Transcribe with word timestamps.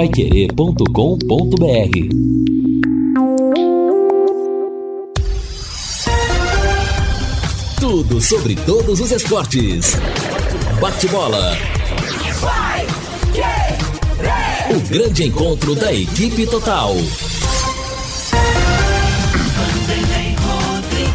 paiquerê.com.br 0.00 0.86
Tudo 7.78 8.18
sobre 8.18 8.56
todos 8.56 8.98
os 8.98 9.10
esportes. 9.12 9.98
Bate-bola. 10.80 11.54
O 14.70 14.80
grande 14.88 15.24
encontro 15.24 15.74
da 15.74 15.92
equipe 15.92 16.46
total. 16.46 16.96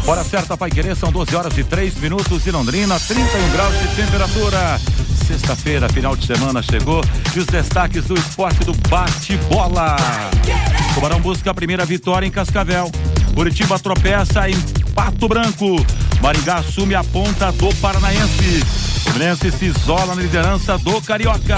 Hora 0.06 0.22
certa, 0.22 0.56
Pai 0.56 0.70
Querer, 0.70 0.94
são 0.94 1.10
12 1.10 1.34
horas 1.34 1.58
e 1.58 1.64
3 1.64 1.96
minutos 1.96 2.46
em 2.46 2.52
Londrina, 2.52 3.00
31 3.00 3.52
graus 3.52 3.74
de 3.80 3.88
temperatura. 3.96 4.80
Sexta-feira, 5.26 5.88
final 5.88 6.14
de 6.14 6.24
semana 6.24 6.62
chegou 6.62 7.02
e 7.34 7.40
os 7.40 7.46
destaques 7.46 8.04
do 8.04 8.14
esporte 8.14 8.64
do 8.64 8.72
bate-bola. 8.88 9.96
Tubarão 10.94 11.20
busca 11.20 11.50
a 11.50 11.54
primeira 11.54 11.84
vitória 11.84 12.26
em 12.26 12.30
Cascavel. 12.30 12.90
Curitiba 13.34 13.76
tropeça 13.78 14.48
em 14.48 14.54
Pato 14.94 15.26
Branco. 15.26 15.84
Maringá 16.22 16.58
assume 16.58 16.94
a 16.94 17.02
ponta 17.02 17.50
do 17.52 17.74
Paranaense. 17.76 18.64
Fluminense 19.02 19.50
se 19.50 19.64
isola 19.66 20.14
na 20.14 20.22
liderança 20.22 20.78
do 20.78 21.02
Carioca. 21.02 21.56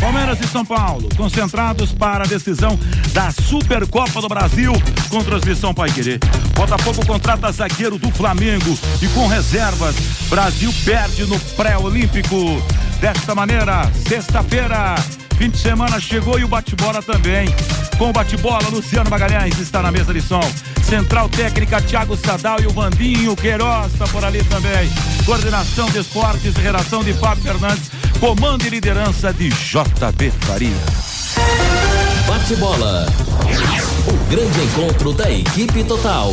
Palmeiras 0.00 0.38
e 0.40 0.46
São 0.46 0.64
Paulo, 0.64 1.08
concentrados 1.16 1.92
para 1.92 2.24
a 2.24 2.26
decisão 2.26 2.78
da 3.12 3.30
Supercopa 3.30 4.20
do 4.20 4.28
Brasil 4.28 4.72
com 5.08 5.22
transmissão 5.24 5.74
Pai 5.74 5.90
Querer. 5.90 6.20
Botafogo 6.54 7.04
contrata 7.04 7.50
zagueiro 7.50 7.98
do 7.98 8.10
Flamengo 8.10 8.78
e 9.02 9.08
com 9.08 9.26
reservas, 9.26 9.96
Brasil 10.28 10.72
perde 10.84 11.26
no 11.26 11.38
pré-olímpico. 11.56 12.62
Desta 13.00 13.32
maneira, 13.34 13.90
sexta-feira, 14.08 14.96
fim 15.36 15.48
de 15.50 15.58
semana 15.58 16.00
chegou 16.00 16.38
e 16.38 16.44
o 16.44 16.48
bate-bola 16.48 17.00
também. 17.00 17.46
Com 17.96 18.10
o 18.10 18.12
bate-bola, 18.12 18.68
Luciano 18.70 19.08
Magalhães 19.08 19.58
está 19.58 19.80
na 19.80 19.92
mesa 19.92 20.12
de 20.12 20.20
som. 20.20 20.40
Central 20.82 21.28
técnica, 21.28 21.80
Thiago 21.80 22.16
Sadal 22.16 22.60
e 22.60 22.66
o 22.66 22.70
Vandinho 22.70 23.36
Queiroz 23.36 23.92
está 23.92 24.06
por 24.08 24.24
ali 24.24 24.42
também. 24.44 24.90
Coordenação 25.24 25.88
de 25.90 25.98
esportes 25.98 26.56
redação 26.56 27.04
de 27.04 27.12
Fábio 27.14 27.44
Fernandes. 27.44 27.90
Comando 28.18 28.66
e 28.66 28.70
liderança 28.70 29.32
de 29.32 29.48
JB 29.48 30.32
Faria. 30.40 30.74
Bate-bola. 32.26 33.06
O 34.08 34.30
grande 34.30 34.60
encontro 34.60 35.12
da 35.12 35.30
equipe 35.30 35.84
total. 35.84 36.32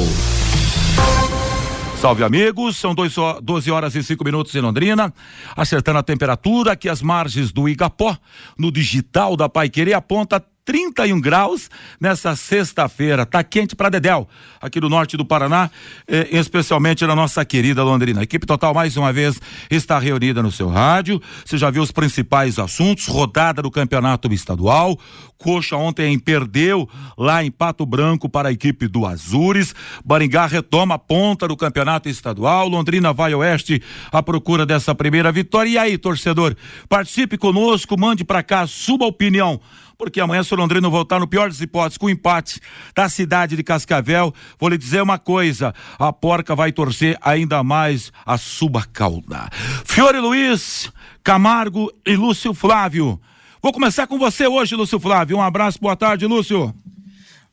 Salve 1.99 2.23
amigos, 2.23 2.77
são 2.77 2.93
dois, 2.93 3.15
12 3.41 3.71
horas 3.71 3.95
e 3.95 4.03
5 4.03 4.23
minutos 4.23 4.53
em 4.53 4.59
Londrina, 4.59 5.13
acertando 5.55 5.97
a 5.97 6.03
temperatura 6.03 6.73
aqui 6.73 6.87
as 6.87 7.01
margens 7.01 7.51
do 7.51 7.67
Igapó, 7.67 8.15
no 8.57 8.71
digital 8.71 9.35
da 9.35 9.49
Pai 9.49 9.69
Querer 9.69 9.93
aponta 9.93 10.43
31 10.65 11.21
graus 11.21 11.69
nessa 12.01 12.35
sexta-feira. 12.35 13.25
Tá 13.25 13.43
quente 13.43 13.75
para 13.75 13.89
Dedéu, 13.89 14.27
aqui 14.59 14.79
do 14.79 14.89
norte 14.89 15.15
do 15.15 15.23
Paraná, 15.23 15.69
eh, 16.07 16.27
especialmente 16.31 17.05
na 17.05 17.15
nossa 17.15 17.45
querida 17.45 17.83
Londrina. 17.83 18.21
A 18.21 18.23
equipe 18.23 18.47
total 18.47 18.73
mais 18.73 18.97
uma 18.97 19.13
vez 19.13 19.39
está 19.69 19.99
reunida 19.99 20.41
no 20.41 20.51
seu 20.51 20.67
rádio. 20.67 21.21
Você 21.45 21.57
já 21.57 21.69
viu 21.69 21.83
os 21.83 21.91
principais 21.91 22.57
assuntos, 22.57 23.05
rodada 23.05 23.61
do 23.61 23.69
campeonato 23.69 24.33
estadual. 24.33 24.97
Coxa 25.37 25.75
ontem 25.75 26.17
perdeu 26.17 26.89
lá 27.17 27.43
em 27.43 27.51
Pato 27.51 27.85
Branco 27.85 28.27
para 28.27 28.49
a 28.49 28.51
equipe 28.51 28.87
do 28.87 29.05
Azures. 29.05 29.75
Baringá 30.03 30.47
retoma 30.47 30.95
a 30.95 30.99
ponta 30.99 31.47
do 31.47 31.55
campeonato 31.55 32.09
estadual. 32.09 32.67
Londrina 32.67 33.13
vai 33.13 33.35
oeste 33.35 33.83
à 34.11 34.23
procura 34.23 34.65
dessa 34.65 34.95
primeira 34.95 35.31
vitória. 35.31 35.69
E 35.69 35.77
aí, 35.77 35.97
torcedor, 35.97 36.55
participe 36.89 37.37
conosco, 37.37 37.99
mande 37.99 38.23
para 38.23 38.41
cá 38.41 38.65
sua 38.65 39.05
opinião 39.05 39.61
porque 39.97 40.19
amanhã 40.19 40.43
se 40.43 40.53
o 40.53 40.57
Londrina 40.57 40.89
voltar 40.89 41.19
no 41.19 41.27
pior 41.27 41.49
das 41.49 41.61
hipóteses 41.61 41.97
com 41.97 42.07
o 42.07 42.09
empate 42.09 42.59
da 42.95 43.09
cidade 43.09 43.55
de 43.55 43.63
Cascavel, 43.63 44.33
vou 44.59 44.69
lhe 44.69 44.77
dizer 44.77 45.01
uma 45.01 45.17
coisa, 45.17 45.73
a 45.97 46.11
porca 46.11 46.55
vai 46.55 46.71
torcer 46.71 47.17
ainda 47.21 47.63
mais 47.63 48.11
a 48.25 48.37
subacalda. 48.37 49.49
Fiore 49.85 50.19
Luiz, 50.19 50.91
Camargo 51.23 51.91
e 52.05 52.15
Lúcio 52.15 52.53
Flávio. 52.53 53.19
Vou 53.61 53.73
começar 53.73 54.05
com 54.05 54.19
você 54.19 54.47
hoje, 54.47 54.75
Lúcio 54.75 54.99
Flávio. 54.99 55.37
Um 55.37 55.41
abraço, 55.41 55.79
boa 55.81 55.95
tarde, 55.95 56.25
Lúcio. 56.25 56.73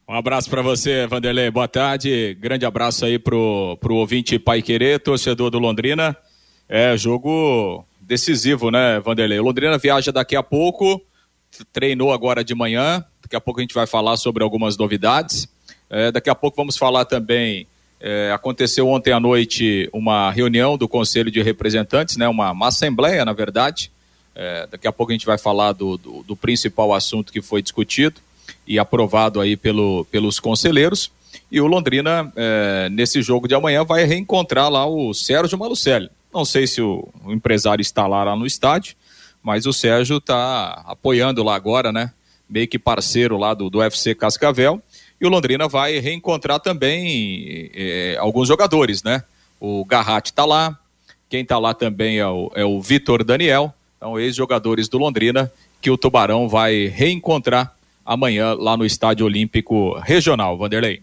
Um 0.07 0.15
abraço 0.15 0.51
para 0.51 0.61
você, 0.61 1.07
Vanderlei. 1.07 1.51
Boa 1.51 1.69
tarde. 1.69 2.37
Grande 2.39 2.67
abraço 2.67 3.05
aí 3.07 3.19
pro, 3.19 3.79
pro 3.81 3.95
ouvinte 3.95 4.39
Pai 4.39 4.61
Querer, 4.61 5.01
torcedor 5.01 5.49
do 5.49 5.59
Londrina. 5.59 6.15
É 6.69 6.97
jogo 6.97 7.85
decisivo, 8.01 8.71
né, 8.71 9.01
Vanderlei? 9.01 9.39
O 9.39 9.45
Londrina 9.45 9.79
viaja 9.79 10.13
daqui 10.13 10.37
a 10.37 10.43
pouco 10.43 11.01
treinou 11.73 12.13
agora 12.13 12.45
de 12.45 12.55
manhã. 12.55 13.05
Daqui 13.23 13.37
a 13.37 13.41
pouco 13.41 13.61
a 13.61 13.63
gente 13.63 13.75
vai 13.75 13.87
falar 13.87 14.17
sobre 14.17 14.43
algumas 14.43 14.77
novidades. 14.77 15.49
É, 15.91 16.11
daqui 16.11 16.31
a 16.31 16.35
pouco 16.35 16.57
vamos 16.57 16.77
falar 16.77 17.05
também. 17.05 17.67
É, 18.01 18.33
aconteceu 18.33 18.89
ontem 18.89 19.13
à 19.13 19.21
noite 19.21 19.89
uma 19.93 20.31
reunião 20.31 20.77
do 20.77 20.89
Conselho 20.89 21.31
de 21.31 21.41
Representantes, 21.41 22.17
né, 22.17 22.27
uma, 22.27 22.51
uma 22.51 22.69
assembleia, 22.69 23.25
na 23.25 23.33
verdade. 23.33 23.93
É, 24.35 24.67
daqui 24.67 24.89
a 24.89 24.93
pouco 24.93 25.13
a 25.13 25.15
gente 25.15 25.27
vai 25.27 25.39
falar 25.39 25.73
do, 25.73 25.97
do, 25.99 26.23
do, 26.23 26.35
principal 26.35 26.93
assunto 26.95 27.33
que 27.33 27.43
foi 27.43 27.63
discutido 27.63 28.21
e 28.67 28.79
aprovado 28.79 29.41
aí 29.41 29.57
pelo, 29.57 30.05
pelos 30.07 30.41
conselheiros. 30.41 31.13
E 31.51 31.61
o 31.61 31.67
Londrina, 31.67 32.33
é, 32.35 32.89
nesse 32.91 33.21
jogo 33.23 33.47
de 33.47 33.55
amanhã, 33.55 33.85
vai 33.85 34.05
reencontrar 34.05 34.71
lá 34.71 34.87
o 34.87 35.13
Sérgio 35.13 35.59
Malucelli. 35.59 36.11
Não 36.33 36.45
sei 36.45 36.67
se 36.67 36.81
o, 36.81 37.07
o 37.25 37.33
empresário 37.33 37.83
está 37.83 38.07
lá, 38.07 38.25
lá 38.25 38.35
no 38.35 38.47
estádio, 38.47 38.97
mas 39.43 39.67
o 39.67 39.73
Sérgio 39.73 40.19
está 40.19 40.83
apoiando 40.87 41.43
lá 41.43 41.55
agora, 41.55 41.93
né? 41.93 42.13
Meio 42.49 42.69
que 42.69 42.79
parceiro 42.79 43.37
lá 43.37 43.55
do, 43.55 43.69
do 43.69 43.79
UFC 43.79 44.15
Cascavel. 44.15 44.83
E 45.21 45.27
o 45.27 45.29
Londrina 45.29 45.69
vai 45.69 45.99
reencontrar 45.99 46.61
também 46.61 47.71
é, 47.75 48.17
alguns 48.19 48.49
jogadores, 48.49 49.03
né? 49.03 49.23
O 49.61 49.85
Garratti 49.85 50.31
está 50.31 50.45
lá, 50.45 50.79
quem 51.29 51.43
está 51.43 51.59
lá 51.59 51.73
também 51.73 52.19
é 52.19 52.27
o, 52.27 52.51
é 52.55 52.65
o 52.65 52.81
Vitor 52.81 53.25
Daniel, 53.25 53.73
são 53.99 54.19
ex-jogadores 54.19 54.89
do 54.89 54.99
Londrina, 54.99 55.51
que 55.81 55.91
o 55.91 55.97
Tubarão 55.97 56.49
vai 56.49 56.87
reencontrar 56.87 57.75
amanhã 58.05 58.55
lá 58.55 58.77
no 58.77 58.85
Estádio 58.85 59.27
Olímpico 59.27 59.99
Regional. 60.01 60.59
Vanderlei. 60.59 61.03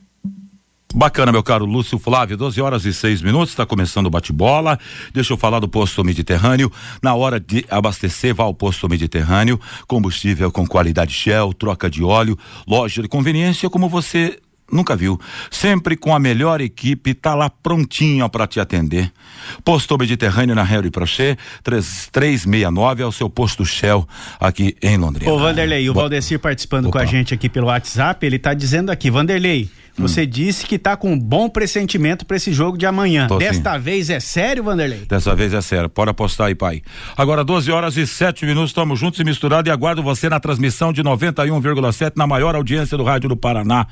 Bacana, 0.94 1.32
meu 1.32 1.44
caro 1.44 1.66
Lúcio 1.66 2.00
Flávio, 2.00 2.36
12 2.36 2.60
horas 2.60 2.84
e 2.84 2.92
6 2.92 3.22
minutos, 3.22 3.50
está 3.50 3.64
começando 3.64 4.08
o 4.08 4.10
bate-bola. 4.10 4.80
Deixa 5.14 5.32
eu 5.32 5.38
falar 5.38 5.60
do 5.60 5.68
posto 5.68 6.04
Mediterrâneo. 6.04 6.72
Na 7.02 7.14
hora 7.14 7.40
de 7.40 7.64
abastecer, 7.70 8.34
vá 8.34 8.44
ao 8.44 8.56
posto 8.56 8.90
Mediterrâneo. 8.90 9.60
Combustível 9.88 10.52
com 10.52 10.66
qualidade 10.66 11.14
Shell, 11.14 11.54
troca 11.54 11.92
de 11.92 12.04
óleo, 12.04 12.36
loja 12.68 13.04
de 13.04 13.08
conveniência, 13.08 13.70
como 13.70 13.88
você 13.88 14.40
nunca 14.72 14.96
viu. 14.96 15.20
Sempre 15.52 15.96
com 15.96 16.14
a 16.14 16.20
melhor 16.20 16.60
equipe, 16.60 17.14
tá 17.14 17.36
lá 17.36 17.52
prontinho 17.52 18.28
para 18.28 18.48
te 18.48 18.60
atender. 18.60 19.12
Posto 19.64 19.96
Mediterrâneo 19.96 20.56
na 20.56 20.64
Harry 20.64 20.90
Prochet, 20.90 21.38
3369 21.64 23.04
é 23.04 23.06
o 23.06 23.12
seu 23.12 23.30
posto 23.30 23.64
Shell 23.64 24.08
aqui 24.40 24.76
em 24.82 24.98
Londrina. 24.98 25.32
Ô 25.32 25.38
Vanderlei, 25.38 25.88
o 25.88 25.94
Valdecir 25.94 26.40
participando 26.40 26.88
Opa. 26.88 26.98
com 26.98 27.04
a 27.04 27.06
gente 27.06 27.32
aqui 27.32 27.48
pelo 27.48 27.68
WhatsApp, 27.68 28.26
ele 28.26 28.40
tá 28.40 28.56
dizendo 28.56 28.92
aqui, 28.92 29.12
Vanderlei, 29.12 29.70
você 30.00 30.24
hum. 30.24 30.28
disse 30.28 30.66
que 30.66 30.76
está 30.76 30.96
com 30.96 31.14
um 31.14 31.20
bom 31.20 31.50
pressentimento 31.50 32.26
para 32.26 32.38
esse 32.38 32.52
jogo 32.54 32.78
de 32.78 32.86
amanhã. 32.86 33.28
Tô 33.28 33.38
Desta 33.38 33.74
sim. 33.74 33.80
vez 33.80 34.10
é 34.10 34.20
sério, 34.20 34.64
Vanderlei? 34.64 35.06
Dessa 35.08 35.36
vez 35.36 35.54
é 35.54 35.62
sério. 35.62 35.90
Pode 35.90 36.12
apostar 36.12 36.48
aí, 36.48 36.56
pai. 36.56 36.82
Agora, 37.18 37.44
12 37.44 37.72
horas 37.72 37.98
e 37.98 38.08
7 38.08 38.46
minutos, 38.46 38.72
estamos 38.72 39.00
juntos 39.00 39.20
e 39.20 39.24
misturados 39.24 39.70
e 39.70 39.72
aguardo 39.72 40.02
você 40.02 40.30
na 40.30 40.40
transmissão 40.40 40.94
de 40.94 41.04
91,7 41.04 42.14
na 42.16 42.26
maior 42.26 42.56
audiência 42.56 42.98
do 42.98 43.04
Rádio 43.04 43.30
do 43.30 43.38
Paraná. 43.38 43.88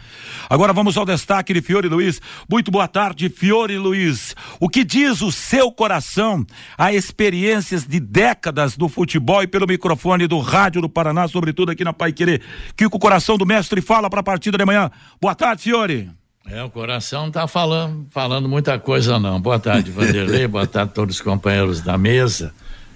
Agora 0.50 0.74
vamos 0.74 0.98
ao 0.98 1.06
destaque 1.06 1.54
de 1.54 1.62
Fiore 1.62 1.88
Luiz. 1.88 2.22
Muito 2.50 2.72
boa 2.72 2.88
tarde, 2.88 3.30
Fiore 3.30 3.78
Luiz. 3.78 4.36
O 4.60 4.70
que 4.70 4.84
diz 4.84 5.22
o 5.22 5.32
seu 5.32 5.72
coração 5.72 6.46
a 6.78 6.94
experiências 6.94 7.86
de 7.86 8.00
décadas 8.00 8.78
do 8.78 8.88
futebol 8.88 9.44
e 9.44 9.48
pelo 9.48 9.68
microfone 9.68 10.28
do 10.28 10.40
Rádio 10.40 10.82
do 10.82 10.90
Paraná, 10.90 11.28
sobretudo 11.28 11.72
aqui 11.72 11.84
na 11.84 11.94
Pai 11.94 12.12
Querer? 12.12 12.42
Que 12.76 12.86
o 12.86 12.90
coração 12.90 13.38
do 13.38 13.46
mestre 13.46 13.82
fala 13.82 14.10
para 14.10 14.20
a 14.20 14.24
partida 14.24 14.58
de 14.58 14.64
amanhã. 14.64 14.92
Boa 15.22 15.36
tarde, 15.36 15.64
Fiore. 15.64 15.97
É, 16.50 16.64
o 16.64 16.70
coração 16.70 17.24
não 17.24 17.32
tá 17.32 17.46
falando, 17.46 18.08
falando 18.10 18.48
muita 18.48 18.80
coisa 18.80 19.20
não. 19.20 19.40
Boa 19.40 19.60
tarde, 19.60 19.92
Vanderlei, 19.92 20.48
boa 20.48 20.66
tarde 20.66 20.92
a 20.92 20.94
todos 20.94 21.16
os 21.16 21.22
companheiros 21.22 21.82
da 21.82 21.98
mesa. 21.98 22.54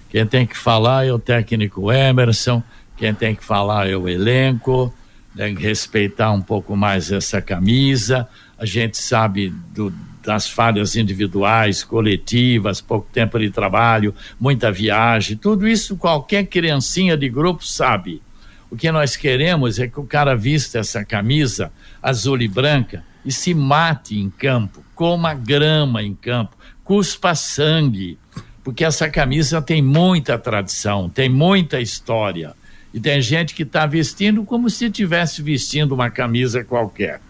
Quem 0.08 0.26
tem 0.26 0.46
que 0.46 0.56
falar 0.56 1.06
é 1.06 1.12
o 1.12 1.18
técnico 1.18 1.92
Emerson, 1.92 2.62
quem 2.96 3.12
tem 3.12 3.34
que 3.34 3.44
falar 3.44 3.90
é 3.90 3.94
o 3.94 4.08
elenco, 4.08 4.92
tem 5.36 5.54
que 5.54 5.62
respeitar 5.62 6.32
um 6.32 6.40
pouco 6.40 6.74
mais 6.74 7.12
essa 7.12 7.42
camisa. 7.42 8.26
A 8.56 8.64
gente 8.64 8.96
sabe 8.96 9.50
do, 9.74 9.92
das 10.24 10.48
falhas 10.48 10.96
individuais, 10.96 11.84
coletivas, 11.84 12.80
pouco 12.80 13.06
tempo 13.12 13.38
de 13.38 13.50
trabalho, 13.50 14.14
muita 14.40 14.72
viagem, 14.72 15.36
tudo 15.36 15.68
isso 15.68 15.96
qualquer 15.96 16.46
criancinha 16.46 17.18
de 17.18 17.28
grupo 17.28 17.66
sabe. 17.66 18.22
O 18.70 18.76
que 18.76 18.90
nós 18.90 19.14
queremos 19.14 19.78
é 19.78 19.86
que 19.86 20.00
o 20.00 20.04
cara 20.04 20.34
vista 20.34 20.78
essa 20.78 21.04
camisa 21.04 21.70
azul 22.02 22.40
e 22.40 22.48
branca 22.48 23.11
e 23.24 23.30
se 23.32 23.54
mate 23.54 24.18
em 24.18 24.28
campo, 24.30 24.82
coma 24.94 25.34
grama 25.34 26.02
em 26.02 26.14
campo, 26.14 26.56
cuspa 26.84 27.34
sangue, 27.34 28.18
porque 28.64 28.84
essa 28.84 29.08
camisa 29.08 29.60
tem 29.60 29.80
muita 29.82 30.38
tradição, 30.38 31.08
tem 31.08 31.28
muita 31.28 31.80
história. 31.80 32.54
E 32.92 33.00
tem 33.00 33.20
gente 33.22 33.54
que 33.54 33.62
está 33.62 33.86
vestindo 33.86 34.44
como 34.44 34.68
se 34.68 34.86
estivesse 34.86 35.40
vestindo 35.42 35.92
uma 35.92 36.10
camisa 36.10 36.62
qualquer. 36.62 37.20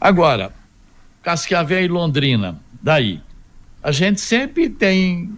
Agora, 0.00 0.52
Cascavel 1.22 1.84
e 1.84 1.88
Londrina, 1.88 2.58
daí. 2.82 3.20
A 3.82 3.92
gente 3.92 4.20
sempre 4.20 4.68
tem 4.68 5.30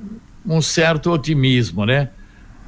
um 0.47 0.63
certo 0.63 1.11
otimismo, 1.11 1.85
né? 1.85 2.11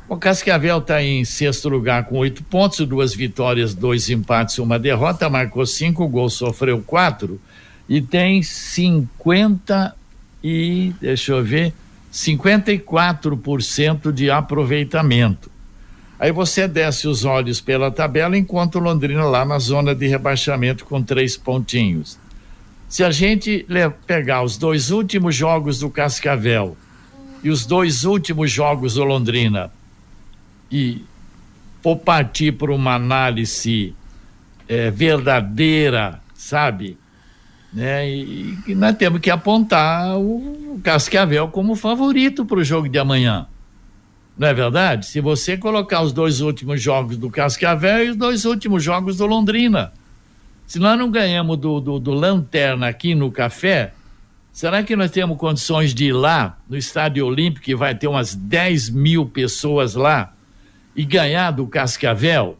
O 0.08 0.16
Cascavel 0.16 0.78
está 0.78 1.02
em 1.02 1.24
sexto 1.24 1.68
lugar 1.68 2.04
com 2.04 2.18
oito 2.18 2.44
pontos, 2.44 2.86
duas 2.86 3.14
vitórias, 3.14 3.74
dois 3.74 4.10
empates, 4.10 4.58
uma 4.58 4.78
derrota, 4.78 5.30
marcou 5.30 5.64
cinco 5.64 6.06
gols, 6.08 6.34
sofreu 6.34 6.82
quatro 6.82 7.40
e 7.88 8.02
tem 8.02 8.42
50 8.42 9.94
e 10.42 10.92
deixa 11.00 11.32
eu 11.32 11.42
ver, 11.42 11.72
54% 12.12 14.12
de 14.12 14.30
aproveitamento. 14.30 15.50
Aí 16.18 16.30
você 16.30 16.68
desce 16.68 17.08
os 17.08 17.24
olhos 17.24 17.60
pela 17.60 17.90
tabela, 17.90 18.36
enquanto 18.36 18.78
Londrina 18.78 19.24
lá 19.24 19.44
na 19.44 19.58
zona 19.58 19.94
de 19.94 20.06
rebaixamento 20.06 20.84
com 20.84 21.02
três 21.02 21.36
pontinhos. 21.36 22.18
Se 22.88 23.02
a 23.02 23.10
gente 23.10 23.66
pegar 24.06 24.42
os 24.42 24.56
dois 24.56 24.90
últimos 24.90 25.34
jogos 25.34 25.78
do 25.78 25.88
Cascavel 25.88 26.76
e 27.42 27.50
os 27.50 27.64
dois 27.64 28.04
últimos 28.04 28.50
jogos 28.50 28.94
do 28.94 29.04
Londrina 29.04 29.70
e 30.72 31.04
for 31.82 31.98
partir 31.98 32.52
por 32.52 32.70
uma 32.70 32.94
análise 32.94 33.94
é, 34.66 34.90
verdadeira, 34.90 36.20
sabe? 36.34 36.96
Né? 37.72 38.08
E, 38.08 38.58
e, 38.68 38.74
nós 38.74 38.96
temos 38.96 39.20
que 39.20 39.30
apontar 39.30 40.18
o 40.18 40.80
Cascavel 40.82 41.48
como 41.48 41.74
favorito 41.74 42.46
para 42.46 42.58
o 42.58 42.64
jogo 42.64 42.88
de 42.88 42.98
amanhã. 42.98 43.46
Não 44.38 44.48
é 44.48 44.54
verdade? 44.54 45.06
Se 45.06 45.20
você 45.20 45.58
colocar 45.58 46.00
os 46.00 46.12
dois 46.12 46.40
últimos 46.40 46.80
jogos 46.80 47.18
do 47.18 47.28
Cascavel 47.30 48.06
e 48.06 48.10
os 48.10 48.16
dois 48.16 48.44
últimos 48.46 48.82
jogos 48.82 49.18
do 49.18 49.26
Londrina. 49.26 49.92
Se 50.66 50.78
nós 50.78 50.98
não 50.98 51.10
ganhamos 51.10 51.58
do, 51.58 51.80
do, 51.80 51.98
do 51.98 52.12
Lanterna 52.12 52.88
aqui 52.88 53.14
no 53.14 53.30
Café, 53.30 53.92
será 54.50 54.82
que 54.82 54.96
nós 54.96 55.10
temos 55.10 55.36
condições 55.36 55.92
de 55.92 56.06
ir 56.06 56.12
lá 56.12 56.58
no 56.66 56.78
Estádio 56.78 57.26
Olímpico, 57.26 57.64
que 57.64 57.76
vai 57.76 57.94
ter 57.94 58.06
umas 58.06 58.34
10 58.34 58.88
mil 58.88 59.26
pessoas 59.26 59.94
lá? 59.94 60.32
E 60.94 61.04
ganhar 61.04 61.50
do 61.50 61.66
Cascavel, 61.66 62.58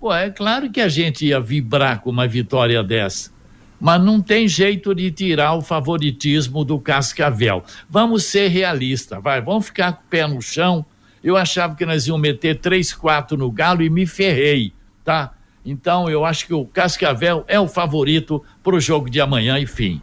pô, 0.00 0.14
é 0.14 0.30
claro 0.30 0.70
que 0.70 0.80
a 0.80 0.88
gente 0.88 1.26
ia 1.26 1.40
vibrar 1.40 2.00
com 2.00 2.10
uma 2.10 2.26
vitória 2.26 2.82
dessa. 2.82 3.32
Mas 3.80 4.02
não 4.02 4.20
tem 4.22 4.48
jeito 4.48 4.94
de 4.94 5.10
tirar 5.10 5.54
o 5.54 5.60
favoritismo 5.60 6.64
do 6.64 6.78
Cascavel. 6.78 7.62
Vamos 7.88 8.24
ser 8.24 8.48
realistas, 8.48 9.22
vai, 9.22 9.42
vamos 9.42 9.66
ficar 9.66 9.92
com 9.92 10.02
o 10.02 10.06
pé 10.06 10.26
no 10.26 10.40
chão. 10.40 10.84
Eu 11.22 11.36
achava 11.36 11.74
que 11.74 11.84
nós 11.84 12.06
íamos 12.06 12.22
meter 12.22 12.60
3, 12.60 12.94
4 12.94 13.36
no 13.36 13.50
Galo 13.50 13.82
e 13.82 13.90
me 13.90 14.06
ferrei, 14.06 14.72
tá? 15.04 15.34
Então 15.64 16.08
eu 16.08 16.24
acho 16.24 16.46
que 16.46 16.54
o 16.54 16.66
Cascavel 16.66 17.44
é 17.48 17.58
o 17.58 17.66
favorito 17.66 18.42
para 18.62 18.76
o 18.76 18.80
jogo 18.80 19.08
de 19.08 19.20
amanhã 19.20 19.58
e 19.58 19.66
fim. 19.66 20.00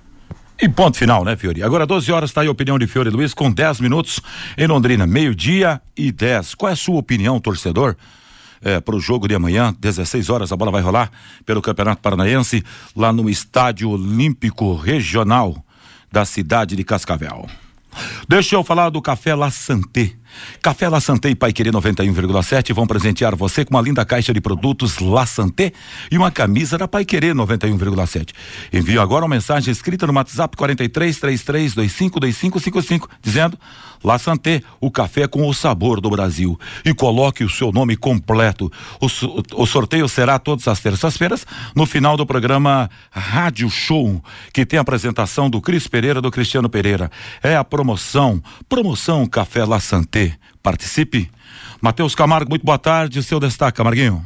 E 0.63 0.69
ponto 0.69 0.95
final, 0.95 1.25
né, 1.25 1.35
Fiori? 1.35 1.63
Agora 1.63 1.87
12 1.87 2.11
horas 2.11 2.29
está 2.29 2.41
aí 2.41 2.47
a 2.47 2.51
opinião 2.51 2.77
de 2.77 2.85
Fiore 2.85 3.09
Luiz 3.09 3.33
com 3.33 3.51
10 3.51 3.79
minutos 3.79 4.21
em 4.55 4.67
Londrina, 4.67 5.07
meio-dia 5.07 5.81
e 5.97 6.11
10. 6.11 6.53
Qual 6.53 6.69
é 6.69 6.73
a 6.73 6.75
sua 6.75 6.97
opinião, 6.97 7.39
torcedor? 7.39 7.95
É, 8.61 8.79
para 8.79 8.95
o 8.95 8.99
jogo 8.99 9.27
de 9.27 9.33
amanhã, 9.33 9.75
16 9.79 10.29
horas, 10.29 10.51
a 10.51 10.55
bola 10.55 10.71
vai 10.71 10.83
rolar 10.83 11.11
pelo 11.47 11.63
Campeonato 11.63 11.99
Paranaense, 11.99 12.63
lá 12.95 13.11
no 13.11 13.27
Estádio 13.27 13.89
Olímpico 13.89 14.75
Regional 14.75 15.65
da 16.11 16.25
cidade 16.25 16.75
de 16.75 16.83
Cascavel. 16.83 17.47
Deixa 18.29 18.55
eu 18.55 18.63
falar 18.63 18.91
do 18.91 19.01
Café 19.01 19.33
La 19.33 19.49
Santé. 19.49 20.13
Café 20.61 20.87
La 20.89 20.99
Santé 20.99 21.29
e 21.29 21.35
Pai 21.35 21.53
Querer 21.53 21.71
91,7 21.71 22.73
vão 22.73 22.87
presentear 22.87 23.35
você 23.35 23.65
com 23.65 23.75
uma 23.75 23.81
linda 23.81 24.05
caixa 24.05 24.33
de 24.33 24.41
produtos 24.41 24.99
La 24.99 25.25
Santé 25.25 25.71
e 26.11 26.17
uma 26.17 26.31
camisa 26.31 26.77
da 26.77 26.87
Pai 26.87 27.05
Querer 27.05 27.33
91,7. 27.33 28.29
Envie 28.73 28.97
agora 28.97 29.25
uma 29.25 29.35
mensagem 29.35 29.71
escrita 29.71 30.07
no 30.07 30.13
WhatsApp 30.13 30.55
43 30.55 31.19
33 31.19 31.75
25 31.75 32.19
2555 32.19 33.09
dizendo 33.21 33.57
La 34.03 34.17
Santé, 34.17 34.63
o 34.79 34.89
café 34.89 35.27
com 35.27 35.47
o 35.47 35.53
sabor 35.53 36.01
do 36.01 36.09
Brasil. 36.09 36.59
E 36.83 36.93
coloque 36.93 37.43
o 37.43 37.49
seu 37.49 37.71
nome 37.71 37.95
completo. 37.95 38.71
O, 38.99 39.05
o 39.61 39.65
sorteio 39.65 40.07
será 40.09 40.39
todas 40.39 40.67
as 40.67 40.79
terças-feiras 40.79 41.45
no 41.75 41.85
final 41.85 42.17
do 42.17 42.25
programa 42.25 42.89
Rádio 43.11 43.69
Show, 43.69 44.23
que 44.51 44.65
tem 44.65 44.79
a 44.79 44.81
apresentação 44.81 45.49
do 45.49 45.61
Cris 45.61 45.87
Pereira 45.87 46.21
do 46.21 46.31
Cristiano 46.31 46.69
Pereira. 46.69 47.11
É 47.43 47.55
a 47.55 47.63
promoção, 47.63 48.41
promoção 48.67 49.27
Café 49.27 49.63
La 49.65 49.79
Santé. 49.79 50.20
Participe. 50.61 51.29
Matheus 51.81 52.13
Camargo, 52.13 52.49
muito 52.49 52.65
boa 52.65 52.77
tarde. 52.77 53.19
O 53.19 53.23
seu 53.23 53.39
destaque, 53.39 53.77
Camarguinho. 53.77 54.23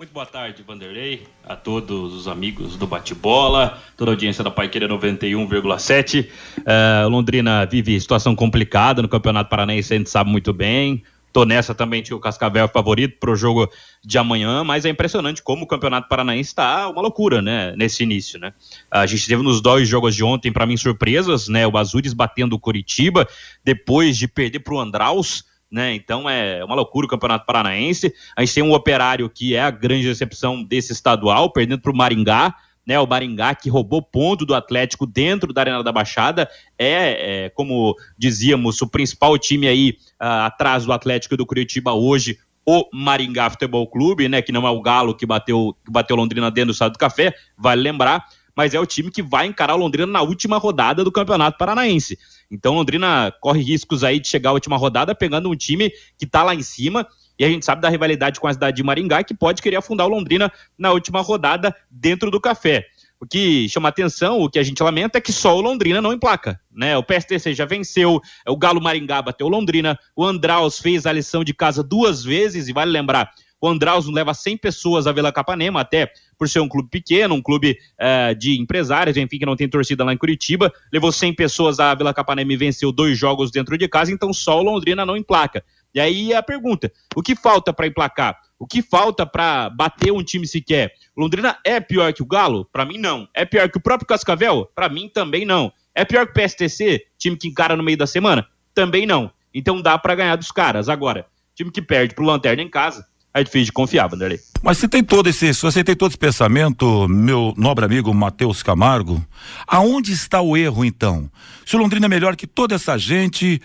Muito 0.00 0.14
boa 0.14 0.24
tarde, 0.24 0.62
Vanderlei, 0.66 1.24
a 1.46 1.54
todos 1.54 2.14
os 2.14 2.26
amigos 2.26 2.74
do 2.74 2.86
Bate-Bola, 2.86 3.78
toda 3.98 4.10
a 4.10 4.14
audiência 4.14 4.42
da 4.42 4.50
Paiqueira 4.50 4.88
91,7. 4.88 6.26
Uh, 6.26 7.08
Londrina 7.10 7.66
vive 7.66 8.00
situação 8.00 8.34
complicada 8.34 9.02
no 9.02 9.08
Campeonato 9.10 9.50
Paranaense, 9.50 9.92
a 9.92 9.98
gente 9.98 10.08
sabe 10.08 10.30
muito 10.30 10.54
bem. 10.54 11.02
Tô 11.32 11.44
nessa 11.44 11.74
também, 11.74 12.02
tinha 12.02 12.16
o 12.16 12.20
Cascavel 12.20 12.68
favorito 12.68 13.18
para 13.20 13.30
o 13.30 13.36
jogo 13.36 13.70
de 14.04 14.18
amanhã, 14.18 14.64
mas 14.64 14.84
é 14.84 14.88
impressionante 14.88 15.42
como 15.42 15.64
o 15.64 15.66
Campeonato 15.66 16.08
Paranaense 16.08 16.50
está 16.50 16.88
uma 16.88 17.00
loucura, 17.00 17.40
né, 17.40 17.72
nesse 17.76 18.02
início, 18.02 18.38
né? 18.38 18.52
A 18.90 19.06
gente 19.06 19.26
teve 19.26 19.42
nos 19.42 19.60
dois 19.60 19.88
jogos 19.88 20.16
de 20.16 20.24
ontem, 20.24 20.52
para 20.52 20.66
mim, 20.66 20.76
surpresas, 20.76 21.46
né? 21.46 21.66
O 21.66 21.76
Azures 21.76 22.12
batendo 22.12 22.54
o 22.54 22.58
Curitiba, 22.58 23.28
depois 23.64 24.18
de 24.18 24.26
perder 24.26 24.60
para 24.60 24.74
o 24.74 24.80
Andraus, 24.80 25.44
né? 25.70 25.94
Então 25.94 26.28
é 26.28 26.64
uma 26.64 26.74
loucura 26.74 27.06
o 27.06 27.08
Campeonato 27.08 27.46
Paranaense. 27.46 28.12
A 28.36 28.40
gente 28.40 28.54
tem 28.54 28.62
um 28.62 28.72
operário 28.72 29.30
que 29.30 29.54
é 29.54 29.62
a 29.62 29.70
grande 29.70 30.06
decepção 30.06 30.64
desse 30.64 30.92
estadual, 30.92 31.52
perdendo 31.52 31.80
para 31.80 31.92
o 31.92 31.96
Maringá. 31.96 32.54
Né, 32.90 32.98
o 32.98 33.06
Maringá 33.06 33.54
que 33.54 33.70
roubou 33.70 34.02
ponto 34.02 34.44
do 34.44 34.52
Atlético 34.52 35.06
dentro 35.06 35.52
da 35.52 35.60
Arena 35.60 35.80
da 35.80 35.92
Baixada 35.92 36.50
é, 36.76 37.44
é 37.44 37.48
como 37.50 37.94
dizíamos, 38.18 38.82
o 38.82 38.88
principal 38.88 39.38
time 39.38 39.68
aí 39.68 39.90
uh, 40.20 40.42
atrás 40.46 40.84
do 40.84 40.92
Atlético 40.92 41.34
e 41.34 41.36
do 41.36 41.46
Curitiba 41.46 41.92
hoje, 41.92 42.40
o 42.66 42.84
Maringá 42.92 43.48
Futebol 43.48 43.86
Clube, 43.86 44.28
né, 44.28 44.42
que 44.42 44.50
não 44.50 44.66
é 44.66 44.70
o 44.70 44.82
Galo 44.82 45.14
que 45.14 45.24
bateu, 45.24 45.72
que 45.84 45.92
bateu 45.92 46.16
Londrina 46.16 46.50
dentro 46.50 46.70
do 46.70 46.72
Estado 46.72 46.94
do 46.94 46.98
Café, 46.98 47.32
vale 47.56 47.80
lembrar, 47.80 48.24
mas 48.56 48.74
é 48.74 48.80
o 48.80 48.86
time 48.86 49.08
que 49.08 49.22
vai 49.22 49.46
encarar 49.46 49.76
o 49.76 49.78
Londrina 49.78 50.08
na 50.08 50.22
última 50.22 50.58
rodada 50.58 51.04
do 51.04 51.12
Campeonato 51.12 51.58
Paranaense. 51.58 52.18
Então 52.50 52.74
Londrina 52.74 53.32
corre 53.40 53.62
riscos 53.62 54.02
aí 54.02 54.18
de 54.18 54.26
chegar 54.26 54.50
à 54.50 54.54
última 54.54 54.76
rodada 54.76 55.14
pegando 55.14 55.48
um 55.48 55.54
time 55.54 55.90
que 56.18 56.24
está 56.24 56.42
lá 56.42 56.56
em 56.56 56.62
cima 56.62 57.06
e 57.40 57.44
a 57.44 57.48
gente 57.48 57.64
sabe 57.64 57.80
da 57.80 57.88
rivalidade 57.88 58.38
com 58.38 58.46
a 58.46 58.52
cidade 58.52 58.76
de 58.76 58.82
Maringá 58.82 59.24
que 59.24 59.32
pode 59.32 59.62
querer 59.62 59.76
afundar 59.76 60.06
o 60.06 60.10
Londrina 60.10 60.52
na 60.78 60.92
última 60.92 61.22
rodada 61.22 61.74
dentro 61.90 62.30
do 62.30 62.38
café. 62.38 62.86
O 63.18 63.26
que 63.26 63.66
chama 63.66 63.88
atenção, 63.88 64.40
o 64.40 64.50
que 64.50 64.58
a 64.58 64.62
gente 64.62 64.82
lamenta 64.82 65.16
é 65.16 65.20
que 65.22 65.32
só 65.32 65.56
o 65.56 65.60
Londrina 65.62 66.02
não 66.02 66.12
emplaca, 66.12 66.60
né? 66.70 66.98
O 66.98 67.02
PSTC 67.02 67.54
já 67.54 67.64
venceu, 67.64 68.20
o 68.46 68.56
Galo 68.58 68.80
Maringá 68.80 69.22
bateu 69.22 69.46
o 69.46 69.50
Londrina, 69.50 69.98
o 70.14 70.22
Andraus 70.22 70.78
fez 70.78 71.06
a 71.06 71.12
lição 71.12 71.42
de 71.42 71.54
casa 71.54 71.82
duas 71.82 72.22
vezes 72.22 72.68
e 72.68 72.74
vale 72.74 72.90
lembrar, 72.90 73.32
o 73.60 73.68
Andraus 73.68 74.06
leva 74.06 74.32
100 74.32 74.56
pessoas 74.56 75.06
a 75.06 75.12
Vila 75.12 75.30
Capanema, 75.30 75.80
até 75.80 76.10
por 76.38 76.48
ser 76.48 76.60
um 76.60 76.68
clube 76.68 76.88
pequeno, 76.88 77.34
um 77.34 77.42
clube 77.42 77.76
uh, 78.00 78.34
de 78.34 78.58
empresários, 78.58 79.16
enfim, 79.18 79.38
que 79.38 79.44
não 79.44 79.54
tem 79.54 79.68
torcida 79.68 80.02
lá 80.02 80.14
em 80.14 80.16
Curitiba. 80.16 80.72
Levou 80.90 81.12
100 81.12 81.34
pessoas 81.34 81.78
a 81.78 81.94
Vila 81.94 82.14
Capanema 82.14 82.52
e 82.52 82.56
venceu 82.56 82.90
dois 82.90 83.18
jogos 83.18 83.50
dentro 83.50 83.76
de 83.76 83.86
casa, 83.86 84.10
então 84.10 84.32
só 84.32 84.58
o 84.58 84.62
Londrina 84.62 85.04
não 85.04 85.16
emplaca. 85.16 85.62
E 85.94 86.00
aí 86.00 86.32
a 86.34 86.42
pergunta: 86.42 86.92
o 87.14 87.22
que 87.22 87.34
falta 87.34 87.72
para 87.72 87.86
emplacar? 87.86 88.38
O 88.58 88.66
que 88.66 88.82
falta 88.82 89.24
para 89.24 89.70
bater 89.70 90.12
um 90.12 90.22
time 90.22 90.46
sequer? 90.46 90.92
Londrina 91.16 91.58
é 91.64 91.80
pior 91.80 92.12
que 92.12 92.22
o 92.22 92.26
Galo? 92.26 92.66
Para 92.70 92.84
mim, 92.84 92.98
não. 92.98 93.26
É 93.34 93.44
pior 93.44 93.70
que 93.70 93.78
o 93.78 93.80
próprio 93.80 94.06
Cascavel? 94.06 94.70
Para 94.74 94.88
mim, 94.88 95.08
também 95.08 95.46
não. 95.46 95.72
É 95.94 96.04
pior 96.04 96.26
que 96.26 96.32
o 96.32 96.34
PSTC, 96.34 97.06
time 97.18 97.36
que 97.36 97.48
encara 97.48 97.76
no 97.76 97.82
meio 97.82 97.96
da 97.96 98.06
semana? 98.06 98.46
Também 98.74 99.06
não. 99.06 99.32
Então 99.52 99.80
dá 99.80 99.98
para 99.98 100.14
ganhar 100.14 100.36
dos 100.36 100.52
caras. 100.52 100.88
Agora, 100.88 101.26
time 101.54 101.70
que 101.70 101.82
perde 101.82 102.14
pro 102.14 102.24
Lanterna 102.24 102.62
em 102.62 102.68
casa, 102.68 103.06
é 103.32 103.44
difícil 103.44 103.66
de 103.66 103.72
confiar, 103.72 104.08
Vanderlei. 104.08 104.40
Mas 104.62 104.78
você 104.78 104.88
tem 104.88 105.02
todo 105.02 105.28
esse, 105.28 105.54
se 105.54 105.62
você 105.62 105.82
tem 105.82 105.94
todo 105.94 106.10
esse 106.10 106.18
pensamento, 106.18 107.08
meu 107.08 107.54
nobre 107.56 107.84
amigo 107.84 108.12
Matheus 108.12 108.62
Camargo, 108.62 109.24
aonde 109.66 110.12
está 110.12 110.40
o 110.40 110.56
erro 110.56 110.84
então? 110.84 111.30
Se 111.64 111.76
o 111.76 111.78
Londrina 111.78 112.06
é 112.06 112.08
melhor 112.08 112.36
que 112.36 112.46
toda 112.46 112.74
essa 112.74 112.98
gente, 112.98 113.60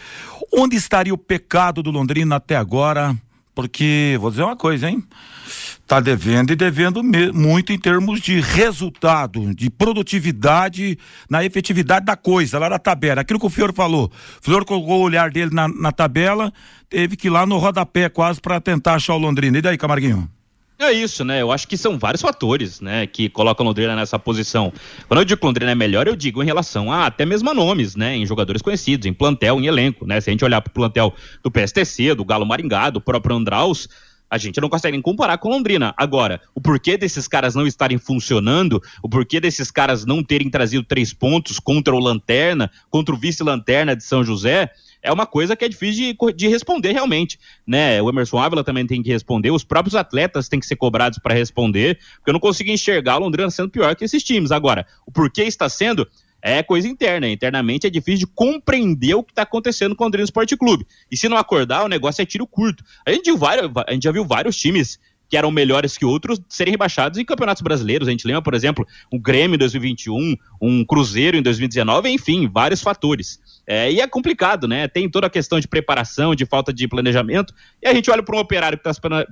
onde 0.53 0.75
estaria 0.75 1.13
o 1.13 1.17
pecado 1.17 1.81
do 1.81 1.91
Londrina 1.91 2.35
até 2.35 2.55
agora? 2.55 3.15
Porque, 3.55 4.17
vou 4.19 4.29
dizer 4.29 4.43
uma 4.43 4.57
coisa, 4.57 4.89
hein? 4.89 5.01
Está 5.81 5.99
devendo 6.01 6.51
e 6.51 6.55
devendo 6.55 7.01
muito 7.01 7.71
em 7.71 7.79
termos 7.79 8.19
de 8.19 8.41
resultado, 8.41 9.53
de 9.55 9.69
produtividade 9.69 10.97
na 11.29 11.45
efetividade 11.45 12.05
da 12.05 12.17
coisa, 12.17 12.59
lá 12.59 12.69
na 12.69 12.79
tabela. 12.79 13.21
Aquilo 13.21 13.39
que 13.39 13.45
o 13.45 13.49
Fior 13.49 13.73
falou. 13.73 14.11
O 14.41 14.43
Fior 14.43 14.65
colocou 14.65 14.99
o 14.99 15.03
olhar 15.03 15.31
dele 15.31 15.51
na, 15.53 15.67
na 15.67 15.91
tabela, 15.91 16.51
teve 16.89 17.15
que 17.15 17.27
ir 17.27 17.29
lá 17.29 17.45
no 17.45 17.57
rodapé 17.57 18.09
quase 18.09 18.41
para 18.41 18.59
tentar 18.59 18.95
achar 18.95 19.13
o 19.13 19.19
Londrina. 19.19 19.57
E 19.57 19.61
daí, 19.61 19.77
Camarguinho? 19.77 20.29
É 20.77 20.91
isso, 20.91 21.23
né? 21.23 21.41
Eu 21.41 21.53
acho 21.53 21.67
que 21.67 21.77
são 21.77 21.97
vários 21.97 22.21
fatores, 22.21 22.81
né, 22.81 23.07
que 23.07 23.29
colocam 23.29 23.65
Londrina 23.65 23.95
nessa 23.95 24.19
posição. 24.19 24.73
Quando 25.07 25.21
eu 25.21 25.25
digo 25.25 25.39
que 25.39 25.47
Londrina 25.47 25.71
é 25.71 25.75
melhor, 25.75 26.05
eu 26.05 26.17
digo 26.17 26.43
em 26.43 26.45
relação 26.45 26.91
a 26.91 27.05
até 27.05 27.25
mesmo 27.25 27.49
a 27.49 27.53
nomes, 27.53 27.95
né, 27.95 28.17
em 28.17 28.25
jogadores 28.25 28.61
conhecidos, 28.61 29.05
em 29.05 29.13
plantel, 29.13 29.57
em 29.59 29.67
elenco, 29.67 30.05
né? 30.05 30.19
Se 30.19 30.29
a 30.29 30.33
gente 30.33 30.43
olhar 30.43 30.61
para 30.61 30.69
o 30.69 30.73
plantel 30.73 31.13
do 31.41 31.49
PSTC, 31.49 32.13
do 32.13 32.25
Galo 32.25 32.45
Maringá, 32.45 32.89
do 32.89 32.99
próprio 32.99 33.37
Andraus, 33.37 33.87
a 34.29 34.37
gente 34.37 34.59
não 34.59 34.67
consegue 34.67 34.93
nem 34.93 35.01
comparar 35.01 35.37
com 35.37 35.49
Londrina. 35.49 35.93
Agora, 35.95 36.41
o 36.53 36.59
porquê 36.59 36.97
desses 36.97 37.25
caras 37.25 37.55
não 37.55 37.65
estarem 37.65 37.97
funcionando, 37.97 38.81
o 39.01 39.07
porquê 39.07 39.39
desses 39.39 39.71
caras 39.71 40.05
não 40.05 40.21
terem 40.21 40.49
trazido 40.49 40.83
três 40.83 41.13
pontos 41.13 41.57
contra 41.57 41.95
o 41.95 41.99
Lanterna, 41.99 42.69
contra 42.89 43.15
o 43.15 43.17
vice-lanterna 43.17 43.95
de 43.95 44.03
São 44.03 44.25
José, 44.25 44.69
é 45.05 45.11
uma 45.11 45.25
coisa 45.25 45.55
que 45.55 45.63
é 45.63 45.69
difícil 45.69 46.13
de, 46.13 46.33
de, 46.33 46.47
responder 46.47 46.91
realmente, 46.91 47.39
né? 47.65 48.01
O 48.01 48.09
Emerson 48.09 48.39
Ávila 48.39 48.63
também 48.63 48.85
tem 48.85 49.01
que 49.01 49.11
responder, 49.11 49.51
os 49.51 49.63
próprios 49.63 49.95
atletas 49.95 50.49
têm 50.49 50.59
que 50.59 50.65
ser 50.65 50.75
cobrados 50.75 51.19
para 51.19 51.33
responder, 51.33 51.99
porque 52.15 52.29
eu 52.29 52.33
não 52.33 52.39
consigo 52.39 52.69
enxergar 52.69 53.17
o 53.17 53.19
Londrina 53.19 53.49
sendo 53.49 53.69
pior 53.69 53.95
que 53.95 54.03
esses 54.03 54.23
times. 54.23 54.51
Agora, 54.51 54.85
o 55.05 55.11
porquê 55.11 55.43
está 55.43 55.69
sendo 55.69 56.07
é 56.41 56.61
coisa 56.61 56.87
interna. 56.87 57.27
Internamente 57.27 57.87
é 57.87 57.89
difícil 57.89 58.27
de 58.27 58.33
compreender 58.33 59.15
o 59.15 59.23
que 59.23 59.31
está 59.31 59.41
acontecendo 59.41 59.95
com 59.95 60.03
o 60.03 60.05
Londrina 60.05 60.25
Esporte 60.25 60.55
Clube. 60.55 60.85
E 61.09 61.17
se 61.17 61.27
não 61.27 61.37
acordar, 61.37 61.83
o 61.83 61.87
negócio 61.87 62.21
é 62.21 62.25
tiro 62.25 62.45
curto. 62.45 62.83
A 63.05 63.11
gente, 63.11 63.25
viu 63.25 63.37
vários, 63.37 63.71
a 63.87 63.91
gente 63.93 64.03
já 64.03 64.11
viu 64.11 64.23
vários 64.23 64.55
times 64.55 64.99
que 65.27 65.35
eram 65.35 65.49
melhores 65.51 65.97
que 65.97 66.05
outros 66.05 66.39
serem 66.47 66.71
rebaixados 66.71 67.17
em 67.17 67.25
campeonatos 67.25 67.63
brasileiros. 67.63 68.07
A 68.07 68.11
gente 68.11 68.27
lembra, 68.27 68.41
por 68.41 68.53
exemplo, 68.53 68.85
um 69.11 69.19
Grêmio 69.19 69.55
em 69.55 69.57
2021, 69.57 70.35
um 70.61 70.85
Cruzeiro 70.85 71.35
em 71.35 71.41
2019, 71.41 72.09
enfim, 72.09 72.47
vários 72.47 72.81
fatores. 72.81 73.39
É, 73.67 73.91
e 73.91 73.99
é 73.99 74.07
complicado, 74.07 74.67
né? 74.67 74.87
Tem 74.87 75.09
toda 75.09 75.27
a 75.27 75.29
questão 75.29 75.59
de 75.59 75.67
preparação, 75.67 76.35
de 76.35 76.45
falta 76.45 76.71
de 76.71 76.87
planejamento. 76.87 77.53
E 77.81 77.87
a 77.87 77.93
gente 77.93 78.09
olha 78.11 78.21
para 78.21 78.35
um 78.35 78.39
operário 78.39 78.77
que 78.77 78.87
está 78.87 79.25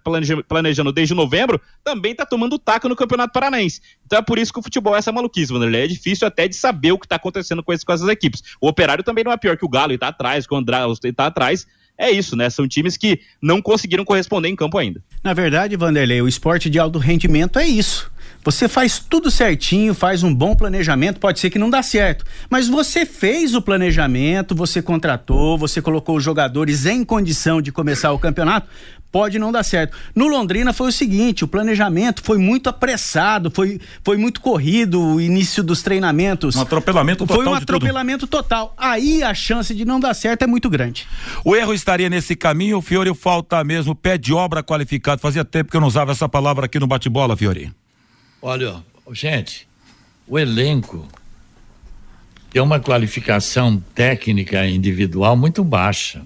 planejando 0.47 0.91
desde 0.91 1.13
novembro, 1.13 1.61
também 1.83 2.13
está 2.13 2.25
tomando 2.25 2.57
taco 2.57 2.89
no 2.89 2.95
Campeonato 2.95 3.33
Paranaense. 3.33 3.81
Então 4.05 4.19
é 4.19 4.21
por 4.21 4.39
isso 4.39 4.51
que 4.51 4.59
o 4.59 4.63
futebol 4.63 4.95
é 4.95 4.99
essa 4.99 5.11
maluquice, 5.11 5.53
mano. 5.53 5.73
É 5.75 5.87
difícil 5.87 6.27
até 6.27 6.47
de 6.47 6.55
saber 6.55 6.91
o 6.91 6.97
que 6.97 7.05
está 7.05 7.15
acontecendo 7.15 7.63
com, 7.63 7.71
esse, 7.71 7.85
com 7.85 7.93
essas 7.93 8.07
equipes. 8.07 8.41
O 8.59 8.67
operário 8.67 9.03
também 9.03 9.23
não 9.23 9.31
é 9.31 9.37
pior 9.37 9.57
que 9.57 9.65
o 9.65 9.69
Galo, 9.69 9.91
e 9.91 9.95
está 9.95 10.07
atrás, 10.07 10.47
que 10.47 10.53
o 10.53 10.57
André 10.57 10.77
está 11.03 11.27
atrás 11.27 11.67
é 11.97 12.09
isso, 12.09 12.35
né? 12.35 12.49
São 12.49 12.67
times 12.67 12.97
que 12.97 13.19
não 13.41 13.61
conseguiram 13.61 14.03
corresponder 14.03 14.49
em 14.49 14.55
campo 14.55 14.77
ainda. 14.77 15.01
Na 15.23 15.33
verdade, 15.33 15.77
Vanderlei, 15.77 16.21
o 16.21 16.27
esporte 16.27 16.69
de 16.69 16.79
alto 16.79 16.97
rendimento 16.97 17.59
é 17.59 17.65
isso. 17.65 18.11
Você 18.43 18.67
faz 18.67 18.99
tudo 18.99 19.31
certinho, 19.31 19.93
faz 19.93 20.23
um 20.23 20.33
bom 20.33 20.55
planejamento, 20.55 21.19
pode 21.19 21.39
ser 21.39 21.49
que 21.49 21.59
não 21.59 21.69
dá 21.69 21.81
certo, 21.81 22.25
mas 22.49 22.67
você 22.67 23.05
fez 23.05 23.55
o 23.55 23.61
planejamento, 23.61 24.53
você 24.53 24.81
contratou, 24.81 25.57
você 25.57 25.81
colocou 25.81 26.17
os 26.17 26.23
jogadores 26.23 26.85
em 26.85 27.03
condição 27.03 27.61
de 27.61 27.71
começar 27.71 28.11
o 28.11 28.19
campeonato, 28.19 28.67
pode 29.13 29.37
não 29.37 29.51
dar 29.51 29.61
certo. 29.61 29.95
No 30.15 30.27
Londrina 30.27 30.73
foi 30.73 30.89
o 30.89 30.91
seguinte, 30.91 31.43
o 31.43 31.47
planejamento 31.47 32.23
foi 32.23 32.39
muito 32.39 32.67
apressado, 32.67 33.51
foi, 33.51 33.79
foi 34.03 34.17
muito 34.17 34.41
corrido 34.41 34.99
o 34.99 35.21
início 35.21 35.63
dos 35.63 35.83
treinamentos. 35.83 36.55
Um 36.55 36.61
atropelamento 36.61 37.19
total. 37.19 37.43
Foi 37.43 37.53
um 37.53 37.55
atropelamento 37.55 38.25
total. 38.25 38.73
Aí 38.75 39.21
a 39.21 39.35
chance 39.35 39.73
de 39.75 39.85
não 39.85 39.99
dar 39.99 40.15
certo 40.15 40.41
é 40.41 40.47
muito 40.47 40.67
grande. 40.67 41.07
O 41.45 41.55
erro 41.55 41.73
estaria 41.75 42.09
nesse 42.09 42.35
caminho, 42.35 42.81
Fiore, 42.81 43.13
falta 43.13 43.63
mesmo 43.63 43.93
pé 43.93 44.17
de 44.17 44.33
obra 44.33 44.63
qualificado. 44.63 45.21
Fazia 45.21 45.45
tempo 45.45 45.69
que 45.69 45.77
eu 45.77 45.81
não 45.81 45.87
usava 45.87 46.11
essa 46.11 46.27
palavra 46.27 46.65
aqui 46.65 46.79
no 46.79 46.87
bate-bola, 46.87 47.37
Fiore. 47.37 47.71
Olha, 48.45 48.83
gente, 49.13 49.65
o 50.27 50.37
elenco 50.37 51.07
tem 52.51 52.61
uma 52.61 52.77
qualificação 52.77 53.81
técnica 53.95 54.67
individual 54.67 55.37
muito 55.37 55.63
baixa. 55.63 56.25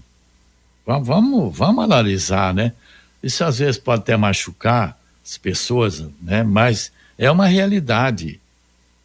Vamos, 0.84 1.56
vamos 1.56 1.84
analisar, 1.84 2.56
né? 2.56 2.74
Isso 3.22 3.44
às 3.44 3.60
vezes 3.60 3.78
pode 3.78 4.02
até 4.02 4.18
machucar 4.18 4.98
as 5.24 5.38
pessoas, 5.38 6.08
né? 6.20 6.42
Mas 6.42 6.92
é 7.20 7.30
uma 7.30 7.46
realidade. 7.46 8.42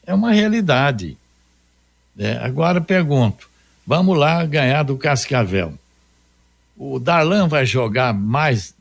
É 0.07 0.15
uma 0.15 0.33
realidade. 0.33 1.19
É, 2.19 2.39
agora 2.39 2.81
pergunto, 2.81 3.47
vamos 3.87 4.17
lá 4.17 4.43
ganhar 4.47 4.85
do 4.85 4.97
Cascavel. 4.97 5.79
O 6.79 6.99
Darlan 6.99 7.47
vai 7.47 7.67
jogar 7.67 8.15
mais, 8.15 8.75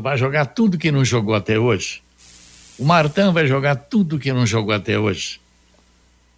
vai 0.00 0.18
jogar 0.18 0.46
tudo 0.46 0.76
que 0.76 0.90
não 0.90 1.04
jogou 1.04 1.36
até 1.36 1.56
hoje? 1.56 2.04
O 2.78 2.84
Martão 2.84 3.32
vai 3.32 3.46
jogar 3.46 3.76
tudo 3.76 4.18
que 4.18 4.32
não 4.32 4.46
jogou 4.46 4.74
até 4.74 4.98
hoje. 4.98 5.40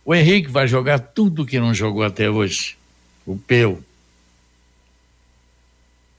O 0.04 0.14
Henrique 0.14 0.48
vai 0.48 0.68
jogar 0.68 0.98
tudo 0.98 1.44
que 1.44 1.58
não 1.58 1.74
jogou 1.74 2.02
até 2.02 2.30
hoje. 2.30 2.76
O 3.26 3.36
Peu. 3.36 3.82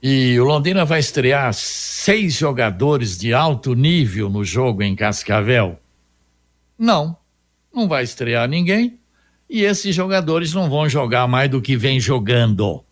E 0.02 0.38
o 0.38 0.44
Londrina 0.44 0.84
vai 0.84 1.00
estrear 1.00 1.52
seis 1.52 2.34
jogadores 2.34 3.18
de 3.18 3.34
alto 3.34 3.74
nível 3.74 4.30
no 4.30 4.44
jogo 4.44 4.82
em 4.82 4.94
Cascavel? 4.94 5.78
Não, 6.78 7.16
não 7.74 7.88
vai 7.88 8.04
estrear 8.04 8.48
ninguém. 8.48 8.98
E 9.48 9.62
esses 9.62 9.94
jogadores 9.94 10.54
não 10.54 10.70
vão 10.70 10.88
jogar 10.88 11.26
mais 11.26 11.50
do 11.50 11.60
que 11.60 11.76
vem 11.76 11.98
jogando. 11.98 12.84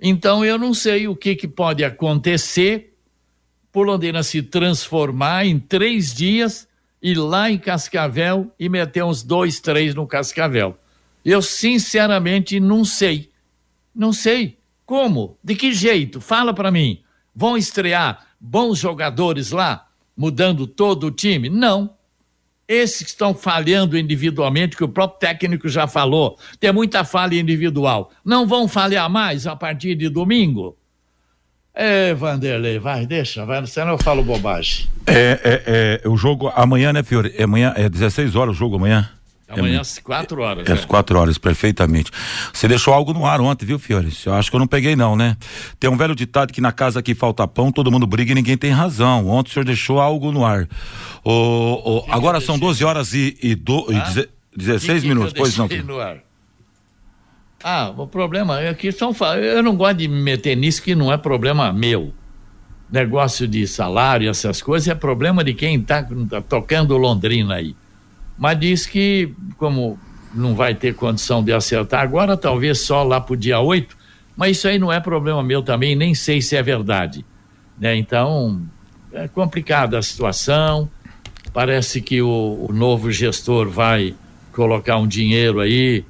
Então 0.00 0.44
eu 0.44 0.58
não 0.58 0.74
sei 0.74 1.08
o 1.08 1.16
que, 1.16 1.34
que 1.34 1.48
pode 1.48 1.82
acontecer 1.82 2.91
por 3.72 3.86
Londrina 3.86 4.22
se 4.22 4.42
transformar 4.42 5.46
em 5.46 5.58
três 5.58 6.12
dias 6.14 6.68
ir 7.02 7.16
lá 7.16 7.50
em 7.50 7.58
Cascavel 7.58 8.52
e 8.58 8.68
meter 8.68 9.02
uns 9.02 9.22
dois, 9.22 9.58
três 9.58 9.94
no 9.94 10.06
Cascavel. 10.06 10.78
Eu 11.24 11.42
sinceramente 11.42 12.60
não 12.60 12.84
sei. 12.84 13.30
Não 13.94 14.12
sei. 14.12 14.58
Como? 14.86 15.36
De 15.42 15.56
que 15.56 15.72
jeito? 15.72 16.20
Fala 16.20 16.54
para 16.54 16.70
mim. 16.70 17.00
Vão 17.34 17.56
estrear 17.56 18.26
bons 18.38 18.78
jogadores 18.78 19.50
lá, 19.50 19.88
mudando 20.16 20.66
todo 20.66 21.06
o 21.06 21.10
time? 21.10 21.48
Não. 21.48 21.96
Esses 22.68 23.02
que 23.02 23.08
estão 23.08 23.34
falhando 23.34 23.98
individualmente, 23.98 24.76
que 24.76 24.84
o 24.84 24.88
próprio 24.88 25.18
técnico 25.18 25.68
já 25.68 25.86
falou, 25.86 26.38
tem 26.60 26.72
muita 26.72 27.04
falha 27.04 27.38
individual. 27.38 28.12
Não 28.24 28.46
vão 28.46 28.68
falhar 28.68 29.10
mais 29.10 29.46
a 29.46 29.56
partir 29.56 29.94
de 29.94 30.08
domingo? 30.08 30.76
É, 31.74 32.12
Vanderlei, 32.12 32.78
vai, 32.78 33.06
deixa, 33.06 33.46
vai, 33.46 33.66
senão 33.66 33.92
eu 33.92 33.98
falo 33.98 34.22
bobagem. 34.22 34.86
É, 35.06 35.40
é, 35.42 36.00
é, 36.04 36.08
o 36.08 36.16
jogo 36.16 36.52
amanhã, 36.54 36.92
né, 36.92 37.02
Fiore? 37.02 37.34
É 37.36 37.44
amanhã, 37.44 37.72
é 37.76 37.88
16 37.88 38.36
horas 38.36 38.54
o 38.54 38.58
jogo 38.58 38.76
amanhã. 38.76 39.08
Amanhã 39.48 39.80
às 39.80 39.98
quatro 39.98 40.40
horas. 40.40 40.68
É, 40.68 40.72
às 40.72 40.84
quatro 40.84 41.18
horas, 41.18 41.36
perfeitamente. 41.36 42.10
Você 42.52 42.66
deixou 42.66 42.94
algo 42.94 43.12
no 43.12 43.26
ar 43.26 43.40
ontem, 43.40 43.66
viu, 43.66 43.78
Fiore? 43.78 44.12
Eu 44.24 44.34
acho 44.34 44.50
que 44.50 44.56
eu 44.56 44.60
não 44.60 44.66
peguei, 44.66 44.96
não, 44.96 45.14
né? 45.14 45.36
Tem 45.78 45.90
um 45.90 45.96
velho 45.96 46.14
ditado 46.14 46.52
que 46.52 46.60
na 46.60 46.72
casa 46.72 47.02
que 47.02 47.14
falta 47.14 47.46
pão, 47.46 47.70
todo 47.70 47.90
mundo 47.90 48.06
briga 48.06 48.32
e 48.32 48.34
ninguém 48.34 48.56
tem 48.56 48.70
razão. 48.70 49.28
Ontem 49.28 49.50
o 49.50 49.52
senhor 49.52 49.64
deixou 49.64 50.00
algo 50.00 50.32
no 50.32 50.44
ar. 50.44 50.68
O, 51.24 52.00
o 52.00 52.04
agora 52.10 52.40
são 52.40 52.58
12 52.58 52.84
horas 52.84 53.12
e, 53.12 53.36
e, 53.42 53.54
do, 53.54 53.86
ah? 53.90 54.24
e 54.54 54.58
16 54.58 55.02
que 55.02 55.08
minutos, 55.08 55.32
que 55.32 55.38
pois 55.38 55.56
não. 55.56 55.68
No 55.68 56.00
ar? 56.00 56.18
Ah, 57.62 57.92
o 57.96 58.06
problema 58.06 58.60
é 58.60 58.74
que 58.74 58.90
são. 58.90 59.14
Eu 59.36 59.62
não 59.62 59.76
gosto 59.76 59.98
de 59.98 60.08
me 60.08 60.20
meter 60.20 60.56
nisso 60.56 60.82
que 60.82 60.94
não 60.94 61.12
é 61.12 61.16
problema 61.16 61.72
meu. 61.72 62.12
Negócio 62.90 63.46
de 63.48 63.66
salário, 63.66 64.28
essas 64.28 64.60
coisas, 64.60 64.88
é 64.88 64.94
problema 64.94 65.42
de 65.42 65.54
quem 65.54 65.80
está 65.80 66.02
tá 66.28 66.42
tocando 66.42 66.96
Londrina 66.96 67.54
aí. 67.54 67.74
Mas 68.36 68.58
diz 68.58 68.86
que, 68.86 69.32
como 69.56 69.98
não 70.34 70.54
vai 70.54 70.74
ter 70.74 70.94
condição 70.94 71.42
de 71.42 71.52
acertar 71.52 72.02
agora, 72.02 72.36
talvez 72.36 72.80
só 72.80 73.02
lá 73.02 73.20
para 73.20 73.34
o 73.34 73.36
dia 73.36 73.60
8, 73.60 73.96
mas 74.36 74.58
isso 74.58 74.68
aí 74.68 74.78
não 74.78 74.92
é 74.92 74.98
problema 74.98 75.42
meu 75.42 75.62
também, 75.62 75.94
nem 75.94 76.14
sei 76.14 76.42
se 76.42 76.56
é 76.56 76.62
verdade. 76.62 77.24
Né? 77.78 77.96
Então, 77.96 78.60
é 79.12 79.28
complicada 79.28 79.98
a 79.98 80.02
situação. 80.02 80.90
Parece 81.52 82.00
que 82.00 82.20
o, 82.20 82.66
o 82.68 82.72
novo 82.72 83.10
gestor 83.10 83.68
vai 83.68 84.14
colocar 84.52 84.96
um 84.98 85.06
dinheiro 85.06 85.60
aí 85.60 86.04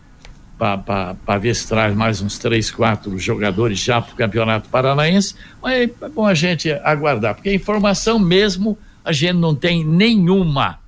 para 0.63 1.39
ver 1.39 1.55
se 1.57 1.67
traz 1.67 1.95
mais 1.95 2.21
uns 2.21 2.39
três, 2.39 2.71
quatro 2.71 3.19
jogadores 3.19 3.79
já 3.81 4.01
para 4.01 4.13
o 4.13 4.17
Campeonato 4.17 4.69
Paranaense. 4.69 5.35
Mas 5.61 5.91
é 6.01 6.09
bom 6.09 6.25
a 6.25 6.35
gente 6.35 6.71
aguardar, 6.71 7.35
porque 7.35 7.53
informação 7.53 8.19
mesmo 8.19 8.79
a 9.05 9.13
gente 9.13 9.35
não 9.35 9.55
tem 9.55 9.85
nenhuma. 9.85 10.79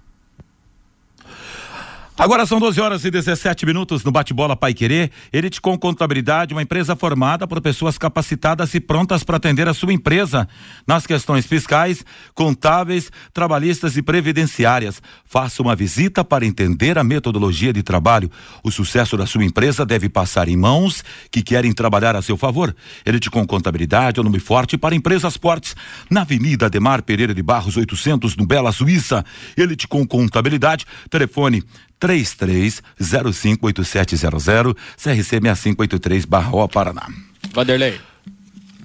Agora 2.16 2.46
são 2.46 2.60
12 2.60 2.80
horas 2.80 3.04
e 3.04 3.10
17 3.10 3.66
minutos 3.66 4.04
no 4.04 4.12
Bate-Bola 4.12 4.54
Pai 4.54 4.72
Querer. 4.72 5.10
Elite 5.32 5.60
com 5.60 5.76
Contabilidade, 5.76 6.54
uma 6.54 6.62
empresa 6.62 6.94
formada 6.94 7.44
por 7.44 7.60
pessoas 7.60 7.98
capacitadas 7.98 8.72
e 8.72 8.78
prontas 8.78 9.24
para 9.24 9.36
atender 9.36 9.66
a 9.66 9.74
sua 9.74 9.92
empresa 9.92 10.48
nas 10.86 11.08
questões 11.08 11.44
fiscais, 11.44 12.04
contábeis, 12.32 13.10
trabalhistas 13.32 13.96
e 13.96 14.02
previdenciárias. 14.02 15.02
Faça 15.24 15.60
uma 15.60 15.74
visita 15.74 16.24
para 16.24 16.46
entender 16.46 16.98
a 16.98 17.02
metodologia 17.02 17.72
de 17.72 17.82
trabalho. 17.82 18.30
O 18.62 18.70
sucesso 18.70 19.16
da 19.16 19.26
sua 19.26 19.44
empresa 19.44 19.84
deve 19.84 20.08
passar 20.08 20.48
em 20.48 20.56
mãos 20.56 21.02
que 21.32 21.42
querem 21.42 21.72
trabalhar 21.72 22.14
a 22.14 22.22
seu 22.22 22.36
favor. 22.36 22.76
Elite 23.04 23.28
com 23.28 23.44
Contabilidade 23.44 24.20
é 24.20 24.22
o 24.22 24.24
nome 24.24 24.38
forte 24.38 24.78
para 24.78 24.94
empresas 24.94 25.36
fortes. 25.36 25.74
Na 26.08 26.20
Avenida 26.20 26.66
Ademar 26.66 27.02
Pereira 27.02 27.34
de 27.34 27.42
Barros 27.42 27.76
800, 27.76 28.36
no 28.36 28.46
Bela 28.46 28.70
Suíça. 28.70 29.24
Elite 29.56 29.88
com 29.88 30.06
Contabilidade, 30.06 30.86
telefone 31.10 31.64
33058700, 32.00 34.74
CRC 34.96 35.40
6583 35.40 36.24
Barra 36.24 36.68
Paraná. 36.68 37.06
Vanderlei. 37.52 38.00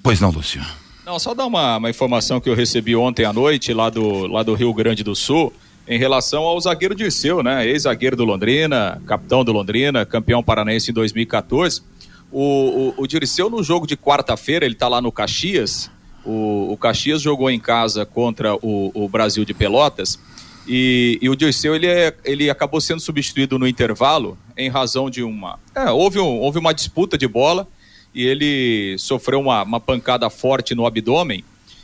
Pois 0.02 0.20
não, 0.20 0.30
Lúcio. 0.30 0.60
Não, 1.04 1.18
só 1.18 1.34
dar 1.34 1.46
uma, 1.46 1.78
uma 1.78 1.90
informação 1.90 2.40
que 2.40 2.48
eu 2.48 2.54
recebi 2.54 2.94
ontem 2.94 3.24
à 3.24 3.32
noite 3.32 3.74
lá 3.74 3.90
do, 3.90 4.26
lá 4.26 4.42
do 4.42 4.54
Rio 4.54 4.72
Grande 4.72 5.02
do 5.02 5.16
Sul 5.16 5.52
em 5.88 5.98
relação 5.98 6.42
ao 6.44 6.60
zagueiro 6.60 6.94
Dirceu, 6.94 7.42
né? 7.42 7.66
Ex-zagueiro 7.66 8.16
do 8.16 8.24
Londrina, 8.24 9.02
capitão 9.06 9.44
do 9.44 9.50
Londrina, 9.50 10.06
campeão 10.06 10.40
paranaense 10.40 10.92
em 10.92 10.94
2014. 10.94 11.82
O, 12.30 12.94
o, 12.96 13.02
o 13.02 13.06
Dirceu, 13.08 13.50
no 13.50 13.60
jogo 13.60 13.88
de 13.88 13.96
quarta-feira, 13.96 14.64
ele 14.64 14.76
tá 14.76 14.86
lá 14.86 15.00
no 15.00 15.10
Caxias, 15.10 15.90
O, 16.24 16.72
o 16.72 16.76
Caxias 16.76 17.20
jogou 17.20 17.50
em 17.50 17.58
casa 17.58 18.06
contra 18.06 18.54
o, 18.54 18.92
o 18.94 19.08
Brasil 19.08 19.44
de 19.44 19.52
Pelotas 19.52 20.16
e, 20.72 21.18
e, 21.20 21.28
o 21.28 21.34
Dirceu 21.34 21.74
ele, 21.74 21.88
é, 21.88 22.14
ele 22.24 22.48
acabou 22.48 22.80
sendo 22.80 23.00
substituído 23.00 23.58
no 23.58 23.66
intervalo 23.66 24.38
em 24.56 24.70
razão 24.70 25.10
de 25.10 25.20
uma. 25.20 25.58
É, 25.74 25.90
houve, 25.90 26.20
um, 26.20 26.38
houve 26.38 26.60
uma 26.60 26.72
disputa 26.72 27.18
de 27.18 27.26
bola 27.26 27.66
e 28.14 28.24
ele 28.24 28.96
sofreu 28.96 29.40
uma, 29.40 29.64
uma 29.64 29.80
pancada 29.80 30.30
forte 30.30 30.72
no 30.72 30.86
abdômen 30.86 31.42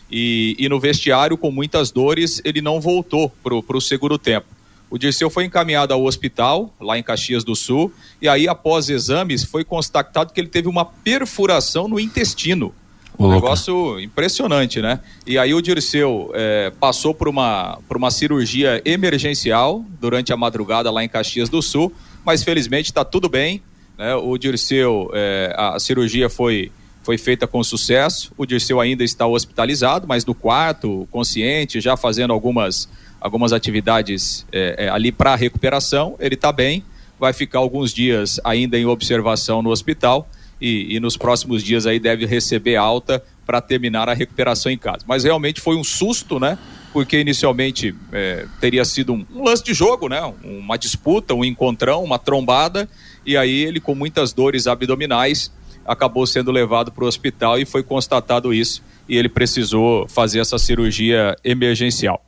e, 0.09 0.55
e, 0.57 0.69
no 0.69 0.78
vestiário, 0.78 1.37
com 1.37 1.50
muitas 1.50 1.90
dores, 1.90 2.40
ele 2.45 2.61
não 2.61 2.81
voltou 2.81 3.28
para 3.43 3.76
o 3.76 3.81
segundo 3.81 4.16
tempo. 4.19 4.47
O 4.88 4.97
Dirceu 4.97 5.28
foi 5.28 5.45
encaminhado 5.45 5.93
ao 5.93 6.05
hospital, 6.05 6.73
lá 6.81 6.97
em 6.97 7.02
Caxias 7.02 7.43
do 7.43 7.57
Sul, 7.57 7.93
e 8.23 8.28
aí, 8.28 8.47
após 8.47 8.88
exames, 8.88 9.43
foi 9.43 9.64
constatado 9.64 10.33
que 10.33 10.40
ele 10.40 10.49
teve 10.49 10.69
uma 10.69 10.85
perfuração 10.85 11.88
no 11.88 11.99
intestino. 11.99 12.73
Um 13.18 13.30
negócio 13.30 13.99
impressionante, 13.99 14.82
né? 14.82 15.00
E 15.26 15.38
aí 15.38 15.54
o 15.54 15.62
Dirceu 15.62 16.30
é, 16.35 16.70
passou 16.78 17.14
por 17.14 17.28
uma, 17.28 17.78
por 17.88 17.96
uma 17.96 18.11
cirurgia 18.11 18.82
emergencial 18.85 19.85
durante 20.00 20.32
a 20.32 20.37
madrugada 20.37 20.90
lá 20.90 21.02
em 21.02 21.08
Caxias 21.08 21.49
do 21.49 21.62
Sul, 21.62 21.92
mas 22.25 22.42
felizmente 22.42 22.90
está 22.90 23.04
tudo 23.04 23.28
bem. 23.28 23.62
Né? 23.96 24.14
O 24.14 24.37
Dirceu, 24.37 25.11
é, 25.14 25.54
a 25.56 25.78
cirurgia 25.78 26.28
foi, 26.28 26.70
foi 27.02 27.16
feita 27.16 27.46
com 27.46 27.64
sucesso. 27.64 28.32
O 28.37 28.44
Dirceu 28.44 28.80
ainda 28.80 29.02
está 29.02 29.26
hospitalizado, 29.26 30.06
mas 30.06 30.25
no 30.25 30.35
quarto, 30.35 31.08
consciente, 31.11 31.80
já 31.80 31.96
fazendo 31.96 32.32
algumas, 32.32 32.88
algumas 33.18 33.52
atividades 33.52 34.46
é, 34.52 34.87
é 34.87 34.88
ali 34.90 35.11
para 35.11 35.35
recuperação. 35.35 36.16
Ele 36.20 36.35
está 36.35 36.52
bem, 36.52 36.85
vai 37.18 37.32
ficar 37.32 37.61
alguns 37.61 37.94
dias 37.94 38.38
ainda 38.44 38.78
em 38.78 38.85
observação 38.85 39.62
no 39.62 39.70
hospital 39.70 40.28
e, 40.61 40.97
e 40.97 41.01
nos 41.01 41.17
próximos 41.17 41.63
dias 41.63 41.87
aí 41.87 41.99
deve 41.99 42.27
receber 42.27 42.77
alta 42.77 43.23
para 43.45 43.61
terminar 43.61 44.09
a 44.09 44.15
recuperação 44.15 44.73
em 44.73 44.79
casa. 44.79 45.05
Mas 45.07 45.25
realmente 45.25 45.61
foi 45.61 45.77
um 45.77 45.85
susto, 45.85 46.41
né? 46.41 46.59
Porque 46.93 47.21
inicialmente 47.21 47.95
é, 48.13 48.47
teria 48.61 48.85
sido 48.85 49.13
um, 49.13 49.25
um, 49.35 49.45
lance 49.45 49.63
de 49.63 49.73
jogo, 49.73 50.09
né? 50.09 50.21
Uma 50.43 50.77
disputa, 50.77 51.35
um 51.35 51.45
encontrão, 51.45 52.03
uma 52.03 52.19
trombada, 52.19 52.89
e 53.25 53.37
aí 53.37 53.65
ele, 53.65 53.81
com 53.81 53.95
muitas 53.95 54.33
dores 54.33 54.67
abdominais, 54.67 55.53
acabou 55.85 56.27
sendo 56.27 56.51
levado 56.51 56.91
para 56.91 57.05
o 57.05 57.07
hospital 57.07 57.59
e 57.59 57.65
foi 57.65 57.83
constatado 57.83 58.53
isso, 58.53 58.83
e 59.09 59.17
ele 59.17 59.29
precisou 59.29 60.09
fazer 60.09 60.41
essa 60.41 60.59
cirurgia 60.59 61.37
emergencial. 61.45 62.25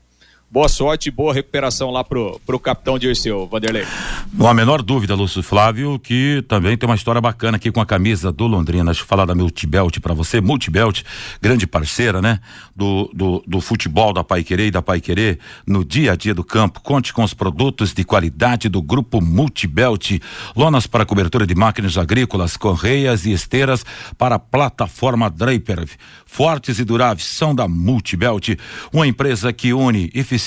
Boa 0.51 0.67
sorte 0.67 1.11
e 1.11 1.13
boa 1.13 1.35
recuperação 1.35 1.91
lá 1.91 2.03
pro, 2.03 2.41
pro 2.47 2.59
capitão 2.59 2.99
Dirceu, 2.99 3.47
Vanderlei. 3.47 3.85
Não 4.33 4.47
há 4.47 4.53
a 4.53 4.55
menor 4.55 4.81
dúvida, 4.81 5.15
Lúcio 5.15 5.43
Flávio, 5.43 5.99
que 5.99 6.43
também 6.49 6.75
tem 6.75 6.89
uma 6.89 6.97
história 6.97 7.21
bacana 7.21 7.59
aqui 7.59 7.71
com 7.71 7.83
a 7.83 7.87
camisa 7.87 8.33
do 8.33 8.47
Londrina. 8.47 8.87
Deixa 8.87 9.03
eu 9.03 9.07
falar 9.07 9.27
da 9.27 9.35
Multibelt 9.35 10.01
para 10.01 10.15
você. 10.15 10.41
Multibelt, 10.41 11.03
grande 11.43 11.67
parceira, 11.67 12.23
né? 12.23 12.41
Do, 12.75 13.11
do, 13.13 13.45
do 13.47 13.61
futebol 13.61 14.15
da 14.15 14.25
Pai 14.25 14.43
Querer 14.43 14.69
e 14.69 14.71
da 14.71 14.81
Pai 14.81 15.03
Querer 15.03 15.39
no 15.67 15.85
dia 15.85 16.13
a 16.13 16.17
dia 16.17 16.33
do 16.33 16.43
campo. 16.43 16.81
Conte 16.81 17.13
com 17.13 17.23
os 17.23 17.35
produtos 17.35 17.93
de 17.93 18.03
qualidade 18.03 18.71
do 18.71 18.81
grupo 18.81 19.21
Multibelt. 19.21 20.19
Lonas 20.57 20.87
para 20.87 21.05
cobertura 21.05 21.47
de 21.47 21.55
máquinas 21.55 21.99
agrícolas, 21.99 22.57
correias 22.57 23.27
e 23.27 23.33
esteiras 23.33 23.85
para 24.17 24.37
a 24.37 24.39
plataforma 24.39 25.29
Draper. 25.29 25.87
Fortes 26.25 26.79
e 26.79 26.85
duráveis 26.85 27.27
são 27.27 27.55
da 27.55 27.69
Multibelt, 27.69 28.57
uma 28.93 29.07
empresa 29.07 29.53
que 29.53 29.75
une 29.75 30.11
eficiência, 30.15 30.38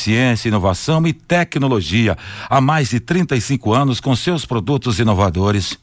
inovação 0.48 1.06
e 1.06 1.14
tecnologia. 1.14 2.18
Há 2.50 2.60
mais 2.62 2.90
de 2.90 3.00
35 3.00 3.74
anos 3.74 4.00
com 4.00 4.16
seus 4.16 4.46
produtos 4.46 5.00
inovadores 5.00 5.78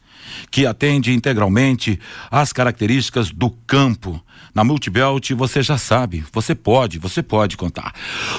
que 0.51 0.67
atende 0.67 1.13
integralmente 1.13 1.99
às 2.31 2.53
características 2.53 3.31
do 3.31 3.51
campo. 3.67 4.23
Na 4.55 4.65
Multibelt, 4.65 5.31
você 5.35 5.63
já 5.63 5.79
sabe, 5.79 6.25
você 6.33 6.55
pode, 6.55 6.99
você 6.99 7.23
pode 7.23 7.57
contar. 7.57 7.93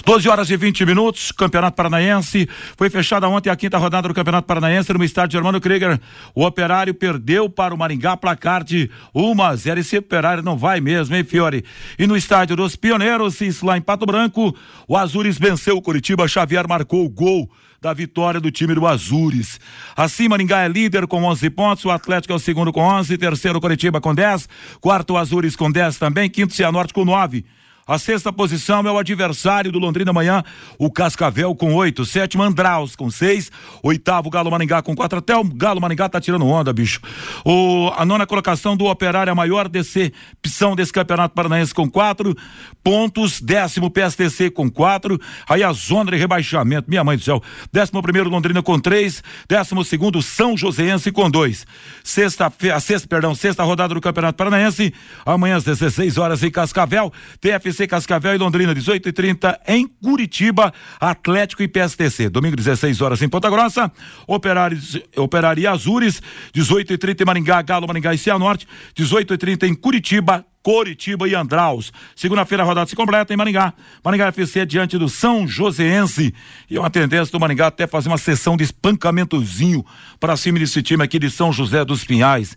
12 0.06 0.28
horas 0.28 0.50
e 0.50 0.58
20 0.58 0.86
minutos, 0.86 1.32
Campeonato 1.32 1.78
Paranaense. 1.78 2.50
Foi 2.76 2.90
fechada 2.90 3.28
ontem 3.28 3.50
a 3.50 3.56
quinta 3.56 3.78
rodada 3.78 4.08
do 4.08 4.14
Campeonato 4.14 4.48
Paranaense 4.48 4.92
no 4.92 5.04
estádio 5.04 5.34
Germano 5.34 5.62
Krieger. 5.62 6.00
O 6.36 6.46
Operário 6.46 6.94
perdeu 6.94 7.50
para 7.50 7.74
o 7.74 7.78
Maringá 7.78 8.18
placar 8.18 8.64
de 8.64 8.90
1 9.14 9.42
a 9.42 9.56
0. 9.56 9.80
Esse 9.80 9.98
Operário 9.98 10.44
não 10.44 10.58
vai 10.58 10.82
mesmo, 10.82 11.16
hein, 11.16 11.24
Fiore? 11.24 11.64
E 11.98 12.06
no 12.06 12.18
estádio 12.18 12.56
dos 12.56 12.76
Pioneiros, 12.76 13.40
isso 13.40 13.66
lá 13.66 13.78
em 13.78 13.82
Pato 13.82 14.06
Branco, 14.06 14.56
o 14.88 14.98
Azures 14.98 15.38
venceu 15.38 15.78
o 15.78 15.82
Curitiba. 15.82 16.28
Xavier 16.28 16.68
marcou 16.68 17.06
o 17.06 17.10
gol 17.10 17.50
da 17.82 17.94
vitória 17.94 18.40
do 18.40 18.52
time 18.52 18.76
do 18.76 18.86
Azures. 18.86 19.60
Assim, 19.96 20.28
Maringá 20.28 20.64
é 20.64 20.68
líder 20.68 21.08
com 21.08 21.24
11 21.24 21.50
pontos, 21.50 21.86
o 21.86 21.92
Atlético 21.92 22.34
é 22.34 22.36
o 22.36 22.40
segundo 22.40 22.74
com 22.74 22.82
11, 22.82 23.18
terceiro 23.18 23.62
Curitiba 23.62 24.02
com 24.02 24.14
10, 24.14 24.48
quarto 24.82 25.18
Azures 25.18 25.56
com 25.56 25.72
10 25.72 25.98
também, 25.98 26.30
quinto 26.30 26.54
Cianorte 26.54 26.94
com 26.94 27.06
9. 27.06 27.46
A 27.90 27.98
sexta 27.98 28.32
posição 28.32 28.86
é 28.86 28.92
o 28.92 29.00
adversário 29.00 29.72
do 29.72 29.80
Londrina 29.80 30.12
amanhã, 30.12 30.44
o 30.78 30.92
Cascavel 30.92 31.56
com 31.56 31.74
oito. 31.74 32.06
Sétimo, 32.06 32.44
Andraus 32.44 32.96
com 32.96 33.10
seis. 33.10 33.52
Oitavo, 33.82 34.30
Galo 34.30 34.52
Maringá 34.52 34.80
com 34.84 34.96
quatro. 34.96 35.18
Até 35.18 35.36
o 35.36 35.44
Galo 35.44 35.82
Maringá 35.82 36.08
tá 36.08 36.22
tirando 36.22 36.46
onda, 36.46 36.72
bicho. 36.72 37.02
O, 37.44 37.92
a 37.98 38.06
nona 38.06 38.28
colocação 38.28 38.78
do 38.78 38.86
Operário, 38.86 39.34
a 39.34 39.36
maior 39.36 39.68
decepção 39.68 40.76
desse 40.76 40.94
campeonato 40.94 41.34
paranaense 41.34 41.74
com 41.74 41.90
quatro 41.90 42.36
pontos. 42.84 43.42
Décimo, 43.42 43.90
PSTC 43.90 44.50
com 44.50 44.70
quatro. 44.70 45.20
Aí 45.48 45.64
a 45.64 45.72
zona 45.72 46.12
de 46.12 46.18
rebaixamento, 46.18 46.90
minha 46.90 47.04
mãe 47.04 47.18
do 47.18 47.24
céu. 47.24 47.42
Décimo 47.72 48.02
primeiro, 48.02 48.30
Londrina 48.30 48.62
com 48.62 48.80
três. 48.80 49.24
Décimo 49.48 49.84
segundo, 49.84 50.22
São 50.22 50.58
Joséense 50.58 51.12
com 51.12 51.30
dois. 51.30 51.66
Sexta, 52.04 52.52
a 52.74 52.80
sexta, 52.80 53.08
perdão, 53.08 53.36
sexta 53.36 53.64
rodada 53.64 53.94
do 53.94 54.02
Campeonato 54.02 54.38
Paranaense. 54.38 54.94
Amanhã 55.26 55.58
às 55.58 55.64
16 55.64 56.18
horas 56.18 56.44
em 56.44 56.52
Cascavel. 56.52 57.12
TFC 57.40 57.88
Cascavel 57.88 58.36
e 58.36 58.38
Londrina, 58.38 58.74
18 58.74 59.10
e 59.10 59.12
30 59.12 59.60
em 59.68 59.88
Curitiba, 59.88 60.74
Atlético 61.00 61.64
e 61.64 61.68
PSTC. 61.68 62.30
Domingo, 62.30 62.56
16 62.56 63.02
horas 63.02 63.22
em 63.22 63.30
Ponta 63.30 63.50
Grossa, 63.50 63.92
Operário 64.28 65.62
e 65.62 65.68
Azures, 65.68 66.22
18 66.54 66.94
e 66.94 66.98
30 66.98 67.24
em 67.24 67.26
Maringá, 67.26 67.62
Galo, 67.62 67.88
Maringá 67.88 68.14
e 68.14 68.18
Cianorte, 68.18 68.68
18 68.96 69.34
e 69.34 69.38
30 69.38 69.68
em 69.68 69.76
Curitiba, 69.76 70.46
Coritiba 70.70 71.28
e 71.28 71.34
Andraus. 71.34 71.92
Segunda-feira 72.16 72.62
a 72.62 72.66
rodada 72.68 72.88
se 72.88 72.96
completa 72.96 73.34
em 73.34 73.38
Maringá. 73.38 73.74
Maringá 74.06 74.28
FC 74.28 74.68
diante 74.68 75.00
do 75.00 75.10
São 75.10 75.48
Joséense. 75.48 76.32
E 76.70 76.78
uma 76.78 76.92
tendência 76.92 77.32
do 77.32 77.40
Maringá 77.40 77.66
até 77.66 77.88
fazer 77.88 78.08
uma 78.08 78.20
sessão 78.20 78.56
de 78.56 78.66
espancamentozinho 78.66 79.84
para 80.20 80.38
cima 80.38 80.60
desse 80.60 80.84
time 80.84 81.04
aqui 81.04 81.18
de 81.18 81.32
São 81.32 81.52
José 81.52 81.84
dos 81.84 82.04
Pinhais. 82.04 82.56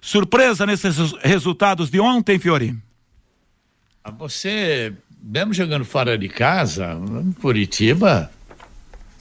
Surpresa 0.00 0.64
nesses 0.64 1.12
resultados 1.22 1.90
de 1.90 2.00
ontem, 2.00 2.38
Fiori? 2.38 2.74
Ah, 4.02 4.10
você, 4.10 4.94
mesmo 5.22 5.52
jogando 5.52 5.84
fora 5.84 6.16
de 6.16 6.30
casa, 6.30 6.98
Curitiba 7.42 8.30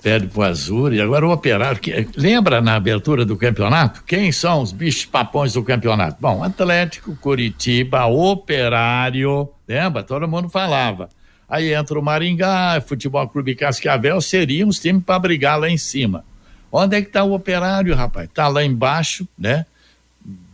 perde 0.02 0.28
pro 0.28 0.44
Azul 0.44 0.94
e 0.94 1.02
agora 1.02 1.28
o 1.28 1.32
Operário. 1.32 1.80
Que, 1.80 2.08
lembra 2.16 2.62
na 2.62 2.76
abertura 2.76 3.26
do 3.26 3.38
campeonato? 3.38 4.04
Quem 4.04 4.32
são 4.32 4.62
os 4.62 4.72
bichos 4.72 5.06
papões 5.06 5.54
do 5.54 5.64
campeonato? 5.64 6.18
Bom, 6.20 6.44
Atlético, 6.44 7.16
Curitiba, 7.18 8.06
Operário, 8.06 9.50
lembra? 9.68 10.04
Todo 10.04 10.28
mundo 10.28 10.50
falava. 10.50 11.10
Aí 11.48 11.74
entra 11.74 11.98
o 11.98 12.04
Maringá, 12.04 12.80
Futebol 12.86 13.28
Clube 13.28 13.56
Cascavel, 13.56 14.22
seriam 14.22 14.70
os 14.70 14.80
times 14.80 15.04
para 15.04 15.20
brigar 15.20 15.60
lá 15.60 15.70
em 15.70 15.78
cima. 15.78 16.24
Onde 16.72 16.98
é 16.98 17.02
que 17.02 17.08
está 17.08 17.24
o 17.24 17.34
Operário, 17.34 17.96
rapaz? 17.96 18.30
Está 18.30 18.48
lá 18.48 18.64
embaixo, 18.64 19.28
né? 19.38 19.66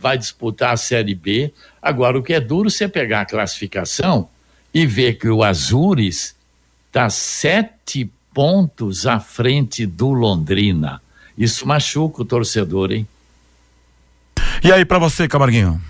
Vai 0.00 0.16
disputar 0.16 0.72
a 0.72 0.76
Série 0.76 1.14
B. 1.14 1.52
Agora, 1.82 2.18
o 2.18 2.22
que 2.22 2.32
é 2.32 2.40
duro 2.40 2.70
você 2.70 2.88
pegar 2.88 3.22
a 3.22 3.26
classificação 3.26 4.28
e 4.72 4.86
ver 4.86 5.14
que 5.14 5.28
o 5.28 5.42
Azures 5.42 6.34
está 6.88 7.10
sete 7.10 8.10
pontos 8.36 9.06
à 9.06 9.18
frente 9.18 9.86
do 9.86 10.12
Londrina. 10.12 11.00
Isso 11.38 11.66
machuca 11.66 12.20
o 12.20 12.24
torcedor, 12.24 12.92
hein? 12.92 13.08
E 14.62 14.70
aí, 14.70 14.84
para 14.84 14.98
você, 14.98 15.26
Camarguinho? 15.26 15.80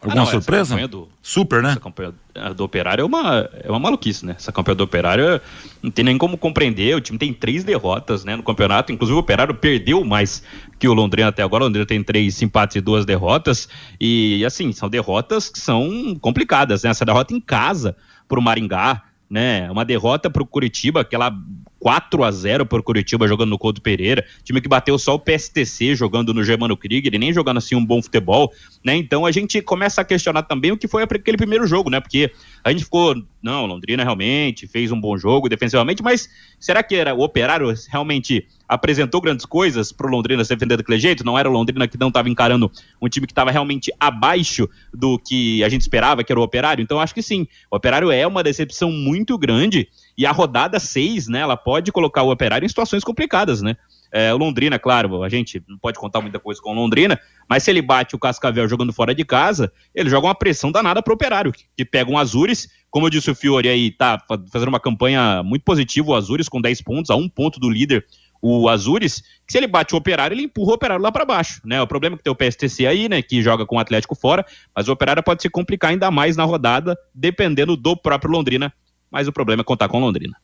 Alguma 0.00 0.22
ah, 0.22 0.24
não, 0.24 0.26
surpresa? 0.26 0.88
Do, 0.88 1.08
Super, 1.22 1.62
né? 1.62 1.70
Essa 1.70 1.80
campanha 1.80 2.12
do 2.56 2.64
Operário 2.64 3.02
é 3.02 3.04
uma, 3.04 3.48
é 3.62 3.70
uma 3.70 3.78
maluquice, 3.78 4.26
né? 4.26 4.34
Essa 4.36 4.50
campanha 4.50 4.74
do 4.74 4.82
Operário 4.82 5.40
não 5.80 5.88
tem 5.88 6.04
nem 6.04 6.18
como 6.18 6.36
compreender. 6.36 6.96
O 6.96 7.00
time 7.00 7.20
tem 7.20 7.32
três 7.32 7.62
derrotas 7.62 8.24
né, 8.24 8.34
no 8.34 8.42
campeonato. 8.42 8.90
Inclusive, 8.90 9.16
o 9.16 9.20
Operário 9.20 9.54
perdeu 9.54 10.04
mais 10.04 10.42
que 10.80 10.88
o 10.88 10.92
Londrina 10.92 11.28
até 11.28 11.44
agora. 11.44 11.62
O 11.62 11.66
Londrina 11.68 11.86
tem 11.86 12.02
três 12.02 12.42
empates 12.42 12.74
e 12.74 12.80
duas 12.80 13.06
derrotas. 13.06 13.68
E, 14.00 14.44
assim, 14.44 14.72
são 14.72 14.88
derrotas 14.88 15.48
que 15.48 15.60
são 15.60 16.16
complicadas, 16.20 16.82
né? 16.82 16.90
Essa 16.90 17.04
derrota 17.04 17.32
em 17.32 17.40
casa 17.40 17.96
pro 18.26 18.42
Maringá, 18.42 19.04
né? 19.28 19.70
Uma 19.70 19.84
derrota 19.84 20.30
pro 20.30 20.46
Curitiba, 20.46 21.00
aquela 21.00 21.36
4 21.78 22.24
a 22.24 22.30
0 22.30 22.66
por 22.66 22.82
Curitiba 22.82 23.28
jogando 23.28 23.50
no 23.50 23.58
Couto 23.58 23.82
Pereira, 23.82 24.24
time 24.42 24.60
que 24.60 24.68
bateu 24.68 24.98
só 24.98 25.14
o 25.14 25.18
PSTC 25.18 25.94
jogando 25.94 26.32
no 26.32 26.42
Germano 26.42 26.76
Krieger 26.76 27.14
e 27.14 27.18
nem 27.18 27.32
jogando 27.32 27.58
assim 27.58 27.74
um 27.74 27.84
bom 27.84 28.02
futebol, 28.02 28.52
né? 28.84 28.96
Então 28.96 29.26
a 29.26 29.32
gente 29.32 29.60
começa 29.60 30.00
a 30.00 30.04
questionar 30.04 30.42
também 30.42 30.72
o 30.72 30.76
que 30.76 30.88
foi 30.88 31.02
aquele 31.02 31.36
primeiro 31.36 31.66
jogo, 31.66 31.90
né? 31.90 32.00
Porque 32.00 32.30
a 32.64 32.70
gente 32.70 32.84
ficou, 32.84 33.14
não, 33.42 33.66
Londrina 33.66 34.02
realmente 34.02 34.66
fez 34.66 34.90
um 34.90 35.00
bom 35.00 35.16
jogo 35.18 35.48
defensivamente, 35.48 36.02
mas 36.02 36.28
será 36.58 36.82
que 36.82 36.94
era 36.94 37.14
o 37.14 37.20
Operário 37.20 37.72
realmente 37.90 38.46
apresentou 38.68 39.20
grandes 39.20 39.46
coisas 39.46 39.92
pro 39.92 40.08
Londrina 40.08 40.44
se 40.44 40.54
defender 40.54 40.76
daquele 40.76 40.98
jeito, 40.98 41.24
não 41.24 41.38
era 41.38 41.48
o 41.48 41.52
Londrina 41.52 41.86
que 41.86 41.98
não 41.98 42.08
estava 42.08 42.28
encarando 42.28 42.70
um 43.00 43.08
time 43.08 43.26
que 43.26 43.32
estava 43.32 43.50
realmente 43.50 43.92
abaixo 43.98 44.68
do 44.92 45.18
que 45.18 45.62
a 45.62 45.68
gente 45.68 45.82
esperava, 45.82 46.24
que 46.24 46.32
era 46.32 46.40
o 46.40 46.42
Operário, 46.42 46.82
então 46.82 47.00
acho 47.00 47.14
que 47.14 47.22
sim, 47.22 47.46
o 47.70 47.76
Operário 47.76 48.10
é 48.10 48.26
uma 48.26 48.42
decepção 48.42 48.90
muito 48.90 49.36
grande, 49.38 49.88
e 50.16 50.24
a 50.24 50.32
rodada 50.32 50.78
6, 50.78 51.28
né, 51.28 51.40
ela 51.40 51.56
pode 51.56 51.92
colocar 51.92 52.22
o 52.22 52.30
Operário 52.30 52.64
em 52.64 52.68
situações 52.68 53.04
complicadas, 53.04 53.62
né, 53.62 53.76
é, 54.12 54.32
o 54.32 54.36
Londrina, 54.36 54.78
claro, 54.78 55.22
a 55.22 55.28
gente 55.28 55.62
não 55.68 55.78
pode 55.78 55.98
contar 55.98 56.20
muita 56.20 56.38
coisa 56.38 56.60
com 56.60 56.70
o 56.70 56.74
Londrina, 56.74 57.20
mas 57.48 57.62
se 57.62 57.70
ele 57.70 57.82
bate 57.82 58.14
o 58.14 58.18
Cascavel 58.18 58.68
jogando 58.68 58.92
fora 58.92 59.14
de 59.14 59.24
casa, 59.24 59.72
ele 59.94 60.08
joga 60.08 60.26
uma 60.26 60.34
pressão 60.34 60.72
danada 60.72 61.02
pro 61.02 61.14
Operário, 61.14 61.52
que 61.52 61.84
pega 61.84 62.10
um 62.10 62.18
Azures, 62.18 62.68
como 62.90 63.06
eu 63.06 63.10
disse 63.10 63.30
o 63.30 63.34
Fiore 63.34 63.68
aí, 63.68 63.90
tá 63.90 64.18
fazendo 64.50 64.68
uma 64.68 64.80
campanha 64.80 65.42
muito 65.42 65.62
positiva, 65.62 66.08
o 66.08 66.14
Azures 66.14 66.48
com 66.48 66.60
10 66.60 66.80
pontos, 66.82 67.10
a 67.10 67.16
um 67.16 67.28
ponto 67.28 67.60
do 67.60 67.68
líder, 67.68 68.06
o 68.46 68.68
Azures, 68.68 69.22
que 69.46 69.52
se 69.52 69.58
ele 69.58 69.66
bate 69.66 69.94
o 69.94 69.98
Operário, 69.98 70.34
ele 70.34 70.42
empurra 70.42 70.72
o 70.72 70.74
Operário 70.74 71.02
lá 71.02 71.10
para 71.10 71.24
baixo, 71.24 71.60
né? 71.64 71.80
O 71.80 71.86
problema 71.86 72.14
é 72.14 72.16
que 72.18 72.24
tem 72.24 72.32
o 72.32 72.36
PSTC 72.36 72.86
aí, 72.86 73.08
né, 73.08 73.22
que 73.22 73.42
joga 73.42 73.64
com 73.64 73.76
o 73.76 73.78
Atlético 73.78 74.14
fora, 74.14 74.44
mas 74.74 74.88
o 74.88 74.92
Operário 74.92 75.22
pode 75.22 75.42
se 75.42 75.48
complicar 75.48 75.90
ainda 75.90 76.10
mais 76.10 76.36
na 76.36 76.44
rodada, 76.44 76.96
dependendo 77.14 77.76
do 77.76 77.96
próprio 77.96 78.30
Londrina, 78.30 78.72
mas 79.10 79.28
o 79.28 79.32
problema 79.32 79.62
é 79.62 79.64
contar 79.64 79.88
com 79.88 80.00
Londrina. 80.00 80.36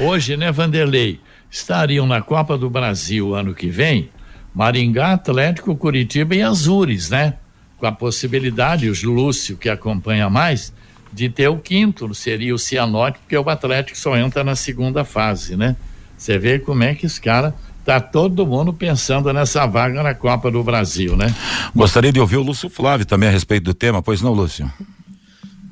Hoje, 0.00 0.36
né, 0.36 0.50
Vanderlei, 0.50 1.20
estariam 1.50 2.06
na 2.06 2.22
Copa 2.22 2.56
do 2.56 2.70
Brasil 2.70 3.34
ano 3.34 3.54
que 3.54 3.68
vem 3.68 4.10
Maringá, 4.54 5.12
Atlético, 5.12 5.76
Curitiba 5.76 6.34
e 6.34 6.42
Azures, 6.42 7.10
né? 7.10 7.34
Com 7.78 7.86
a 7.86 7.92
possibilidade, 7.92 8.88
o 8.88 9.10
Lúcio 9.10 9.56
que 9.56 9.68
acompanha 9.68 10.28
mais, 10.28 10.72
de 11.12 11.28
ter 11.28 11.48
o 11.48 11.58
quinto, 11.58 12.14
seria 12.14 12.54
o 12.54 12.58
Cianorte, 12.58 13.18
porque 13.18 13.36
o 13.36 13.48
Atlético 13.48 13.98
só 13.98 14.16
entra 14.16 14.44
na 14.44 14.54
segunda 14.54 15.04
fase, 15.04 15.56
né? 15.56 15.76
Você 16.22 16.38
vê 16.38 16.56
como 16.56 16.84
é 16.84 16.94
que 16.94 17.04
os 17.04 17.18
caras 17.18 17.52
tá 17.84 17.98
todo 17.98 18.46
mundo 18.46 18.72
pensando 18.72 19.32
nessa 19.32 19.66
vaga 19.66 20.04
na 20.04 20.14
Copa 20.14 20.52
do 20.52 20.62
Brasil, 20.62 21.16
né? 21.16 21.34
Gostaria 21.74 22.12
de 22.12 22.20
ouvir 22.20 22.36
o 22.36 22.42
Lúcio 22.44 22.70
Flávio 22.70 23.04
também 23.04 23.28
a 23.28 23.32
respeito 23.32 23.64
do 23.64 23.74
tema, 23.74 24.00
pois 24.00 24.22
não, 24.22 24.32
Lúcio? 24.32 24.72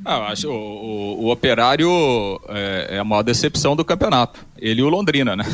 Ah, 0.04 0.26
acho 0.32 0.48
o, 0.48 0.52
o, 0.52 1.24
o 1.26 1.30
Operário 1.30 1.88
é, 2.48 2.96
é, 2.96 2.98
a 2.98 3.04
maior 3.04 3.22
decepção 3.22 3.76
do 3.76 3.84
campeonato. 3.84 4.44
Ele 4.58 4.80
e 4.80 4.82
o 4.82 4.88
Londrina, 4.88 5.36
né? 5.36 5.44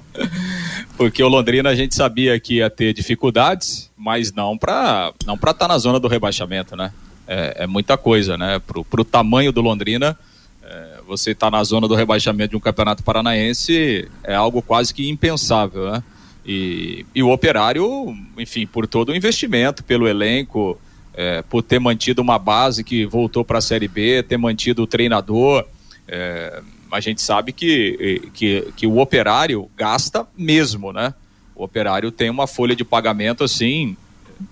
Porque 0.96 1.22
o 1.22 1.28
Londrina 1.28 1.68
a 1.68 1.74
gente 1.74 1.94
sabia 1.94 2.40
que 2.40 2.54
ia 2.54 2.70
ter 2.70 2.94
dificuldades, 2.94 3.90
mas 3.98 4.32
não 4.32 4.56
para 4.56 5.12
não 5.26 5.34
estar 5.34 5.52
tá 5.52 5.68
na 5.68 5.76
zona 5.76 6.00
do 6.00 6.08
rebaixamento, 6.08 6.74
né? 6.74 6.90
É, 7.28 7.64
é 7.64 7.66
muita 7.66 7.98
coisa, 7.98 8.38
né? 8.38 8.62
Pro, 8.66 8.82
pro 8.82 9.04
tamanho 9.04 9.52
do 9.52 9.60
Londrina, 9.60 10.18
você 11.06 11.30
estar 11.30 11.50
tá 11.50 11.56
na 11.56 11.64
zona 11.64 11.86
do 11.86 11.94
rebaixamento 11.94 12.50
de 12.50 12.56
um 12.56 12.60
campeonato 12.60 13.02
paranaense 13.02 14.08
é 14.24 14.34
algo 14.34 14.60
quase 14.60 14.92
que 14.92 15.08
impensável, 15.08 15.90
né? 15.90 16.02
E, 16.44 17.04
e 17.14 17.22
o 17.22 17.30
Operário, 17.30 18.14
enfim, 18.38 18.66
por 18.66 18.86
todo 18.86 19.10
o 19.10 19.16
investimento, 19.16 19.82
pelo 19.82 20.06
elenco, 20.06 20.78
é, 21.12 21.42
por 21.42 21.62
ter 21.62 21.80
mantido 21.80 22.22
uma 22.22 22.38
base 22.38 22.84
que 22.84 23.04
voltou 23.04 23.44
para 23.44 23.58
a 23.58 23.62
Série 23.62 23.88
B, 23.88 24.22
ter 24.22 24.36
mantido 24.36 24.82
o 24.82 24.86
treinador. 24.86 25.64
É, 26.06 26.62
a 26.92 27.00
gente 27.00 27.20
sabe 27.20 27.52
que, 27.52 28.30
que, 28.32 28.72
que 28.76 28.86
o 28.86 28.98
operário 28.98 29.68
gasta 29.76 30.26
mesmo, 30.36 30.92
né? 30.92 31.14
O 31.54 31.64
operário 31.64 32.12
tem 32.12 32.30
uma 32.30 32.46
folha 32.46 32.76
de 32.76 32.84
pagamento 32.84 33.42
assim 33.42 33.96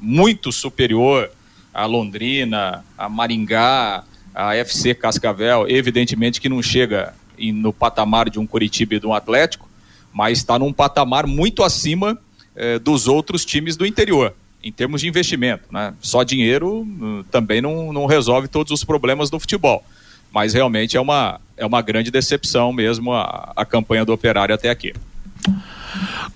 muito 0.00 0.50
superior 0.50 1.30
à 1.72 1.86
Londrina, 1.86 2.84
a 2.96 3.08
Maringá, 3.08 4.04
a 4.34 4.56
FC 4.56 4.94
Cascavel. 4.94 5.66
Evidentemente 5.68 6.40
que 6.40 6.48
não 6.48 6.62
chega 6.62 7.14
no 7.38 7.72
patamar 7.72 8.28
de 8.28 8.38
um 8.38 8.46
Curitiba 8.46 8.94
e 8.94 9.00
de 9.00 9.06
um 9.06 9.14
Atlético, 9.14 9.68
mas 10.12 10.38
está 10.38 10.58
num 10.58 10.72
patamar 10.72 11.26
muito 11.26 11.62
acima 11.62 12.18
eh, 12.54 12.78
dos 12.78 13.08
outros 13.08 13.44
times 13.44 13.76
do 13.76 13.84
interior, 13.84 14.34
em 14.62 14.70
termos 14.70 15.00
de 15.00 15.08
investimento. 15.08 15.64
Né? 15.72 15.92
Só 16.00 16.22
dinheiro 16.22 16.82
uh, 16.82 17.24
também 17.30 17.60
não, 17.60 17.92
não 17.92 18.06
resolve 18.06 18.46
todos 18.46 18.72
os 18.72 18.84
problemas 18.84 19.30
do 19.30 19.40
futebol 19.40 19.84
mas 20.34 20.52
realmente 20.52 20.96
é 20.96 21.00
uma, 21.00 21.40
é 21.56 21.64
uma 21.64 21.80
grande 21.80 22.10
decepção 22.10 22.72
mesmo 22.72 23.12
a, 23.12 23.52
a 23.54 23.64
campanha 23.64 24.04
do 24.04 24.12
Operário 24.12 24.52
até 24.52 24.68
aqui. 24.68 24.92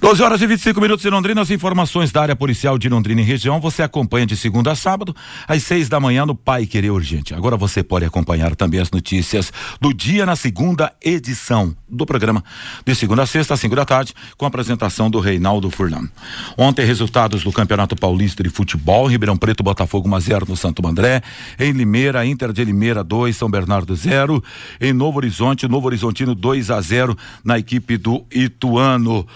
12 0.01 0.23
horas 0.23 0.41
e 0.41 0.47
25 0.47 0.81
minutos 0.81 1.05
em 1.05 1.11
Londrina, 1.11 1.41
as 1.41 1.51
informações 1.51 2.13
da 2.13 2.23
área 2.23 2.37
policial 2.37 2.79
de 2.79 2.89
Londrina 2.89 3.21
e 3.21 3.25
região 3.25 3.61
você 3.61 3.83
acompanha 3.83 4.27
de 4.27 4.37
segunda 4.37 4.73
a 4.73 4.77
sábado, 4.77 5.15
às 5.47 5.63
seis 5.65 5.89
da 5.89 5.99
manhã 5.99 6.25
no 6.25 6.35
Pai 6.35 6.67
Querer 6.67 6.91
Urgente. 6.91 7.35
Agora 7.35 7.57
você 7.57 7.83
pode 7.83 8.05
acompanhar 8.05 8.55
também 8.55 8.81
as 8.81 8.91
notícias 8.91 9.53
do 9.81 9.93
dia 9.93 10.25
na 10.25 10.37
segunda 10.37 10.93
edição 11.05 11.75
do 11.89 12.07
programa, 12.07 12.45
de 12.87 12.95
segunda 12.95 13.23
a 13.23 13.27
sexta, 13.27 13.55
às 13.55 13.61
cinco 13.61 13.75
da 13.75 13.85
tarde, 13.85 14.15
com 14.37 14.45
a 14.45 14.49
apresentação 14.49 15.11
do 15.11 15.19
Reinaldo 15.19 15.71
Furlan. 15.71 16.09
Ontem, 16.57 16.85
resultados 16.85 17.43
do 17.43 17.53
Campeonato 17.53 17.97
Paulista 17.97 18.43
de 18.43 18.51
Futebol, 18.51 19.07
Ribeirão 19.07 19.37
Preto, 19.37 19.63
Botafogo 19.63 20.09
1 20.09 20.21
0 20.21 20.47
no 20.49 20.57
Santo 20.57 20.87
André, 20.87 21.23
em 21.59 21.73
Limeira, 21.73 22.25
Inter 22.25 22.53
de 22.53 22.65
Limeira 22.65 23.03
2, 23.03 23.37
São 23.37 23.51
Bernardo 23.51 23.97
0, 23.97 24.43
em 24.81 24.93
Novo 24.93 25.19
Horizonte, 25.19 25.67
Novo 25.67 25.87
Horizontino 25.87 26.35
2 26.35 26.71
a 26.71 26.81
0 26.81 27.17
na 27.43 27.59
equipe 27.59 27.97
do 27.97 28.25
Ituano 28.33 29.27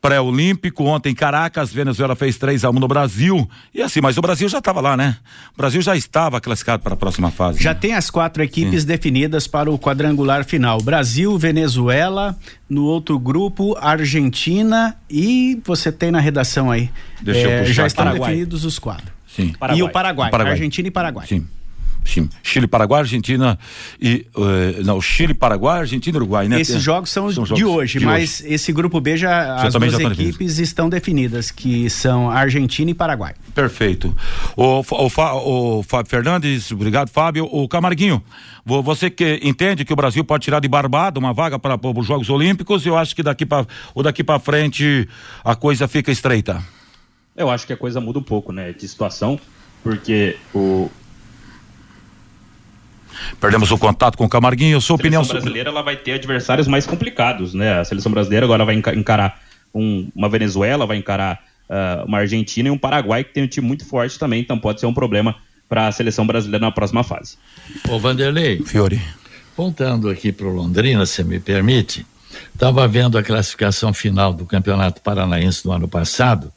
pré-olímpico. 0.00 0.84
Ontem, 0.84 1.14
Caracas, 1.14 1.72
Venezuela 1.72 2.16
fez 2.16 2.36
3 2.38 2.64
a 2.64 2.70
1 2.70 2.72
no 2.74 2.88
Brasil. 2.88 3.48
E 3.74 3.82
assim, 3.82 4.00
mas 4.00 4.16
o 4.16 4.20
Brasil 4.20 4.48
já 4.48 4.58
estava 4.58 4.80
lá, 4.80 4.96
né? 4.96 5.16
O 5.54 5.56
Brasil 5.56 5.82
já 5.82 5.94
estava 5.96 6.40
classificado 6.40 6.82
para 6.82 6.94
a 6.94 6.96
próxima 6.96 7.30
fase. 7.30 7.62
Já 7.62 7.74
né? 7.74 7.78
tem 7.80 7.94
as 7.94 8.10
quatro 8.10 8.42
equipes 8.42 8.82
Sim. 8.82 8.88
definidas 8.88 9.46
para 9.46 9.70
o 9.70 9.78
quadrangular 9.78 10.44
final: 10.44 10.80
Brasil, 10.80 11.36
Venezuela, 11.38 12.36
no 12.68 12.84
outro 12.84 13.18
grupo, 13.18 13.76
Argentina 13.80 14.96
e 15.08 15.60
você 15.64 15.92
tem 15.92 16.10
na 16.10 16.20
redação 16.20 16.70
aí. 16.70 16.90
Deixa 17.20 17.48
é, 17.48 17.54
eu 17.54 17.60
puxar. 17.60 17.72
Já 17.72 17.86
estão 17.86 18.04
Paraguai. 18.04 18.30
definidos 18.30 18.64
os 18.64 18.78
quatro. 18.78 19.12
Sim. 19.26 19.52
Paraguai. 19.58 19.80
E 19.80 19.82
o 19.82 19.88
Paraguai, 19.90 20.28
o 20.28 20.30
Paraguai, 20.30 20.54
Argentina 20.54 20.88
e 20.88 20.90
Paraguai. 20.90 21.26
Sim. 21.26 21.46
Chile, 22.42 22.66
Paraguai, 22.66 23.00
Argentina 23.00 23.58
e 24.00 24.26
uh, 24.36 24.84
não, 24.84 25.00
Chile, 25.00 25.34
Paraguai, 25.34 25.80
Argentina 25.80 26.16
e 26.16 26.18
Uruguai, 26.18 26.48
né? 26.48 26.60
Esses 26.60 26.82
jogos 26.82 27.10
são, 27.10 27.30
são 27.32 27.44
de 27.44 27.64
hoje, 27.64 27.98
de 27.98 28.04
mas 28.04 28.40
hoje. 28.40 28.54
esse 28.54 28.72
grupo 28.72 29.00
B 29.00 29.16
já, 29.16 29.58
já 29.58 29.66
as 29.68 29.74
duas 29.74 29.98
equipes 29.98 30.58
estão 30.58 30.88
definidas, 30.88 31.50
que 31.50 31.88
são 31.88 32.30
Argentina 32.30 32.90
e 32.90 32.94
Paraguai. 32.94 33.34
Perfeito. 33.54 34.14
O, 34.56 34.80
o, 34.80 35.78
o 35.78 35.82
Fábio 35.82 36.10
Fernandes, 36.10 36.70
obrigado, 36.72 37.08
Fábio. 37.10 37.48
O 37.50 37.68
Camarguinho, 37.68 38.22
você 38.64 39.10
que 39.10 39.40
entende 39.42 39.84
que 39.84 39.92
o 39.92 39.96
Brasil 39.96 40.24
pode 40.24 40.44
tirar 40.44 40.60
de 40.60 40.68
barbada 40.68 41.18
uma 41.18 41.32
vaga 41.32 41.58
para 41.58 41.78
os 41.96 42.06
Jogos 42.06 42.30
Olímpicos, 42.30 42.84
eu 42.86 42.96
acho 42.96 43.14
que 43.14 43.22
daqui 43.22 43.46
para 43.46 43.66
ou 43.94 44.02
daqui 44.02 44.24
para 44.24 44.38
frente 44.38 45.08
a 45.44 45.54
coisa 45.54 45.86
fica 45.86 46.10
estreita. 46.10 46.62
Eu 47.36 47.48
acho 47.48 47.66
que 47.66 47.72
a 47.72 47.76
coisa 47.76 48.00
muda 48.00 48.18
um 48.18 48.22
pouco, 48.22 48.52
né, 48.52 48.72
de 48.72 48.86
situação, 48.86 49.38
porque 49.82 50.36
o, 50.54 50.90
Perdemos 53.40 53.70
o 53.70 53.78
contato 53.78 54.16
com 54.16 54.24
o 54.24 54.28
Camarguinho. 54.28 54.80
Sua 54.80 54.96
opinião 54.96 55.22
sobre. 55.24 55.38
A 55.38 55.40
seleção 55.40 55.52
brasileira 55.52 55.70
ela 55.70 55.82
vai 55.82 55.96
ter 55.96 56.12
adversários 56.12 56.66
mais 56.66 56.86
complicados, 56.86 57.54
né? 57.54 57.80
A 57.80 57.84
seleção 57.84 58.10
brasileira 58.12 58.46
agora 58.46 58.64
vai 58.64 58.74
encarar 58.74 59.40
um, 59.74 60.08
uma 60.14 60.28
Venezuela, 60.28 60.86
vai 60.86 60.96
encarar 60.96 61.40
uh, 61.68 62.04
uma 62.06 62.18
Argentina 62.18 62.68
e 62.68 62.72
um 62.72 62.78
Paraguai 62.78 63.24
que 63.24 63.32
tem 63.32 63.44
um 63.44 63.46
time 63.46 63.66
muito 63.66 63.84
forte 63.84 64.18
também, 64.18 64.40
então 64.40 64.58
pode 64.58 64.80
ser 64.80 64.86
um 64.86 64.94
problema 64.94 65.36
para 65.68 65.86
a 65.86 65.92
seleção 65.92 66.26
brasileira 66.26 66.66
na 66.66 66.72
próxima 66.72 67.04
fase. 67.04 67.36
Ô 67.88 67.98
Vanderlei. 67.98 68.62
Fiore. 68.64 69.00
Voltando 69.56 70.08
aqui 70.08 70.32
para 70.32 70.46
o 70.46 70.50
Londrina, 70.50 71.06
se 71.06 71.22
me 71.22 71.38
permite, 71.38 72.04
estava 72.52 72.86
vendo 72.88 73.16
a 73.18 73.22
classificação 73.22 73.92
final 73.92 74.32
do 74.32 74.46
Campeonato 74.46 75.00
Paranaense 75.00 75.62
do 75.62 75.70
ano 75.70 75.86
passado. 75.86 76.52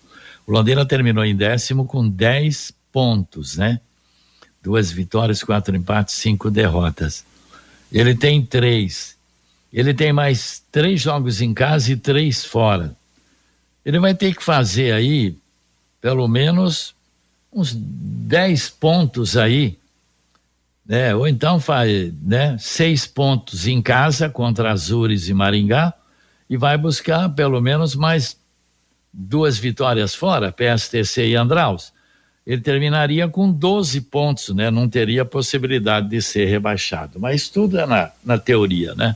O 0.48 0.52
Londrina 0.52 0.86
terminou 0.86 1.24
em 1.24 1.36
décimo 1.36 1.86
com 1.86 2.08
10 2.08 2.74
pontos, 2.92 3.58
né? 3.58 3.80
Duas 4.64 4.90
vitórias, 4.90 5.44
quatro 5.44 5.76
empates, 5.76 6.16
cinco 6.16 6.50
derrotas. 6.50 7.26
Ele 7.92 8.16
tem 8.16 8.44
três. 8.44 9.18
Ele 9.72 9.94
tem 9.94 10.14
mais 10.14 10.64
três 10.72 11.02
jogos 11.02 11.42
em 11.42 11.54
casa 11.54 11.92
e 11.92 11.98
três 11.98 12.46
fora. 12.46 12.96
Ele 13.86 14.00
vai 14.00 14.16
ter 14.16 14.34
que 14.34 14.42
fazer 14.42 14.94
aí, 14.94 15.36
pelo 16.00 16.28
menos, 16.30 16.96
uns 17.52 17.74
dez 17.76 18.70
pontos 18.70 19.36
aí, 19.36 19.78
né? 20.86 21.14
Ou 21.14 21.28
então 21.28 21.60
faz, 21.60 22.14
né? 22.22 22.58
Seis 22.58 23.06
pontos 23.06 23.68
em 23.68 23.82
casa 23.82 24.30
contra 24.30 24.72
Azures 24.72 25.28
e 25.28 25.34
Maringá 25.34 25.94
e 26.50 26.56
vai 26.56 26.78
buscar 26.78 27.28
pelo 27.30 27.60
menos 27.60 27.96
mais 27.96 28.38
duas 29.12 29.58
vitórias 29.58 30.16
fora, 30.16 30.52
PSTC 30.52 31.28
e 31.28 31.36
Andraus 31.36 31.92
ele 32.46 32.62
terminaria 32.62 33.28
com 33.28 33.52
12 33.52 34.02
pontos, 34.02 34.54
né? 34.54 34.70
Não 34.70 34.88
teria 34.88 35.24
possibilidade 35.24 36.10
de 36.10 36.22
ser 36.22 36.46
rebaixado. 36.46 37.20
Mas 37.20 37.48
tudo 37.48 37.80
é 37.80 37.86
na, 37.86 38.12
na 38.24 38.38
teoria, 38.38 38.94
né? 38.96 39.16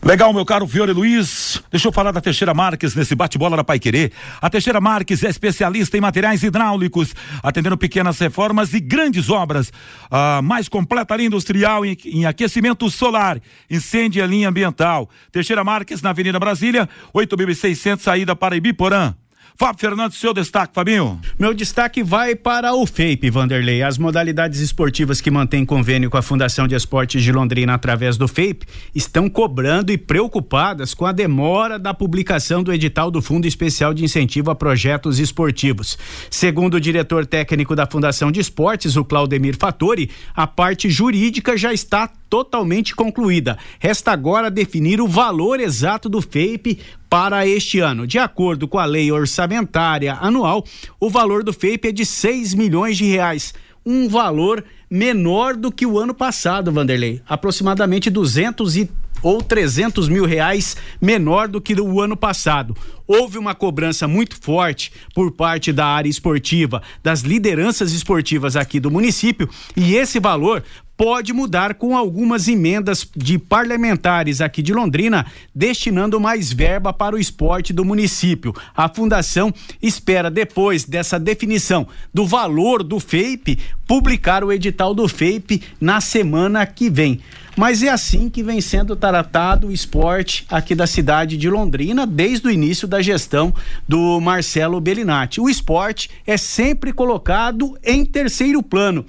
Legal, 0.00 0.32
meu 0.32 0.44
caro 0.44 0.66
Fiore 0.66 0.92
Luiz. 0.92 1.60
Deixa 1.70 1.88
eu 1.88 1.92
falar 1.92 2.12
da 2.12 2.20
Teixeira 2.20 2.54
Marques 2.54 2.94
nesse 2.94 3.16
bate-bola 3.16 3.56
da 3.56 3.64
Pai 3.64 3.80
Querer. 3.80 4.12
A 4.40 4.48
Teixeira 4.48 4.80
Marques 4.80 5.24
é 5.24 5.28
especialista 5.28 5.98
em 5.98 6.00
materiais 6.00 6.44
hidráulicos, 6.44 7.14
atendendo 7.42 7.76
pequenas 7.76 8.18
reformas 8.20 8.72
e 8.72 8.78
grandes 8.78 9.28
obras. 9.28 9.72
A 10.08 10.40
mais 10.40 10.68
completa 10.68 11.16
linha 11.16 11.26
industrial 11.26 11.84
em, 11.84 11.96
em 12.04 12.26
aquecimento 12.26 12.88
solar, 12.88 13.40
incêndio 13.68 14.24
e 14.24 14.26
linha 14.26 14.48
ambiental. 14.48 15.10
Teixeira 15.32 15.64
Marques 15.64 16.00
na 16.00 16.10
Avenida 16.10 16.38
Brasília, 16.38 16.88
8.600, 17.12 17.98
saída 17.98 18.36
para 18.36 18.56
Ibiporã. 18.56 19.14
Fábio 19.60 19.80
Fernandes, 19.80 20.18
seu 20.18 20.32
destaque, 20.32 20.72
Fabinho. 20.72 21.20
Meu 21.36 21.52
destaque 21.52 22.00
vai 22.00 22.36
para 22.36 22.72
o 22.76 22.86
FAPE, 22.86 23.28
Vanderlei. 23.28 23.82
As 23.82 23.98
modalidades 23.98 24.60
esportivas 24.60 25.20
que 25.20 25.32
mantêm 25.32 25.66
convênio 25.66 26.08
com 26.08 26.16
a 26.16 26.22
Fundação 26.22 26.68
de 26.68 26.76
Esportes 26.76 27.24
de 27.24 27.32
Londrina 27.32 27.74
através 27.74 28.16
do 28.16 28.28
FAPE 28.28 28.68
estão 28.94 29.28
cobrando 29.28 29.90
e 29.90 29.98
preocupadas 29.98 30.94
com 30.94 31.04
a 31.04 31.10
demora 31.10 31.76
da 31.76 31.92
publicação 31.92 32.62
do 32.62 32.72
edital 32.72 33.10
do 33.10 33.20
Fundo 33.20 33.48
Especial 33.48 33.92
de 33.92 34.04
Incentivo 34.04 34.52
a 34.52 34.54
Projetos 34.54 35.18
Esportivos. 35.18 35.98
Segundo 36.30 36.74
o 36.74 36.80
diretor 36.80 37.26
técnico 37.26 37.74
da 37.74 37.84
Fundação 37.84 38.30
de 38.30 38.38
Esportes, 38.38 38.94
o 38.94 39.04
Claudemir 39.04 39.56
Fattori, 39.58 40.08
a 40.36 40.46
parte 40.46 40.88
jurídica 40.88 41.56
já 41.56 41.72
está 41.72 42.08
totalmente 42.30 42.94
concluída. 42.94 43.58
Resta 43.80 44.12
agora 44.12 44.50
definir 44.50 45.00
o 45.00 45.08
valor 45.08 45.58
exato 45.58 46.08
do 46.08 46.20
FAPE 46.20 46.78
para 47.08 47.46
este 47.46 47.80
ano. 47.80 48.06
De 48.06 48.18
acordo 48.18 48.68
com 48.68 48.78
a 48.78 48.84
lei 48.84 49.10
orçamentária 49.10 50.16
anual, 50.20 50.64
o 51.00 51.10
valor 51.10 51.42
do 51.42 51.52
FAPE 51.52 51.88
é 51.88 51.92
de 51.92 52.04
6 52.04 52.54
milhões 52.54 52.96
de 52.96 53.04
reais, 53.04 53.54
um 53.84 54.08
valor 54.08 54.64
menor 54.90 55.56
do 55.56 55.72
que 55.72 55.86
o 55.86 55.98
ano 55.98 56.14
passado, 56.14 56.72
Vanderlei, 56.72 57.22
aproximadamente 57.26 58.10
200 58.10 58.76
e 58.76 58.90
ou 59.22 59.42
300 59.42 60.08
mil 60.08 60.24
reais 60.24 60.76
menor 61.00 61.48
do 61.48 61.60
que 61.60 61.74
o 61.80 62.00
ano 62.00 62.16
passado. 62.16 62.76
Houve 63.06 63.38
uma 63.38 63.54
cobrança 63.54 64.06
muito 64.06 64.40
forte 64.40 64.92
por 65.14 65.32
parte 65.32 65.72
da 65.72 65.86
área 65.86 66.08
esportiva, 66.08 66.82
das 67.02 67.22
lideranças 67.22 67.92
esportivas 67.92 68.56
aqui 68.56 68.78
do 68.78 68.90
município, 68.90 69.48
e 69.76 69.96
esse 69.96 70.20
valor 70.20 70.62
pode 70.98 71.32
mudar 71.32 71.74
com 71.74 71.96
algumas 71.96 72.48
emendas 72.48 73.08
de 73.16 73.38
parlamentares 73.38 74.40
aqui 74.40 74.60
de 74.60 74.74
Londrina, 74.74 75.24
destinando 75.54 76.18
mais 76.18 76.52
verba 76.52 76.92
para 76.92 77.14
o 77.14 77.18
esporte 77.20 77.72
do 77.72 77.84
município. 77.84 78.52
A 78.76 78.88
fundação 78.88 79.54
espera, 79.80 80.28
depois 80.28 80.84
dessa 80.84 81.16
definição 81.16 81.86
do 82.12 82.26
valor 82.26 82.82
do 82.82 82.98
FAPE, 82.98 83.60
publicar 83.86 84.42
o 84.42 84.52
edital 84.52 84.92
do 84.92 85.06
FAPE 85.06 85.62
na 85.80 86.00
semana 86.00 86.66
que 86.66 86.90
vem. 86.90 87.20
Mas 87.56 87.80
é 87.82 87.88
assim 87.88 88.28
que 88.28 88.42
vem 88.42 88.60
sendo 88.60 88.96
tratado 88.96 89.68
o 89.68 89.72
esporte 89.72 90.46
aqui 90.50 90.74
da 90.74 90.86
cidade 90.86 91.36
de 91.36 91.48
Londrina 91.48 92.06
desde 92.08 92.48
o 92.48 92.50
início 92.50 92.88
da 92.88 93.00
gestão 93.00 93.54
do 93.86 94.20
Marcelo 94.20 94.80
Bellinati. 94.80 95.40
O 95.40 95.48
esporte 95.48 96.10
é 96.26 96.36
sempre 96.36 96.92
colocado 96.92 97.78
em 97.84 98.04
terceiro 98.04 98.62
plano. 98.64 99.06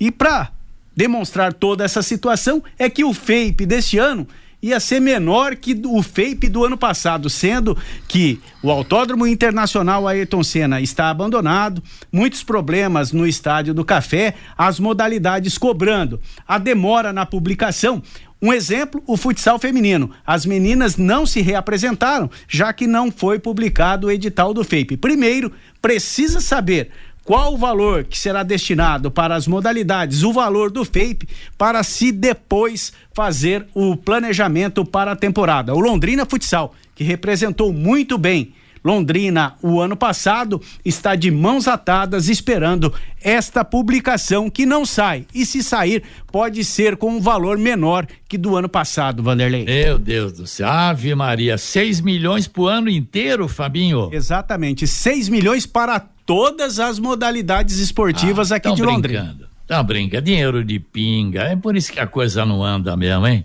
E 0.00 0.12
para 0.12 0.57
demonstrar 0.98 1.52
toda 1.52 1.84
essa 1.84 2.02
situação 2.02 2.60
é 2.76 2.90
que 2.90 3.04
o 3.04 3.14
FAPE 3.14 3.64
deste 3.64 3.98
ano 3.98 4.26
ia 4.60 4.80
ser 4.80 4.98
menor 4.98 5.54
que 5.54 5.80
o 5.86 6.02
FAPE 6.02 6.48
do 6.48 6.64
ano 6.64 6.76
passado, 6.76 7.30
sendo 7.30 7.78
que 8.08 8.40
o 8.60 8.68
Autódromo 8.68 9.24
Internacional 9.24 10.08
Ayrton 10.08 10.42
Senna 10.42 10.80
está 10.80 11.08
abandonado, 11.08 11.80
muitos 12.10 12.42
problemas 12.42 13.12
no 13.12 13.28
Estádio 13.28 13.72
do 13.72 13.84
Café, 13.84 14.34
as 14.56 14.80
modalidades 14.80 15.56
cobrando, 15.56 16.20
a 16.48 16.58
demora 16.58 17.12
na 17.12 17.24
publicação. 17.24 18.02
Um 18.42 18.52
exemplo, 18.52 19.00
o 19.06 19.16
futsal 19.16 19.58
feminino. 19.58 20.10
As 20.26 20.44
meninas 20.44 20.96
não 20.96 21.26
se 21.26 21.40
reapresentaram, 21.40 22.28
já 22.48 22.72
que 22.72 22.88
não 22.88 23.12
foi 23.12 23.38
publicado 23.38 24.08
o 24.08 24.10
edital 24.10 24.52
do 24.52 24.64
FAPE. 24.64 24.96
Primeiro, 24.96 25.52
precisa 25.80 26.40
saber 26.40 26.90
qual 27.28 27.52
o 27.52 27.58
valor 27.58 28.04
que 28.04 28.18
será 28.18 28.42
destinado 28.42 29.10
para 29.10 29.36
as 29.36 29.46
modalidades, 29.46 30.22
o 30.22 30.32
valor 30.32 30.70
do 30.70 30.82
FAPE, 30.82 31.28
para 31.58 31.82
se 31.82 32.10
depois 32.10 32.90
fazer 33.12 33.66
o 33.74 33.94
planejamento 33.94 34.82
para 34.82 35.12
a 35.12 35.16
temporada. 35.16 35.74
O 35.74 35.78
Londrina 35.78 36.24
Futsal, 36.24 36.74
que 36.94 37.04
representou 37.04 37.70
muito 37.70 38.16
bem 38.16 38.54
Londrina 38.88 39.54
o 39.62 39.80
ano 39.80 39.94
passado, 39.94 40.60
está 40.82 41.14
de 41.14 41.30
mãos 41.30 41.68
atadas 41.68 42.28
esperando 42.28 42.92
esta 43.22 43.62
publicação 43.62 44.48
que 44.48 44.64
não 44.64 44.86
sai. 44.86 45.26
E 45.34 45.44
se 45.44 45.62
sair, 45.62 46.02
pode 46.32 46.64
ser 46.64 46.96
com 46.96 47.10
um 47.10 47.20
valor 47.20 47.58
menor 47.58 48.06
que 48.26 48.38
do 48.38 48.56
ano 48.56 48.68
passado, 48.68 49.22
Vanderlei. 49.22 49.64
Meu 49.64 49.98
Deus 49.98 50.32
do 50.32 50.46
céu. 50.46 50.68
Ave 50.68 51.14
Maria, 51.14 51.58
6 51.58 52.00
milhões 52.00 52.48
pro 52.48 52.66
ano 52.66 52.88
inteiro, 52.88 53.46
Fabinho? 53.46 54.08
Exatamente, 54.10 54.86
6 54.86 55.28
milhões 55.28 55.66
para 55.66 56.00
todas 56.00 56.80
as 56.80 56.98
modalidades 56.98 57.78
esportivas 57.78 58.52
ah, 58.52 58.56
aqui 58.56 58.72
de 58.72 58.82
Londrina. 58.82 59.22
Brincando. 59.24 59.48
Tá 59.66 59.82
brincando, 59.82 60.22
dinheiro 60.22 60.64
de 60.64 60.78
pinga, 60.78 61.42
é 61.42 61.54
por 61.54 61.76
isso 61.76 61.92
que 61.92 62.00
a 62.00 62.06
coisa 62.06 62.46
não 62.46 62.64
anda 62.64 62.96
mesmo, 62.96 63.26
hein? 63.26 63.44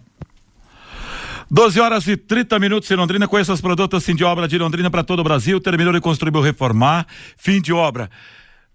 12 1.53 1.79
horas 1.79 2.07
e 2.07 2.17
30 2.17 2.57
minutos 2.57 2.89
em 2.89 2.95
Londrina. 2.95 3.27
Conheça 3.27 3.53
os 3.53 3.61
produtos 3.61 4.03
fim 4.03 4.15
de 4.15 4.23
obra 4.23 4.47
de 4.47 4.57
Londrina 4.57 4.89
para 4.89 5.03
todo 5.03 5.19
o 5.19 5.23
Brasil. 5.23 5.59
Terminou 5.59 5.93
de 5.93 6.01
construir 6.01 6.35
ou 6.35 6.41
reformar. 6.41 7.05
Fim 7.37 7.61
de 7.61 7.71
obra. 7.71 8.09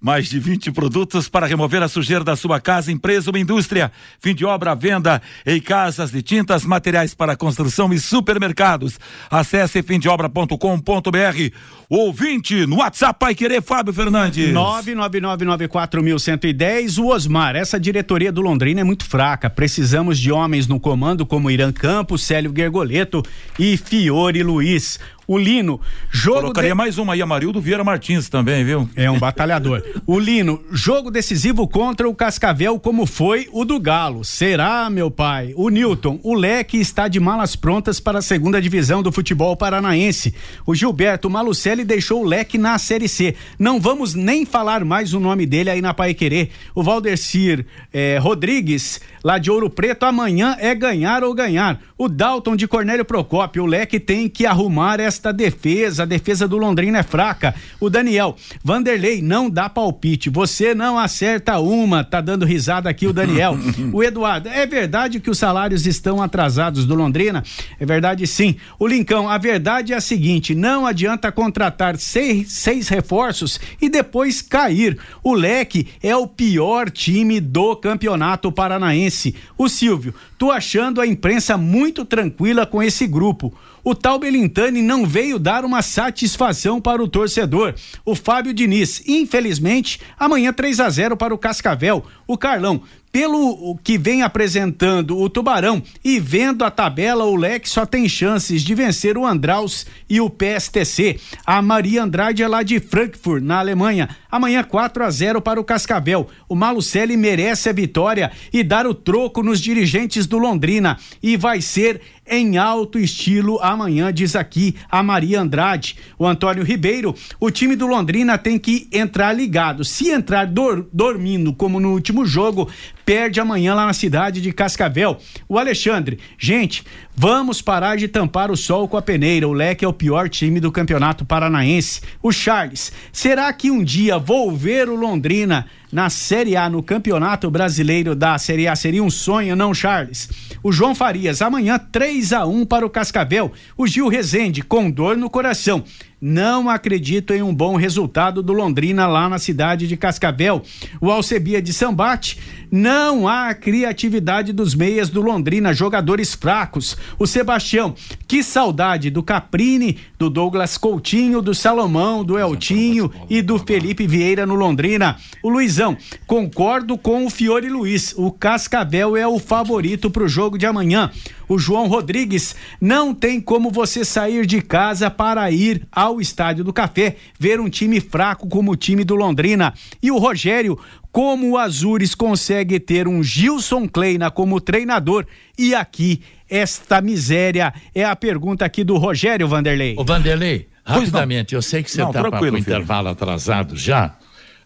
Mais 0.01 0.29
de 0.29 0.39
20 0.39 0.71
produtos 0.71 1.29
para 1.29 1.45
remover 1.45 1.83
a 1.83 1.89
sujeira 1.89 2.23
da 2.23 2.37
sua 2.37 2.61
casa, 2.61 2.93
empresa 2.93 3.33
ou 3.33 3.37
indústria. 3.37 3.91
Fim 4.21 4.33
de 4.33 4.45
obra, 4.45 4.77
venda 4.77 5.21
em 5.45 5.61
casas 5.61 6.13
de 6.13 6.23
tintas, 6.23 6.65
materiais 6.65 7.15
para 7.15 7.37
construção 7.37 7.93
e 7.93 7.99
supermercados. 7.99 8.97
Acesse 9.29 9.83
fimdeobra.com.br. 9.83 11.53
Ouvinte 11.91 12.67
no 12.67 12.81
WhatsApp 12.81 13.19
Pai 13.19 13.35
Querer, 13.35 13.63
Fábio 13.63 13.95
Fernandes. 13.95 14.53
999941110. 14.53 16.99
O 16.99 17.07
Osmar, 17.07 17.57
essa 17.57 17.81
diretoria 17.81 18.31
do 18.31 18.43
Londrina 18.43 18.83
é 18.83 18.85
muito 18.85 19.07
fraca. 19.07 19.49
Precisamos 19.49 20.19
de 20.19 20.31
homens 20.31 20.67
no 20.67 20.79
comando 20.79 21.25
como 21.25 21.51
Irã 21.51 21.73
Campos, 21.73 22.25
Célio 22.25 22.53
Gergoleto 22.55 23.23
e 23.59 23.79
Fiore 23.79 24.43
Luiz 24.43 24.99
o 25.29 25.37
Lino. 25.37 25.79
Jogo 26.11 26.41
Colocaria 26.41 26.71
de... 26.71 26.77
mais 26.77 26.97
uma 26.97 27.13
aí, 27.13 27.21
Amarildo 27.21 27.61
Vieira 27.61 27.85
Martins 27.85 28.31
também, 28.31 28.65
viu? 28.65 28.89
É 28.97 29.11
um 29.11 29.19
batalhador. 29.19 29.83
o 30.07 30.19
Lino, 30.19 30.65
jogo 30.73 31.11
decisivo 31.11 31.69
contra 31.69 32.09
o 32.09 32.15
Cascavel, 32.15 32.81
como 32.81 33.05
foi 33.05 33.47
o 33.53 33.63
do 33.63 33.79
Galo. 33.79 34.25
Será, 34.25 34.89
meu 34.89 35.11
pai? 35.11 35.53
O 35.55 35.69
Newton, 35.69 36.19
o 36.23 36.33
Leque 36.33 36.79
está 36.79 37.09
de 37.09 37.21
malas 37.21 37.55
prontas 37.55 38.01
para 38.01 38.21
a 38.21 38.23
segunda 38.23 38.61
divisão 38.61 39.03
do 39.03 39.13
futebol 39.13 39.55
paranaense. 39.55 40.35
O 40.65 40.75
Gilberto 40.75 41.29
Malucelli 41.29 41.78
deixou 41.85 42.23
o 42.23 42.27
Leque 42.27 42.59
na 42.59 42.79
Série 42.79 43.09
C. 43.09 43.35
Não 43.59 43.81
vamos 43.81 44.15
nem 44.15 44.45
falar 44.45 44.85
mais 44.85 45.15
o 45.15 45.21
nome 45.21 45.47
dele 45.47 45.71
aí 45.71 45.81
na 45.81 45.95
Pai 45.95 46.15
Querer. 46.15 46.51
O 46.75 46.83
Valdecir 46.83 47.67
eh, 47.93 48.19
Rodrigues, 48.21 49.01
lá 49.23 49.39
de 49.39 49.51
Ouro 49.51 49.71
Preto, 49.71 50.05
amanhã 50.05 50.57
é 50.59 50.75
ganhar 50.75 51.23
ou 51.23 51.35
ganhar. 51.35 51.81
O 51.97 52.09
Dalton 52.09 52.57
de 52.57 52.69
Cornélio 52.69 53.05
Procópio, 53.05 53.65
o 53.65 53.67
Leque 53.67 53.99
tem 53.99 54.29
que 54.29 54.47
arrumar 54.47 55.01
esta 55.01 55.33
defesa. 55.33 56.05
A 56.05 56.07
defesa 56.07 56.47
do 56.47 56.57
Londrina 56.57 56.99
é 56.99 57.03
fraca. 57.03 57.55
O 57.81 57.91
Daniel, 57.91 58.37
Vanderlei, 58.63 59.21
não 59.21 59.51
dá 59.51 59.69
palpite. 59.69 60.31
Você 60.31 60.75
não 60.75 60.99
acerta 60.99 61.59
uma. 61.59 62.05
Tá 62.05 62.21
dando 62.21 62.45
risada 62.45 62.89
aqui 62.89 63.07
o 63.07 63.13
Daniel. 63.13 63.57
o 63.93 64.03
Eduardo, 64.03 64.49
é 64.49 64.67
verdade 64.67 65.21
que 65.21 65.31
os 65.31 65.39
salários 65.39 65.87
estão 65.87 66.23
atrasados 66.23 66.87
do 66.87 66.95
Londrina? 66.95 67.43
É 67.81 67.87
verdade 67.87 68.27
sim. 68.27 68.57
O 68.79 68.87
Lincão, 68.87 69.29
a 69.29 69.39
verdade 69.39 69.93
é 69.93 69.97
a 69.97 70.01
seguinte: 70.01 70.55
não 70.55 70.87
adianta 70.87 71.33
contratar 71.33 71.68
seis, 71.99 72.53
seis 72.53 72.89
reforços 72.89 73.61
e 73.81 73.89
depois 73.89 74.43
cair. 74.43 74.99
O 75.23 75.35
Leque 75.35 75.89
é 76.03 76.15
o 76.17 76.27
pior 76.27 76.91
time 76.91 77.41
do 77.41 77.77
campeonato 77.77 78.53
paranaense. 78.53 79.35
O 79.57 79.69
Silvio, 79.69 80.15
tô 80.37 80.51
achando 80.51 81.01
a 81.01 81.07
imprensa 81.07 81.57
muito 81.57 82.05
tranquila 82.05 82.67
com 82.67 82.83
esse 82.83 83.07
grupo 83.07 83.53
o 83.89 83.95
tal 83.95 84.19
Belintani 84.19 84.83
não 84.83 85.07
veio 85.07 85.39
dar 85.39 85.65
uma 85.65 85.81
satisfação 85.81 86.79
para 86.79 87.03
o 87.03 87.09
torcedor. 87.09 87.75
O 88.05 88.15
Fábio 88.15 88.53
Diniz, 88.53 89.03
infelizmente, 89.07 89.99
amanhã 90.19 90.53
3 90.53 90.81
a 90.81 90.91
0 90.91 91.17
para 91.17 91.33
o 91.33 91.39
Cascavel. 91.39 92.05
O 92.27 92.37
Carlão, 92.37 92.83
pelo 93.19 93.77
que 93.83 93.99
vem 93.99 94.23
apresentando 94.23 95.19
o 95.19 95.29
Tubarão 95.29 95.83
e 96.05 96.21
vendo 96.21 96.65
a 96.65 96.71
tabela, 96.71 97.25
o 97.25 97.35
Leque 97.35 97.69
só 97.69 97.85
tem 97.85 98.09
chances 98.09 98.63
de 98.63 98.77
vencer 98.77 99.19
o 99.19 99.27
Andraus 99.27 99.85
e 100.09 100.21
o 100.21 100.31
PSTC. 100.31 101.19
A 101.45 101.61
Maria 101.61 102.05
Andrade 102.05 102.45
é 102.45 102.47
lá 102.47 102.63
de 102.63 102.79
Frankfurt, 102.79 103.43
na 103.43 103.59
Alemanha. 103.59 104.09
Amanhã 104.31 104.63
4 104.63 105.03
a 105.03 105.11
0 105.11 105.41
para 105.41 105.61
o 105.61 105.65
Cascavel. 105.65 106.29
O 106.49 106.55
Malucelli 106.55 107.17
merece 107.17 107.69
a 107.69 107.73
vitória 107.73 108.31
e 108.53 108.63
dar 108.63 108.87
o 108.87 108.95
troco 108.95 109.43
nos 109.43 109.61
dirigentes 109.61 110.25
do 110.25 110.39
Londrina 110.39 110.97
e 111.21 111.37
vai 111.37 111.61
ser 111.61 112.01
em 112.31 112.59
alto 112.59 112.99
estilo 112.99 113.59
amanhã, 113.61 114.13
diz 114.13 114.37
aqui 114.37 114.77
a 114.91 115.03
Maria 115.03 115.41
Andrade. 115.41 115.97
O 116.19 116.27
Antônio 116.27 116.63
Ribeiro, 116.63 117.15
o 117.41 117.51
time 117.51 117.75
do 117.75 117.87
Londrina 117.87 118.37
tem 118.37 118.59
que 118.59 118.87
entrar 118.93 119.33
ligado. 119.33 119.85
Se 119.85 120.11
entrar 120.11 120.47
dor, 120.47 120.87
dormindo, 120.93 121.55
como 121.55 121.81
no 121.81 121.93
último 121.93 122.27
jogo, 122.27 122.69
perde 123.09 123.41
amanhã 123.41 123.73
lá 123.73 123.87
na 123.87 123.95
cidade 123.95 124.39
de 124.39 124.53
Cascavel. 124.53 125.17
O 125.49 125.59
Alexandre, 125.59 126.19
gente, 126.37 126.85
vamos 127.17 127.63
parar 127.63 127.97
de 127.97 128.07
tampar 128.07 128.51
o 128.51 128.57
sol 128.57 128.87
com 128.87 128.99
a 128.99 129.03
peneira. 129.03 129.49
O 129.49 129.53
Leque 129.55 129.83
é 129.83 129.89
o 129.89 129.95
pior 129.95 130.29
time 130.29 130.61
do 130.61 130.71
Campeonato 130.71 131.25
Paranaense. 131.25 132.03
O 132.23 132.31
Charles, 132.31 132.93
será 133.11 133.51
que 133.51 133.71
um 133.71 133.83
dia 133.83 134.19
vou 134.19 134.55
ver 134.55 134.91
o 134.91 134.95
Londrina 134.95 135.65
na 135.91 136.11
Série 136.11 136.57
A 136.57 136.69
no 136.69 136.83
Campeonato 136.83 137.51
Brasileiro 137.51 138.15
da 138.15 138.39
Série 138.39 138.69
A? 138.69 138.77
Seria 138.77 139.03
um 139.03 139.11
sonho, 139.11 139.57
não, 139.57 139.73
Charles? 139.73 140.29
O 140.63 140.73
João 140.73 140.95
Farias, 140.95 141.41
amanhã 141.41 141.79
3 141.79 142.33
a 142.33 142.47
1 142.47 142.67
para 142.67 142.85
o 142.85 142.91
Cascavel. 142.91 143.53
O 143.77 143.87
Gil 143.87 144.09
Rezende, 144.09 144.63
com 144.63 144.91
dor 144.91 145.17
no 145.17 145.31
coração. 145.31 145.85
Não 146.21 146.69
acredito 146.69 147.33
em 147.33 147.43
um 147.43 147.55
bom 147.55 147.77
resultado 147.77 148.43
do 148.43 148.53
Londrina 148.53 149.07
lá 149.07 149.29
na 149.29 149.39
cidade 149.39 149.87
de 149.87 149.97
Cascavel. 149.97 150.63
O 151.01 151.13
Alcebia 151.13 151.63
de 151.63 151.73
Sambate, 151.73 152.41
não 152.73 153.29
há 153.29 153.55
criatividade 153.55 154.53
dos 154.53 154.75
meias 154.75 155.09
do 155.09 155.23
Londrina, 155.23 155.73
jogadores 155.73 156.35
fracos. 156.35 156.97
O 157.21 157.27
Sebastião, 157.27 157.95
que 158.27 158.43
saudade 158.43 159.11
do 159.11 159.23
Caprini, 159.23 159.99
do 160.19 160.29
Douglas 160.29 160.77
Coutinho, 160.77 161.41
do 161.41 161.55
Salomão, 161.55 162.25
do 162.25 162.37
Eltinho 162.37 163.13
e 163.31 163.41
do 163.41 163.57
Felipe 163.57 164.05
Vieira 164.05 164.45
no 164.45 164.57
Londrina. 164.57 165.17
O 165.41 165.49
Luizão, 165.79 165.97
concordo 166.27 166.99
com 166.99 167.25
o 167.25 167.31
Fiore 167.31 167.69
Luiz. 167.69 168.13
O 168.17 168.33
Cascavel 168.33 169.17
é 169.17 169.27
o 169.29 169.39
favorito 169.39 170.11
para 170.11 170.25
o 170.25 170.29
jogo 170.29 170.59
de 170.59 170.67
amanhã. 170.67 171.11
O 171.49 171.57
João 171.57 171.87
Rodrigues, 171.87 172.57
não 172.81 173.15
tem 173.15 173.41
como 173.41 173.71
você 173.71 174.05
sair 174.05 174.45
de 174.45 174.61
casa 174.61 175.09
para 175.09 175.49
ir 175.53 175.87
ao 175.93 176.21
Estádio 176.21 176.65
do 176.65 176.73
Café 176.73 177.15
ver 177.39 177.61
um 177.61 177.69
time 177.69 178.01
fraco 178.01 178.49
como 178.49 178.73
o 178.73 178.77
time 178.77 179.05
do 179.05 179.15
Londrina. 179.15 179.73
E 180.03 180.11
o 180.11 180.19
Rogério, 180.19 180.77
como 181.13 181.51
o 181.51 181.57
Azures 181.57 182.13
consegue 182.13 182.81
ter 182.81 183.07
um 183.07 183.23
Gilson 183.23 183.89
Kleina 183.89 184.33
como 184.33 184.61
treinador 184.61 185.27
e 185.57 185.77
aqui 185.77 186.21
esta 186.51 187.01
miséria 187.01 187.73
é 187.95 188.05
a 188.05 188.17
pergunta 188.17 188.65
aqui 188.65 188.83
do 188.83 188.97
Rogério 188.97 189.47
Vanderlei. 189.47 189.95
O 189.97 190.05
Vanderlei, 190.05 190.67
rapidamente, 190.85 191.55
eu 191.55 191.63
sei 191.63 191.85
que 191.85 191.91
você 191.91 192.03
está 192.03 192.31
para 192.31 192.53
o 192.53 192.59
intervalo 192.59 193.09
atrasado 193.09 193.77
já, 193.77 194.17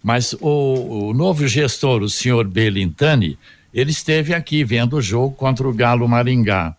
mas 0.03 0.33
o, 0.41 1.09
o 1.09 1.15
novo 1.15 1.47
gestor, 1.47 2.03
o 2.03 2.09
senhor 2.09 2.47
Belintani, 2.47 3.39
ele 3.73 3.91
esteve 3.91 4.35
aqui 4.35 4.65
vendo 4.65 4.97
o 4.97 5.03
jogo 5.03 5.35
contra 5.35 5.69
o 5.69 5.73
Galo 5.73 6.09
Maringá. 6.09 6.77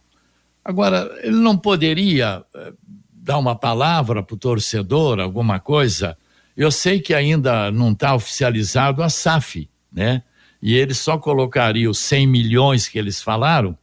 Agora, 0.63 1.09
ele 1.21 1.37
não 1.37 1.57
poderia 1.57 2.43
eh, 2.53 2.73
dar 3.13 3.37
uma 3.37 3.55
palavra 3.55 4.21
para 4.21 4.35
o 4.35 4.37
torcedor, 4.37 5.19
alguma 5.19 5.59
coisa? 5.59 6.17
Eu 6.55 6.71
sei 6.71 6.99
que 6.99 7.13
ainda 7.13 7.71
não 7.71 7.91
está 7.91 8.13
oficializado 8.13 9.01
a 9.01 9.09
SAF, 9.09 9.67
né? 9.91 10.21
E 10.61 10.75
ele 10.75 10.93
só 10.93 11.17
colocaria 11.17 11.89
os 11.89 11.99
100 11.99 12.27
milhões 12.27 12.87
que 12.87 12.97
eles 12.97 13.21
falaram 13.21 13.77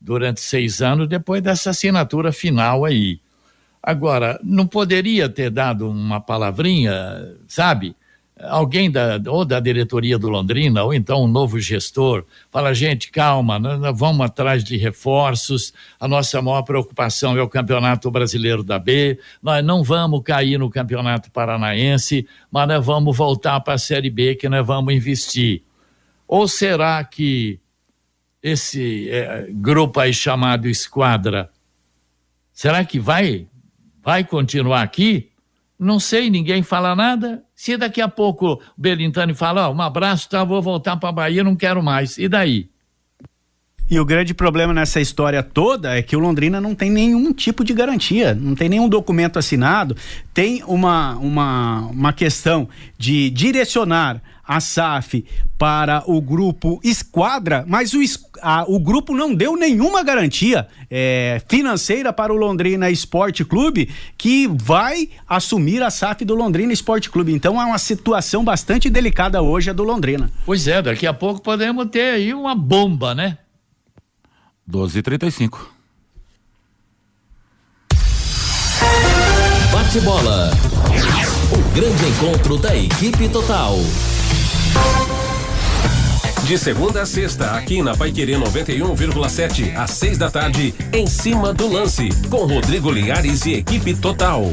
durante 0.00 0.40
seis 0.40 0.82
anos 0.82 1.08
depois 1.08 1.42
dessa 1.42 1.70
assinatura 1.70 2.32
final 2.32 2.84
aí. 2.84 3.20
Agora, 3.82 4.38
não 4.42 4.66
poderia 4.66 5.28
ter 5.28 5.48
dado 5.48 5.88
uma 5.88 6.20
palavrinha, 6.20 6.92
sabe? 7.46 7.94
Alguém 8.40 8.90
da, 8.90 9.20
ou 9.28 9.44
da 9.44 9.58
diretoria 9.58 10.18
do 10.18 10.28
Londrina, 10.28 10.84
ou 10.84 10.92
então 10.92 11.24
um 11.24 11.26
novo 11.26 11.58
gestor, 11.58 12.24
fala, 12.50 12.74
gente, 12.74 13.10
calma, 13.10 13.58
nós, 13.58 13.98
vamos 13.98 14.26
atrás 14.26 14.62
de 14.62 14.76
reforços, 14.76 15.72
a 15.98 16.06
nossa 16.06 16.40
maior 16.42 16.62
preocupação 16.62 17.36
é 17.36 17.42
o 17.42 17.48
Campeonato 17.48 18.10
Brasileiro 18.10 18.62
da 18.62 18.78
B, 18.78 19.18
nós 19.42 19.64
não 19.64 19.82
vamos 19.82 20.22
cair 20.22 20.58
no 20.58 20.68
Campeonato 20.68 21.30
Paranaense, 21.30 22.28
mas 22.50 22.68
nós 22.68 22.84
vamos 22.84 23.16
voltar 23.16 23.58
para 23.60 23.74
a 23.74 23.78
Série 23.78 24.10
B 24.10 24.34
que 24.34 24.48
nós 24.48 24.66
vamos 24.66 24.92
investir. 24.92 25.62
Ou 26.28 26.46
será 26.46 27.02
que 27.04 27.58
esse 28.42 29.08
é, 29.10 29.48
grupo 29.50 29.98
aí 29.98 30.12
chamado 30.12 30.68
Esquadra, 30.68 31.50
será 32.52 32.84
que 32.84 33.00
vai, 33.00 33.46
vai 34.02 34.24
continuar 34.24 34.82
aqui? 34.82 35.30
Não 35.78 36.00
sei, 36.00 36.30
ninguém 36.30 36.62
fala 36.62 36.96
nada. 36.96 37.42
Se 37.54 37.76
daqui 37.76 38.00
a 38.00 38.08
pouco 38.08 38.54
o 38.54 38.60
Belintani 38.76 39.34
fala, 39.34 39.68
oh, 39.68 39.72
um 39.72 39.82
abraço, 39.82 40.28
tá, 40.28 40.42
vou 40.42 40.62
voltar 40.62 40.96
para 40.96 41.12
Bahia, 41.12 41.44
não 41.44 41.54
quero 41.54 41.82
mais. 41.82 42.16
E 42.16 42.28
daí? 42.28 42.68
E 43.88 44.00
o 44.00 44.04
grande 44.04 44.34
problema 44.34 44.74
nessa 44.74 45.00
história 45.00 45.42
toda 45.44 45.96
é 45.96 46.02
que 46.02 46.16
o 46.16 46.18
Londrina 46.18 46.60
não 46.60 46.74
tem 46.74 46.90
nenhum 46.90 47.32
tipo 47.32 47.62
de 47.62 47.72
garantia, 47.72 48.34
não 48.34 48.56
tem 48.56 48.68
nenhum 48.68 48.88
documento 48.88 49.38
assinado, 49.38 49.96
tem 50.34 50.62
uma, 50.66 51.14
uma, 51.18 51.86
uma 51.86 52.12
questão 52.12 52.68
de 52.98 53.30
direcionar 53.30 54.20
a 54.46 54.60
SAF 54.60 55.24
para 55.58 56.02
o 56.06 56.20
grupo 56.20 56.80
Esquadra, 56.84 57.64
mas 57.66 57.94
o, 57.94 57.98
a, 58.42 58.64
o 58.68 58.78
grupo 58.78 59.14
não 59.14 59.34
deu 59.34 59.56
nenhuma 59.56 60.02
garantia 60.02 60.68
é, 60.90 61.42
financeira 61.48 62.12
para 62.12 62.32
o 62.32 62.36
Londrina 62.36 62.90
Esporte 62.90 63.44
Clube, 63.44 63.88
que 64.16 64.46
vai 64.46 65.08
assumir 65.28 65.82
a 65.82 65.90
SAF 65.90 66.24
do 66.24 66.34
Londrina 66.34 66.72
Esporte 66.72 67.10
Clube. 67.10 67.32
Então 67.32 67.60
é 67.60 67.64
uma 67.64 67.78
situação 67.78 68.44
bastante 68.44 68.90
delicada 68.90 69.42
hoje 69.42 69.70
a 69.70 69.72
do 69.72 69.82
Londrina. 69.82 70.30
Pois 70.44 70.68
é, 70.68 70.80
daqui 70.82 71.06
a 71.06 71.14
pouco 71.14 71.40
podemos 71.40 71.86
ter 71.86 72.14
aí 72.14 72.34
uma 72.34 72.54
bomba, 72.54 73.14
né? 73.14 73.38
12 74.66 74.98
e 74.98 75.02
35 75.02 75.76
Bate 79.72 80.00
bola. 80.00 80.50
O 81.52 81.74
grande 81.74 82.06
encontro 82.08 82.56
da 82.56 82.76
equipe 82.76 83.28
total. 83.28 83.76
De 86.44 86.56
segunda 86.56 87.02
a 87.02 87.06
sexta, 87.06 87.52
aqui 87.52 87.82
na 87.82 87.96
Paiquerê 87.96 88.34
91,7, 88.34 89.74
às 89.76 89.90
seis 89.90 90.16
da 90.16 90.30
tarde, 90.30 90.74
em 90.92 91.06
cima 91.06 91.52
do 91.52 91.66
lance, 91.66 92.08
com 92.30 92.46
Rodrigo 92.46 92.90
Linhares 92.90 93.44
e 93.46 93.54
equipe 93.54 93.94
total. 93.94 94.52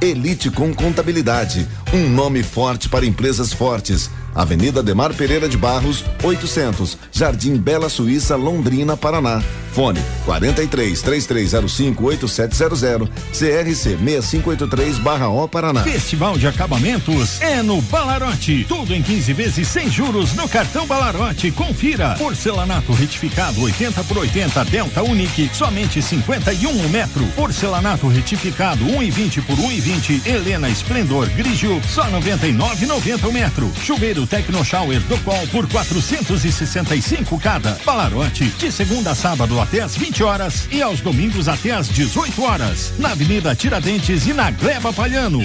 Elite 0.00 0.50
com 0.50 0.72
Contabilidade, 0.74 1.68
um 1.92 2.08
nome 2.08 2.42
forte 2.42 2.88
para 2.88 3.04
empresas 3.04 3.52
fortes. 3.52 4.10
Avenida 4.34 4.82
Demar 4.82 5.12
Pereira 5.14 5.48
de 5.48 5.56
Barros, 5.56 6.04
800, 6.22 6.96
Jardim 7.12 7.56
Bela 7.56 7.88
Suíça, 7.88 8.36
Londrina, 8.36 8.96
Paraná. 8.96 9.42
Fone 9.72 10.00
43 10.24 11.00
3305 11.00 12.04
8700 12.04 13.08
CRC 13.32 13.96
6583/O 13.96 15.48
Paraná. 15.48 15.82
Festival 15.82 16.36
de 16.36 16.46
acabamentos 16.46 17.40
é 17.40 17.62
no 17.62 17.80
Balarote. 17.82 18.64
Tudo 18.68 18.94
em 18.94 19.02
15 19.02 19.32
vezes 19.32 19.68
sem 19.68 19.88
juros 19.88 20.34
no 20.34 20.48
cartão 20.48 20.86
Balarote. 20.86 21.50
Confira. 21.52 22.16
Porcelanato 22.18 22.92
retificado 22.92 23.62
80 23.62 24.04
por 24.04 24.18
80 24.18 24.64
Delta 24.64 25.02
Unique, 25.02 25.50
somente 25.52 26.02
51 26.02 26.88
metro. 26.88 27.24
Porcelanato 27.36 28.08
retificado 28.08 28.84
1,20 28.84 29.42
por 29.44 29.56
1,20 29.56 30.26
Helena 30.26 30.68
Esplendor 30.68 31.28
Grigio, 31.30 31.80
só 31.88 32.04
99,90 32.10 33.28
o 33.28 33.32
metro. 33.32 33.72
Chuveiro 33.84 34.19
Tecno 34.26 34.64
Shower 34.64 35.00
do 35.00 35.18
Qual 35.24 35.46
por 35.48 35.66
465 35.66 37.38
cada. 37.40 37.78
Balarote 37.84 38.44
de 38.44 38.70
segunda 38.70 39.12
a 39.12 39.14
sábado 39.14 39.60
até 39.60 39.80
às 39.80 39.96
20 39.96 40.10
20 40.20 40.24
horas 40.24 40.68
e 40.70 40.82
aos 40.82 41.00
domingos 41.00 41.48
até 41.48 41.70
às 41.70 41.88
18 41.88 42.42
horas, 42.42 42.92
na 42.98 43.12
Avenida 43.12 43.54
Tiradentes 43.54 44.26
e 44.26 44.32
na 44.32 44.50
Gleba 44.50 44.92
Palhano. 44.92 45.40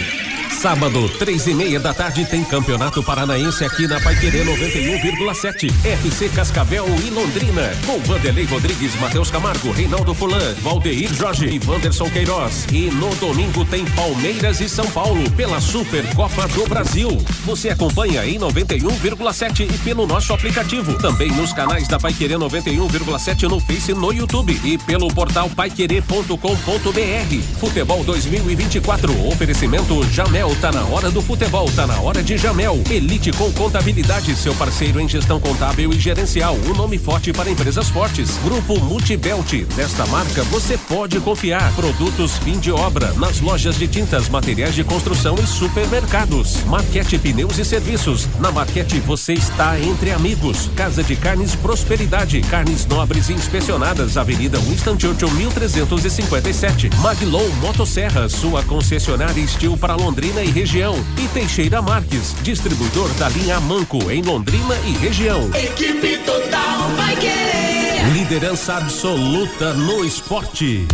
Sábado, 0.50 1.08
três 1.20 1.46
e 1.48 1.54
meia 1.54 1.80
da 1.80 1.94
tarde, 1.94 2.26
tem 2.26 2.44
Campeonato 2.44 3.04
Paranaense 3.04 3.64
aqui 3.64 3.88
na 3.88 4.00
Paiquerê 4.00 4.44
91,7. 4.44 5.72
FC 5.86 6.30
Cascavel 6.30 6.86
e 7.06 7.10
Londrina. 7.10 7.72
Com 7.86 8.00
Vanderlei 8.00 8.46
Rodrigues, 8.46 8.96
Matheus 9.00 9.30
Camargo, 9.30 9.72
Reinaldo 9.72 10.14
Fulan, 10.14 10.56
Valdeir 10.62 11.14
Jorge 11.14 11.46
e 11.46 11.62
Wanderson 11.68 12.10
Queiroz. 12.10 12.66
E 12.72 12.90
no 12.90 13.14
domingo 13.16 13.64
tem 13.66 13.86
Palmeiras 13.86 14.60
e 14.62 14.70
São 14.70 14.90
Paulo 14.92 15.30
pela 15.32 15.60
Supercopa 15.60 16.48
do 16.48 16.66
Brasil. 16.68 17.10
Você 17.46 17.70
acompanha 17.70 18.26
em 18.26 18.38
91,7 18.66 19.74
e 19.74 19.78
pelo 19.80 20.08
nosso 20.08 20.34
aplicativo. 20.34 20.98
Também 20.98 21.30
nos 21.32 21.54
canais 21.54 21.88
da 21.88 22.00
Paiquerê 22.00 22.36
91,7 22.36 23.44
no 23.44 23.60
Face 23.60 23.94
no 23.94 24.12
YouTube. 24.12 24.60
E 24.64 24.78
pelo 24.78 25.08
portal 25.14 25.50
paiquerê.com.br. 25.50 27.60
Futebol 27.60 28.04
2024. 28.04 29.28
Oferecimento 29.28 30.04
Jamel 30.12 30.56
tá 30.60 30.72
na 30.72 30.84
hora 30.86 31.12
do 31.12 31.22
futebol, 31.22 31.70
tá 31.72 31.86
na 31.86 32.00
hora 32.00 32.24
de 32.24 32.38
Jamel. 32.38 32.82
Elite 32.90 33.32
com 33.34 33.52
contabilidade, 33.54 34.36
seu 34.36 34.56
parceiro 34.56 35.00
em 35.00 35.08
gestão 35.08 35.40
contábil 35.40 35.94
e 35.94 36.00
gerencial. 36.00 36.56
Um 36.68 36.74
nome 36.74 36.98
forte 36.98 37.32
para 37.32 37.50
empresas 37.50 37.90
fortes. 37.90 38.38
Grupo 38.44 38.80
Multibelt. 38.80 39.54
Nesta 39.76 40.06
marca 40.08 40.44
você 40.46 40.78
pode 40.78 41.20
confiar. 41.20 41.74
Produtos 41.76 42.38
fim 42.40 42.58
de 42.58 42.72
obra 42.72 43.14
nas 43.14 43.40
lojas 43.40 43.78
de 43.78 43.88
tintas, 43.88 44.30
materiais 44.30 44.74
de 44.74 44.84
construção 44.84 45.36
e 45.36 45.46
supermercados. 45.46 46.64
Marquete 46.64 47.18
Pneus 47.18 47.60
e 47.60 47.66
Serviços. 47.66 48.28
Na 48.40 48.55
Marquete 48.56 49.02
você 49.02 49.34
está 49.34 49.78
entre 49.78 50.12
amigos. 50.12 50.72
Casa 50.78 51.04
de 51.04 51.14
Carnes 51.18 51.54
Prosperidade. 51.56 52.40
Carnes 52.44 52.86
nobres 52.86 53.28
e 53.28 53.34
inspecionadas. 53.34 54.16
Avenida 54.16 54.58
Winston 54.60 54.98
Churchill 54.98 55.30
1357. 55.30 56.90
Maglow 57.02 57.46
Motosserra, 57.56 58.30
sua 58.30 58.64
concessionária 58.64 59.42
estilo 59.42 59.78
para 59.78 59.94
Londrina 59.96 60.42
e 60.42 60.50
região. 60.50 60.96
E 61.22 61.28
Teixeira 61.28 61.82
Marques, 61.82 62.34
distribuidor 62.44 63.10
da 63.16 63.28
linha 63.28 63.60
Manco 63.60 64.10
em 64.10 64.22
Londrina 64.22 64.76
e 64.86 64.94
região. 64.94 65.50
Equipe 65.54 66.20
total 66.20 66.90
vai 66.96 67.14
querer. 67.18 68.08
Liderança 68.14 68.76
absoluta 68.76 69.74
no 69.74 70.06
esporte. 70.06 70.88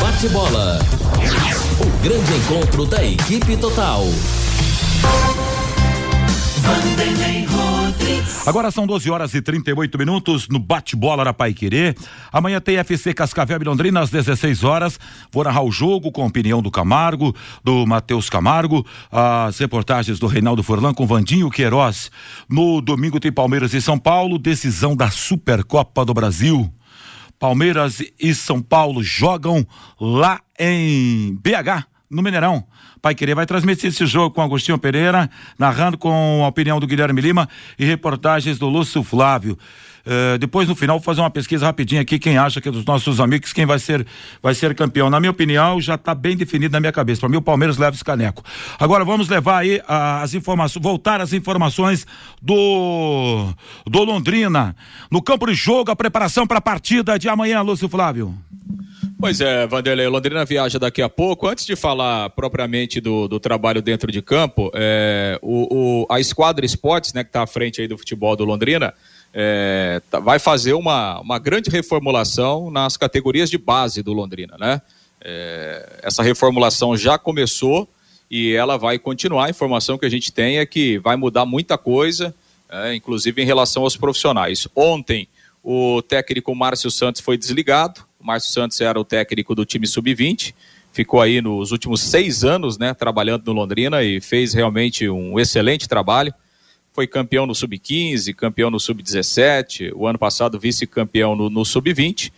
Bate 0.00 0.28
bola. 0.30 0.78
O 1.78 2.02
grande 2.02 2.32
encontro 2.32 2.86
da 2.86 3.04
equipe 3.04 3.54
total. 3.58 4.06
Agora 8.46 8.70
são 8.70 8.86
12 8.86 9.10
horas 9.10 9.32
e 9.32 9.40
38 9.40 9.96
minutos 9.96 10.48
no 10.48 10.58
bate-bola 10.58 11.24
da 11.24 11.32
Pai 11.32 11.54
Querer. 11.54 11.96
Amanhã 12.30 12.60
tem 12.60 12.76
FC 12.76 13.14
Cascavel 13.14 13.58
e 13.58 13.64
Londrina 13.64 14.00
às 14.00 14.10
16 14.10 14.62
horas. 14.62 15.00
Vou 15.32 15.42
narrar 15.44 15.62
o 15.62 15.70
jogo 15.70 16.12
com 16.12 16.22
a 16.22 16.26
opinião 16.26 16.60
do 16.60 16.70
Camargo, 16.70 17.34
do 17.64 17.86
Matheus 17.86 18.28
Camargo, 18.28 18.84
as 19.10 19.58
reportagens 19.58 20.18
do 20.18 20.26
Reinaldo 20.26 20.62
Forlan 20.62 20.92
com 20.92 21.06
Vandinho 21.06 21.48
Queiroz. 21.48 22.10
No 22.46 22.82
domingo 22.82 23.18
tem 23.18 23.32
Palmeiras 23.32 23.72
e 23.72 23.80
São 23.80 23.98
Paulo, 23.98 24.38
decisão 24.38 24.94
da 24.94 25.10
Supercopa 25.10 26.04
do 26.04 26.12
Brasil. 26.12 26.70
Palmeiras 27.38 28.02
e 28.20 28.34
São 28.34 28.60
Paulo 28.60 29.02
jogam 29.02 29.66
lá 29.98 30.40
em 30.58 31.34
BH, 31.36 31.86
no 32.14 32.22
Mineirão. 32.22 32.64
Pai 33.02 33.14
Querer 33.14 33.34
vai 33.34 33.46
transmitir 33.46 33.90
esse 33.90 34.06
jogo 34.06 34.34
com 34.34 34.40
Agostinho 34.40 34.78
Pereira, 34.78 35.28
narrando 35.58 35.98
com 35.98 36.42
a 36.44 36.48
opinião 36.48 36.80
do 36.80 36.86
Guilherme 36.86 37.20
Lima 37.20 37.48
e 37.78 37.84
reportagens 37.84 38.58
do 38.58 38.68
Lúcio 38.68 39.02
Flávio. 39.02 39.58
Eh, 40.06 40.36
depois 40.38 40.68
no 40.68 40.74
final 40.74 40.98
vou 40.98 41.04
fazer 41.04 41.22
uma 41.22 41.30
pesquisa 41.30 41.64
rapidinha 41.64 42.02
aqui 42.02 42.18
quem 42.18 42.36
acha 42.36 42.60
que 42.60 42.68
é 42.68 42.72
dos 42.72 42.84
nossos 42.84 43.20
amigos 43.20 43.54
quem 43.54 43.64
vai 43.64 43.78
ser 43.78 44.06
vai 44.42 44.54
ser 44.54 44.74
campeão. 44.74 45.08
Na 45.08 45.18
minha 45.18 45.30
opinião 45.30 45.80
já 45.80 45.94
está 45.94 46.14
bem 46.14 46.36
definido 46.36 46.72
na 46.72 46.80
minha 46.80 46.92
cabeça. 46.92 47.20
Para 47.20 47.30
mim 47.30 47.36
o 47.36 47.42
Palmeiras 47.42 47.78
leva 47.78 47.94
esse 47.94 48.04
caneco. 48.04 48.42
Agora 48.78 49.04
vamos 49.04 49.28
levar 49.28 49.58
aí 49.58 49.80
as 49.88 50.34
informações, 50.34 50.82
voltar 50.82 51.20
às 51.20 51.32
informações 51.32 52.06
do 52.40 53.52
do 53.86 54.04
Londrina 54.04 54.76
no 55.10 55.22
campo 55.22 55.46
de 55.46 55.54
jogo, 55.54 55.90
a 55.90 55.96
preparação 55.96 56.46
para 56.46 56.58
a 56.58 56.62
partida 56.62 57.18
de 57.18 57.28
amanhã, 57.28 57.62
Lúcio 57.62 57.88
Flávio. 57.88 58.34
Pois 59.24 59.40
é, 59.40 59.66
Vanderlei, 59.66 60.06
Londrina 60.06 60.44
viaja 60.44 60.78
daqui 60.78 61.00
a 61.00 61.08
pouco. 61.08 61.48
Antes 61.48 61.64
de 61.64 61.74
falar 61.74 62.28
propriamente 62.28 63.00
do, 63.00 63.26
do 63.26 63.40
trabalho 63.40 63.80
dentro 63.80 64.12
de 64.12 64.20
campo, 64.20 64.70
é, 64.74 65.38
o, 65.40 66.02
o- 66.02 66.06
a 66.10 66.20
Esquadra 66.20 66.66
Esportes, 66.66 67.14
né, 67.14 67.24
que 67.24 67.30
está 67.30 67.42
à 67.42 67.46
frente 67.46 67.80
aí 67.80 67.88
do 67.88 67.96
futebol 67.96 68.36
do 68.36 68.44
Londrina, 68.44 68.92
é, 69.32 70.02
tá- 70.10 70.20
vai 70.20 70.38
fazer 70.38 70.74
uma, 70.74 71.18
uma 71.20 71.38
grande 71.38 71.70
reformulação 71.70 72.70
nas 72.70 72.98
categorias 72.98 73.48
de 73.48 73.56
base 73.56 74.02
do 74.02 74.12
Londrina, 74.12 74.58
né? 74.60 74.82
É, 75.24 76.00
essa 76.02 76.22
reformulação 76.22 76.94
já 76.94 77.16
começou 77.16 77.88
e 78.30 78.52
ela 78.52 78.76
vai 78.76 78.98
continuar. 78.98 79.46
A 79.46 79.50
informação 79.50 79.96
que 79.96 80.04
a 80.04 80.10
gente 80.10 80.30
tem 80.34 80.58
é 80.58 80.66
que 80.66 80.98
vai 80.98 81.16
mudar 81.16 81.46
muita 81.46 81.78
coisa, 81.78 82.34
é, 82.70 82.94
inclusive 82.94 83.40
em 83.40 83.46
relação 83.46 83.84
aos 83.84 83.96
profissionais. 83.96 84.68
Ontem, 84.76 85.26
o 85.62 86.02
técnico 86.02 86.54
Márcio 86.54 86.90
Santos 86.90 87.22
foi 87.22 87.38
desligado. 87.38 88.02
Márcio 88.24 88.52
Santos 88.52 88.80
era 88.80 88.98
o 88.98 89.04
técnico 89.04 89.54
do 89.54 89.66
time 89.66 89.86
sub-20, 89.86 90.54
ficou 90.90 91.20
aí 91.20 91.42
nos 91.42 91.72
últimos 91.72 92.00
seis 92.00 92.42
anos, 92.42 92.78
né, 92.78 92.94
trabalhando 92.94 93.44
no 93.44 93.52
Londrina 93.52 94.02
e 94.02 94.18
fez 94.18 94.54
realmente 94.54 95.06
um 95.10 95.38
excelente 95.38 95.86
trabalho. 95.86 96.32
Foi 96.90 97.06
campeão 97.06 97.44
no 97.44 97.54
sub-15, 97.54 98.34
campeão 98.34 98.70
no 98.70 98.80
sub-17, 98.80 99.92
o 99.94 100.06
ano 100.06 100.18
passado 100.18 100.58
vice-campeão 100.58 101.36
no, 101.36 101.50
no 101.50 101.66
sub-20, 101.66 102.32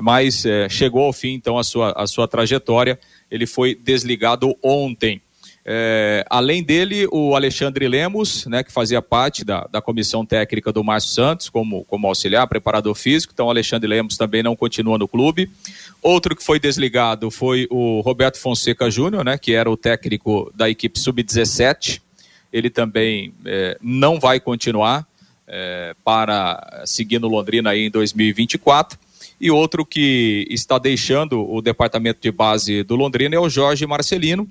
mas 0.00 0.44
eh, 0.44 0.68
chegou 0.68 1.04
ao 1.04 1.12
fim 1.12 1.34
então 1.34 1.56
a 1.56 1.62
sua, 1.62 1.92
a 1.92 2.04
sua 2.08 2.26
trajetória. 2.26 2.98
Ele 3.30 3.46
foi 3.46 3.76
desligado 3.76 4.56
ontem. 4.60 5.22
É, 5.70 6.24
além 6.30 6.62
dele, 6.62 7.06
o 7.12 7.36
Alexandre 7.36 7.86
Lemos, 7.86 8.46
né, 8.46 8.62
que 8.62 8.72
fazia 8.72 9.02
parte 9.02 9.44
da, 9.44 9.68
da 9.70 9.82
comissão 9.82 10.24
técnica 10.24 10.72
do 10.72 10.82
Márcio 10.82 11.10
Santos, 11.10 11.50
como, 11.50 11.84
como 11.84 12.06
auxiliar, 12.06 12.46
preparador 12.46 12.94
físico. 12.94 13.34
Então, 13.34 13.48
o 13.48 13.50
Alexandre 13.50 13.86
Lemos 13.86 14.16
também 14.16 14.42
não 14.42 14.56
continua 14.56 14.96
no 14.96 15.06
clube. 15.06 15.50
Outro 16.00 16.34
que 16.34 16.42
foi 16.42 16.58
desligado 16.58 17.30
foi 17.30 17.66
o 17.68 18.00
Roberto 18.00 18.38
Fonseca 18.40 18.90
Júnior, 18.90 19.22
né, 19.22 19.36
que 19.36 19.52
era 19.52 19.70
o 19.70 19.76
técnico 19.76 20.50
da 20.56 20.70
equipe 20.70 20.98
sub-17. 20.98 22.00
Ele 22.50 22.70
também 22.70 23.34
é, 23.44 23.76
não 23.82 24.18
vai 24.18 24.40
continuar 24.40 25.06
é, 25.46 25.94
para 26.02 26.82
seguir 26.86 27.18
no 27.18 27.28
Londrina 27.28 27.72
aí 27.72 27.82
em 27.82 27.90
2024. 27.90 28.98
E 29.38 29.50
outro 29.50 29.84
que 29.84 30.46
está 30.48 30.78
deixando 30.78 31.46
o 31.46 31.60
departamento 31.60 32.20
de 32.22 32.32
base 32.32 32.82
do 32.82 32.96
Londrina 32.96 33.36
é 33.36 33.38
o 33.38 33.50
Jorge 33.50 33.86
Marcelino, 33.86 34.48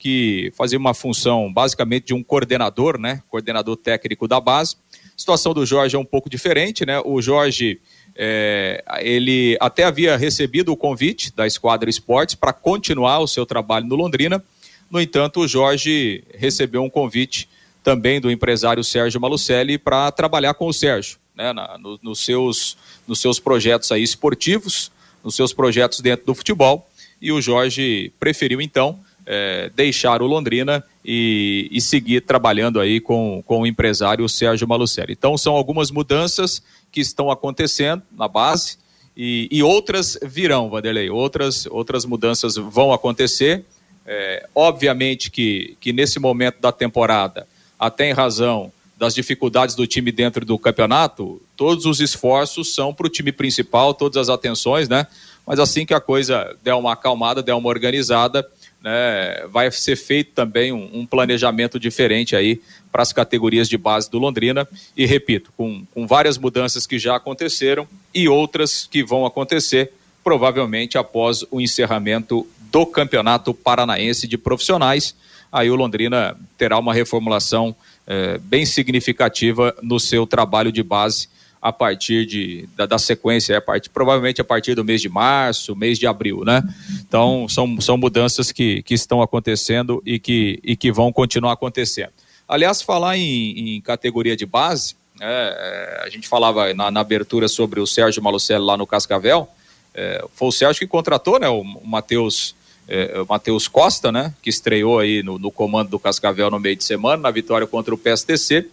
que 0.00 0.50
fazia 0.56 0.78
uma 0.78 0.94
função 0.94 1.52
basicamente 1.52 2.06
de 2.06 2.14
um 2.14 2.22
coordenador, 2.24 2.98
né? 2.98 3.22
Coordenador 3.28 3.76
técnico 3.76 4.26
da 4.26 4.40
base. 4.40 4.76
A 5.14 5.18
situação 5.20 5.52
do 5.52 5.66
Jorge 5.66 5.94
é 5.94 5.98
um 5.98 6.04
pouco 6.06 6.30
diferente, 6.30 6.86
né? 6.86 6.98
O 7.04 7.20
Jorge, 7.20 7.78
é, 8.16 8.82
ele 9.00 9.58
até 9.60 9.84
havia 9.84 10.16
recebido 10.16 10.72
o 10.72 10.76
convite 10.76 11.30
da 11.36 11.46
Esquadra 11.46 11.90
Esportes 11.90 12.34
para 12.34 12.50
continuar 12.54 13.18
o 13.20 13.26
seu 13.28 13.44
trabalho 13.44 13.86
no 13.86 13.94
Londrina. 13.94 14.42
No 14.90 14.98
entanto, 14.98 15.40
o 15.40 15.46
Jorge 15.46 16.24
recebeu 16.34 16.82
um 16.82 16.88
convite 16.88 17.46
também 17.84 18.22
do 18.22 18.30
empresário 18.30 18.82
Sérgio 18.82 19.20
Malucelli 19.20 19.76
para 19.76 20.10
trabalhar 20.10 20.54
com 20.54 20.66
o 20.66 20.72
Sérgio, 20.72 21.18
né? 21.36 21.52
Na, 21.52 21.76
no- 21.76 21.98
nos, 22.02 22.24
seus, 22.24 22.78
nos 23.06 23.20
seus 23.20 23.38
projetos 23.38 23.92
aí 23.92 24.02
esportivos, 24.02 24.90
nos 25.22 25.34
seus 25.36 25.52
projetos 25.52 26.00
dentro 26.00 26.24
do 26.24 26.34
futebol. 26.34 26.88
E 27.20 27.30
o 27.30 27.38
Jorge 27.42 28.10
preferiu, 28.18 28.62
então, 28.62 28.98
é, 29.32 29.70
deixar 29.76 30.22
o 30.22 30.26
Londrina 30.26 30.82
e, 31.04 31.68
e 31.70 31.80
seguir 31.80 32.22
trabalhando 32.22 32.80
aí 32.80 32.98
com, 32.98 33.40
com 33.46 33.60
o 33.60 33.66
empresário 33.66 34.28
Sérgio 34.28 34.66
Malucelli. 34.66 35.12
Então 35.12 35.38
são 35.38 35.54
algumas 35.54 35.92
mudanças 35.92 36.60
que 36.90 37.00
estão 37.00 37.30
acontecendo 37.30 38.02
na 38.10 38.26
base 38.26 38.76
e, 39.16 39.46
e 39.48 39.62
outras 39.62 40.18
virão, 40.20 40.68
Vanderlei. 40.68 41.10
Outras, 41.10 41.64
outras 41.66 42.04
mudanças 42.04 42.56
vão 42.56 42.92
acontecer. 42.92 43.64
É, 44.04 44.48
obviamente 44.52 45.30
que, 45.30 45.76
que 45.80 45.92
nesse 45.92 46.18
momento 46.18 46.60
da 46.60 46.72
temporada, 46.72 47.46
até 47.78 48.10
em 48.10 48.12
razão 48.12 48.72
das 48.98 49.14
dificuldades 49.14 49.76
do 49.76 49.86
time 49.86 50.10
dentro 50.10 50.44
do 50.44 50.58
campeonato, 50.58 51.40
todos 51.56 51.86
os 51.86 52.00
esforços 52.00 52.74
são 52.74 52.92
para 52.92 53.06
o 53.06 53.10
time 53.10 53.30
principal, 53.30 53.94
todas 53.94 54.16
as 54.16 54.28
atenções, 54.28 54.88
né? 54.88 55.06
Mas 55.46 55.60
assim 55.60 55.86
que 55.86 55.94
a 55.94 56.00
coisa 56.00 56.56
der 56.64 56.74
uma 56.74 56.94
acalmada, 56.94 57.42
der 57.42 57.54
uma 57.54 57.68
organizada, 57.68 58.44
né, 58.82 59.46
vai 59.48 59.70
ser 59.70 59.96
feito 59.96 60.32
também 60.32 60.72
um, 60.72 61.00
um 61.00 61.06
planejamento 61.06 61.78
diferente 61.78 62.34
aí 62.34 62.60
para 62.90 63.02
as 63.02 63.12
categorias 63.12 63.68
de 63.68 63.76
base 63.76 64.10
do 64.10 64.18
Londrina. 64.18 64.66
E 64.96 65.06
repito, 65.06 65.52
com, 65.56 65.84
com 65.92 66.06
várias 66.06 66.38
mudanças 66.38 66.86
que 66.86 66.98
já 66.98 67.16
aconteceram 67.16 67.86
e 68.14 68.28
outras 68.28 68.86
que 68.90 69.04
vão 69.04 69.26
acontecer, 69.26 69.92
provavelmente 70.24 70.98
após 70.98 71.44
o 71.50 71.60
encerramento 71.60 72.46
do 72.70 72.86
Campeonato 72.86 73.52
Paranaense 73.52 74.26
de 74.26 74.38
Profissionais. 74.38 75.14
Aí 75.52 75.70
o 75.70 75.76
Londrina 75.76 76.36
terá 76.56 76.78
uma 76.78 76.94
reformulação 76.94 77.74
eh, 78.06 78.38
bem 78.38 78.64
significativa 78.64 79.74
no 79.82 79.98
seu 79.98 80.26
trabalho 80.26 80.70
de 80.70 80.82
base 80.82 81.28
a 81.60 81.72
partir 81.72 82.24
de, 82.24 82.68
da, 82.74 82.86
da 82.86 82.98
sequência, 82.98 83.58
a 83.58 83.60
partir, 83.60 83.90
provavelmente 83.90 84.40
a 84.40 84.44
partir 84.44 84.74
do 84.74 84.84
mês 84.84 85.00
de 85.00 85.08
março, 85.08 85.76
mês 85.76 85.98
de 85.98 86.06
abril, 86.06 86.42
né? 86.44 86.62
Então, 87.06 87.46
são, 87.48 87.80
são 87.80 87.98
mudanças 87.98 88.50
que, 88.50 88.82
que 88.82 88.94
estão 88.94 89.20
acontecendo 89.20 90.02
e 90.06 90.18
que, 90.18 90.58
e 90.64 90.74
que 90.74 90.90
vão 90.90 91.12
continuar 91.12 91.52
acontecendo. 91.52 92.12
Aliás, 92.48 92.80
falar 92.80 93.16
em, 93.18 93.76
em 93.76 93.80
categoria 93.80 94.36
de 94.36 94.46
base, 94.46 94.96
é, 95.20 96.02
a 96.04 96.08
gente 96.08 96.26
falava 96.26 96.72
na, 96.72 96.90
na, 96.90 97.00
abertura 97.00 97.46
sobre 97.46 97.78
o 97.78 97.86
Sérgio 97.86 98.22
Malucelli 98.22 98.64
lá 98.64 98.76
no 98.76 98.86
Cascavel, 98.86 99.46
é, 99.94 100.24
foi 100.34 100.48
o 100.48 100.52
Sérgio 100.52 100.80
que 100.80 100.86
contratou, 100.86 101.38
né, 101.38 101.48
o, 101.48 101.60
o 101.60 101.86
Matheus 101.86 102.54
é, 102.88 103.24
Matheus 103.28 103.68
Costa, 103.68 104.10
né, 104.10 104.34
que 104.42 104.50
estreou 104.50 104.98
aí 104.98 105.22
no, 105.22 105.38
no, 105.38 105.52
comando 105.52 105.90
do 105.90 105.98
Cascavel 105.98 106.50
no 106.50 106.58
meio 106.58 106.74
de 106.74 106.82
semana, 106.82 107.22
na 107.22 107.30
vitória 107.30 107.66
contra 107.66 107.94
o 107.94 107.98
PSTC, 107.98 108.66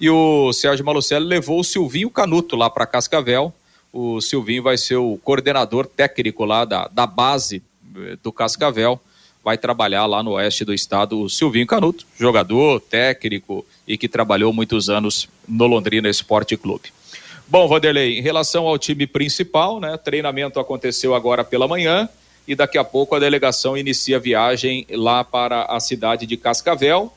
e 0.00 0.08
o 0.08 0.52
Sérgio 0.52 0.84
Malucelli 0.84 1.26
levou 1.26 1.60
o 1.60 1.64
Silvinho 1.64 2.10
Canuto 2.10 2.56
lá 2.56 2.70
para 2.70 2.86
Cascavel, 2.86 3.52
o 3.92 4.20
Silvinho 4.20 4.62
vai 4.62 4.76
ser 4.76 4.96
o 4.96 5.18
coordenador 5.22 5.86
técnico 5.86 6.44
lá 6.44 6.64
da, 6.64 6.88
da 6.88 7.06
base 7.06 7.62
é, 7.96 8.16
do 8.22 8.30
Cascavel, 8.30 9.00
vai 9.42 9.56
trabalhar 9.56 10.06
lá 10.06 10.22
no 10.22 10.32
oeste 10.32 10.64
do 10.64 10.74
estado 10.74 11.20
o 11.20 11.28
Silvinho 11.28 11.66
Canuto, 11.66 12.06
jogador, 12.18 12.80
técnico 12.80 13.64
e 13.86 13.96
que 13.96 14.08
trabalhou 14.08 14.52
muitos 14.52 14.90
anos 14.90 15.28
no 15.48 15.66
Londrina 15.66 16.08
Esporte 16.08 16.56
Clube. 16.56 16.92
Bom, 17.46 17.66
Vanderlei, 17.66 18.18
em 18.18 18.22
relação 18.22 18.66
ao 18.66 18.78
time 18.78 19.06
principal, 19.06 19.80
né, 19.80 19.96
treinamento 19.96 20.60
aconteceu 20.60 21.14
agora 21.14 21.42
pela 21.42 21.66
manhã 21.66 22.06
e 22.46 22.54
daqui 22.54 22.76
a 22.76 22.84
pouco 22.84 23.14
a 23.14 23.18
delegação 23.18 23.76
inicia 23.76 24.16
a 24.16 24.20
viagem 24.20 24.86
lá 24.90 25.24
para 25.24 25.62
a 25.62 25.80
cidade 25.80 26.26
de 26.26 26.36
Cascavel. 26.36 27.12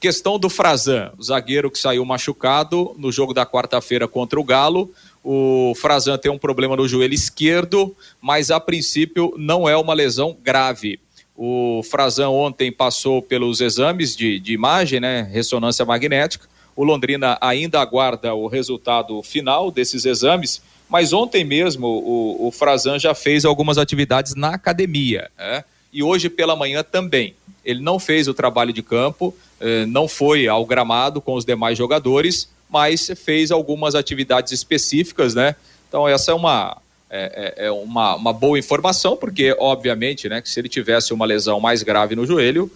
Questão 0.00 0.38
do 0.38 0.48
Frazan, 0.48 1.12
o 1.18 1.22
zagueiro 1.22 1.70
que 1.70 1.78
saiu 1.78 2.04
machucado 2.04 2.94
no 2.96 3.10
jogo 3.10 3.34
da 3.34 3.44
quarta-feira 3.44 4.06
contra 4.06 4.38
o 4.38 4.44
Galo. 4.44 4.92
O 5.24 5.72
Frazan 5.74 6.16
tem 6.16 6.30
um 6.30 6.38
problema 6.38 6.76
no 6.76 6.86
joelho 6.86 7.14
esquerdo, 7.14 7.96
mas 8.20 8.52
a 8.52 8.60
princípio 8.60 9.34
não 9.36 9.68
é 9.68 9.76
uma 9.76 9.94
lesão 9.94 10.36
grave. 10.40 11.00
O 11.36 11.82
Frazão 11.82 12.34
ontem 12.34 12.70
passou 12.70 13.20
pelos 13.20 13.60
exames 13.60 14.16
de, 14.16 14.38
de 14.38 14.52
imagem, 14.52 15.00
né, 15.00 15.22
ressonância 15.32 15.84
magnética. 15.84 16.46
O 16.76 16.84
Londrina 16.84 17.36
ainda 17.40 17.80
aguarda 17.80 18.32
o 18.34 18.46
resultado 18.46 19.20
final 19.24 19.68
desses 19.68 20.04
exames, 20.04 20.62
mas 20.88 21.12
ontem 21.12 21.44
mesmo 21.44 21.86
o, 21.88 22.46
o 22.46 22.52
Frazan 22.52 23.00
já 23.00 23.16
fez 23.16 23.44
algumas 23.44 23.78
atividades 23.78 24.36
na 24.36 24.54
academia. 24.54 25.28
Né? 25.36 25.64
E 25.92 26.04
hoje 26.04 26.30
pela 26.30 26.54
manhã 26.54 26.84
também. 26.84 27.34
Ele 27.64 27.80
não 27.80 27.98
fez 27.98 28.28
o 28.28 28.34
trabalho 28.34 28.72
de 28.72 28.82
campo, 28.82 29.36
não 29.88 30.06
foi 30.06 30.46
ao 30.46 30.64
gramado 30.64 31.20
com 31.20 31.34
os 31.34 31.44
demais 31.44 31.76
jogadores, 31.76 32.48
mas 32.70 33.10
fez 33.16 33.50
algumas 33.50 33.94
atividades 33.94 34.52
específicas, 34.52 35.34
né? 35.34 35.56
Então 35.88 36.06
essa 36.06 36.30
é 36.30 36.34
uma, 36.34 36.76
é, 37.10 37.54
é, 37.56 37.66
é 37.66 37.70
uma, 37.70 38.14
uma 38.16 38.32
boa 38.32 38.58
informação, 38.58 39.16
porque, 39.16 39.56
obviamente, 39.58 40.28
né, 40.28 40.42
que 40.42 40.50
se 40.50 40.60
ele 40.60 40.68
tivesse 40.68 41.12
uma 41.12 41.24
lesão 41.24 41.58
mais 41.58 41.82
grave 41.82 42.14
no 42.14 42.26
joelho, 42.26 42.70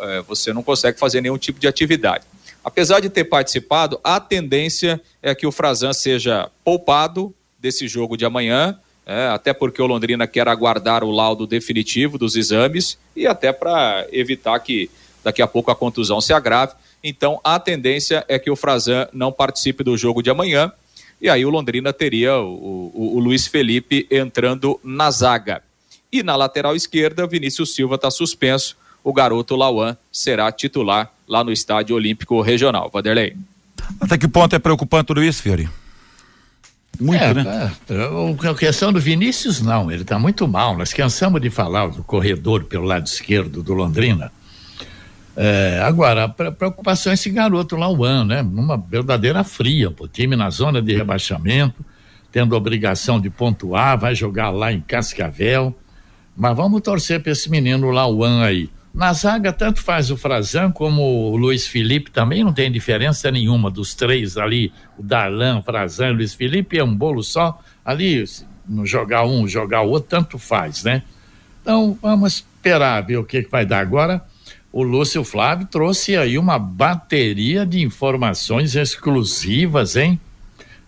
é, 0.00 0.22
você 0.22 0.52
não 0.52 0.62
consegue 0.62 0.98
fazer 0.98 1.20
nenhum 1.20 1.38
tipo 1.38 1.58
de 1.58 1.66
atividade. 1.66 2.24
Apesar 2.62 3.00
de 3.00 3.10
ter 3.10 3.24
participado, 3.24 4.00
a 4.02 4.20
tendência 4.20 5.00
é 5.22 5.34
que 5.34 5.46
o 5.46 5.52
Frazan 5.52 5.92
seja 5.92 6.48
poupado 6.64 7.34
desse 7.58 7.88
jogo 7.88 8.16
de 8.16 8.24
amanhã, 8.24 8.78
é, 9.04 9.26
até 9.26 9.52
porque 9.52 9.82
o 9.82 9.86
Londrina 9.86 10.26
quer 10.26 10.48
aguardar 10.48 11.04
o 11.04 11.10
laudo 11.10 11.46
definitivo 11.46 12.16
dos 12.16 12.36
exames 12.36 12.96
e 13.14 13.26
até 13.26 13.52
para 13.52 14.06
evitar 14.10 14.58
que 14.60 14.88
daqui 15.24 15.42
a 15.42 15.46
pouco 15.46 15.70
a 15.70 15.74
contusão 15.74 16.20
se 16.20 16.32
agrave. 16.32 16.74
Então, 17.02 17.40
a 17.42 17.58
tendência 17.58 18.24
é 18.28 18.38
que 18.38 18.50
o 18.50 18.56
Frazan 18.56 19.08
não 19.12 19.32
participe 19.32 19.82
do 19.82 19.96
jogo 19.96 20.22
de 20.22 20.30
amanhã 20.30 20.70
e 21.20 21.28
aí 21.30 21.44
o 21.44 21.48
Londrina 21.50 21.90
teria 21.90 22.36
o, 22.36 22.92
o, 22.94 23.16
o 23.16 23.18
Luiz 23.18 23.46
Felipe 23.46 24.06
entrando 24.10 24.78
na 24.84 25.10
zaga. 25.10 25.62
E 26.12 26.22
na 26.22 26.36
lateral 26.36 26.76
esquerda, 26.76 27.26
Vinícius 27.26 27.74
Silva 27.74 27.94
está 27.94 28.10
suspenso. 28.10 28.76
O 29.02 29.12
garoto 29.12 29.56
Lauan 29.56 29.96
será 30.12 30.52
titular 30.52 31.10
lá 31.26 31.42
no 31.42 31.50
Estádio 31.50 31.96
Olímpico 31.96 32.40
Regional. 32.40 32.90
Vanderlei. 32.92 33.34
Até 34.00 34.18
que 34.18 34.28
ponto 34.28 34.54
é 34.54 34.58
preocupante 34.58 35.06
tudo 35.06 35.22
isso, 35.22 35.42
Fiore? 35.42 35.68
Muito, 37.00 37.24
é, 37.24 37.34
né? 37.34 37.72
É, 37.88 38.48
a 38.48 38.54
questão 38.54 38.92
do 38.92 39.00
Vinícius, 39.00 39.60
não, 39.60 39.90
ele 39.90 40.02
está 40.02 40.18
muito 40.18 40.46
mal. 40.46 40.76
Nós 40.76 40.92
cansamos 40.92 41.40
de 41.40 41.50
falar 41.50 41.88
do 41.88 42.04
corredor 42.04 42.64
pelo 42.64 42.84
lado 42.84 43.06
esquerdo 43.06 43.62
do 43.62 43.72
Londrina. 43.74 44.30
É, 45.36 45.80
agora, 45.82 46.24
a 46.24 46.28
preocupação 46.28 47.10
é 47.10 47.14
esse 47.14 47.28
garoto 47.28 47.76
lá, 47.76 47.88
o 47.88 48.04
An, 48.04 48.24
né? 48.24 48.42
Uma 48.42 48.76
verdadeira 48.76 49.42
fria, 49.42 49.92
o 49.98 50.06
time 50.06 50.36
na 50.36 50.48
zona 50.48 50.80
de 50.80 50.94
rebaixamento, 50.94 51.84
tendo 52.30 52.54
obrigação 52.54 53.20
de 53.20 53.28
pontuar, 53.30 53.98
vai 53.98 54.14
jogar 54.14 54.50
lá 54.50 54.72
em 54.72 54.80
Cascavel. 54.80 55.76
Mas 56.36 56.56
vamos 56.56 56.80
torcer 56.82 57.20
para 57.20 57.32
esse 57.32 57.50
menino 57.50 57.90
lá, 57.90 58.06
o 58.06 58.22
An 58.22 58.44
aí. 58.44 58.70
Na 58.92 59.12
zaga, 59.12 59.52
tanto 59.52 59.82
faz 59.82 60.12
o 60.12 60.16
Frazan 60.16 60.70
como 60.70 61.02
o 61.02 61.36
Luiz 61.36 61.66
Felipe 61.66 62.12
também, 62.12 62.44
não 62.44 62.52
tem 62.52 62.70
diferença 62.70 63.28
nenhuma 63.28 63.68
dos 63.68 63.92
três 63.92 64.36
ali, 64.36 64.72
o 64.96 65.02
Darlan, 65.02 65.62
Frazan 65.62 66.10
e 66.10 66.12
Luiz 66.12 66.32
Felipe, 66.32 66.78
é 66.78 66.84
um 66.84 66.94
bolo 66.94 67.20
só. 67.24 67.60
Ali, 67.84 68.24
jogar 68.84 69.26
um, 69.26 69.48
jogar 69.48 69.82
o 69.82 69.90
outro, 69.90 70.08
tanto 70.08 70.38
faz, 70.38 70.84
né? 70.84 71.02
Então, 71.60 71.98
vamos 72.00 72.34
esperar 72.34 73.00
ver 73.04 73.16
o 73.16 73.24
que, 73.24 73.42
que 73.42 73.50
vai 73.50 73.66
dar 73.66 73.80
agora 73.80 74.22
o 74.76 74.82
Lúcio 74.82 75.22
Flávio 75.22 75.68
trouxe 75.68 76.16
aí 76.16 76.36
uma 76.36 76.58
bateria 76.58 77.64
de 77.64 77.80
informações 77.80 78.74
exclusivas, 78.74 79.94
hein? 79.94 80.18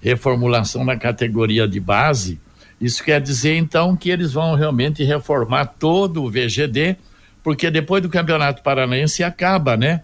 Reformulação 0.01 0.85
na 0.85 0.97
categoria 0.97 1.69
de 1.69 1.79
base. 1.79 2.41
Isso 2.81 3.05
quer 3.05 3.21
dizer, 3.21 3.55
então, 3.55 3.95
que 3.95 4.11
eles 4.11 4.33
vão 4.33 4.57
realmente 4.57 5.05
reformar 5.05 5.67
todo 5.67 6.25
o 6.25 6.29
VGD, 6.29 6.97
porque 7.45 7.71
depois 7.71 8.03
do 8.03 8.09
Campeonato 8.09 8.61
Paranaense 8.61 9.23
acaba, 9.23 9.77
né? 9.77 10.03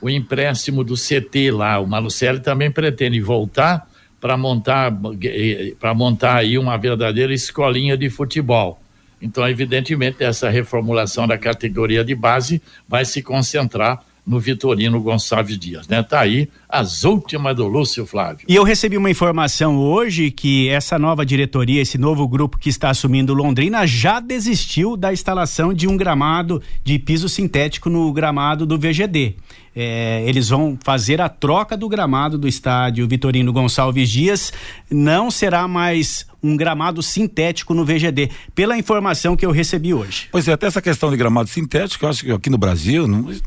O 0.00 0.08
empréstimo 0.08 0.84
do 0.84 0.94
CT 0.94 1.50
lá. 1.50 1.80
O 1.80 1.86
Malucelli 1.86 2.38
também 2.38 2.70
pretende 2.70 3.20
voltar 3.20 3.90
para 4.20 4.36
montar, 4.36 4.96
eh, 5.24 5.74
para 5.80 5.92
montar 5.92 6.36
aí 6.36 6.56
uma 6.56 6.78
verdadeira 6.78 7.34
escolinha 7.34 7.96
de 7.96 8.08
futebol. 8.08 8.80
Então, 9.20 9.48
evidentemente, 9.48 10.22
essa 10.22 10.50
reformulação 10.50 11.26
da 11.26 11.38
categoria 11.38 12.04
de 12.04 12.14
base 12.14 12.60
vai 12.88 13.04
se 13.04 13.22
concentrar 13.22 14.02
no 14.26 14.40
Vitorino 14.40 15.00
Gonçalves 15.00 15.56
Dias, 15.56 15.86
né? 15.86 16.02
Tá 16.02 16.20
aí 16.20 16.48
as 16.68 17.04
últimas 17.04 17.54
do 17.54 17.68
Lúcio 17.68 18.04
Flávio. 18.04 18.44
E 18.48 18.56
eu 18.56 18.64
recebi 18.64 18.96
uma 18.96 19.08
informação 19.08 19.78
hoje 19.78 20.32
que 20.32 20.68
essa 20.68 20.98
nova 20.98 21.24
diretoria, 21.24 21.80
esse 21.80 21.96
novo 21.96 22.26
grupo 22.26 22.58
que 22.58 22.68
está 22.68 22.90
assumindo 22.90 23.32
Londrina 23.32 23.86
já 23.86 24.18
desistiu 24.18 24.96
da 24.96 25.12
instalação 25.12 25.72
de 25.72 25.86
um 25.86 25.96
gramado 25.96 26.60
de 26.82 26.98
piso 26.98 27.28
sintético 27.28 27.88
no 27.88 28.12
gramado 28.12 28.66
do 28.66 28.76
VGD. 28.76 29.36
É, 29.78 30.24
eles 30.26 30.48
vão 30.48 30.78
fazer 30.82 31.20
a 31.20 31.28
troca 31.28 31.76
do 31.76 31.86
gramado 31.86 32.38
do 32.38 32.48
estádio 32.48 33.06
Vitorino 33.06 33.52
Gonçalves 33.52 34.08
Dias. 34.08 34.50
Não 34.90 35.30
será 35.30 35.68
mais 35.68 36.26
um 36.42 36.56
gramado 36.56 37.02
sintético 37.02 37.74
no 37.74 37.84
VGD, 37.84 38.30
pela 38.54 38.78
informação 38.78 39.36
que 39.36 39.44
eu 39.44 39.50
recebi 39.50 39.92
hoje. 39.92 40.28
Pois 40.32 40.48
é, 40.48 40.54
até 40.54 40.66
essa 40.66 40.80
questão 40.80 41.10
de 41.10 41.16
gramado 41.18 41.50
sintético, 41.50 42.06
eu 42.06 42.08
acho 42.08 42.24
que 42.24 42.32
aqui 42.32 42.48
no 42.48 42.56
Brasil 42.56 43.06
não, 43.06 43.24
tem 43.24 43.42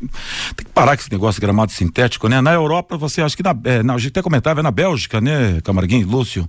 que 0.54 0.70
parar 0.72 0.96
com 0.96 1.00
esse 1.00 1.10
negócio 1.10 1.40
de 1.40 1.44
gramado 1.44 1.72
sintético, 1.72 2.28
né? 2.28 2.40
Na 2.40 2.52
Europa, 2.52 2.96
você 2.96 3.22
acha 3.22 3.36
que 3.36 3.42
na, 3.42 3.56
é, 3.64 3.82
na 3.82 3.94
a 3.94 3.98
gente 3.98 4.10
até 4.10 4.22
comentava, 4.22 4.60
é 4.60 4.62
na 4.62 4.70
Bélgica, 4.70 5.20
né, 5.20 5.60
Camarguinho, 5.64 6.06
Lúcio? 6.06 6.48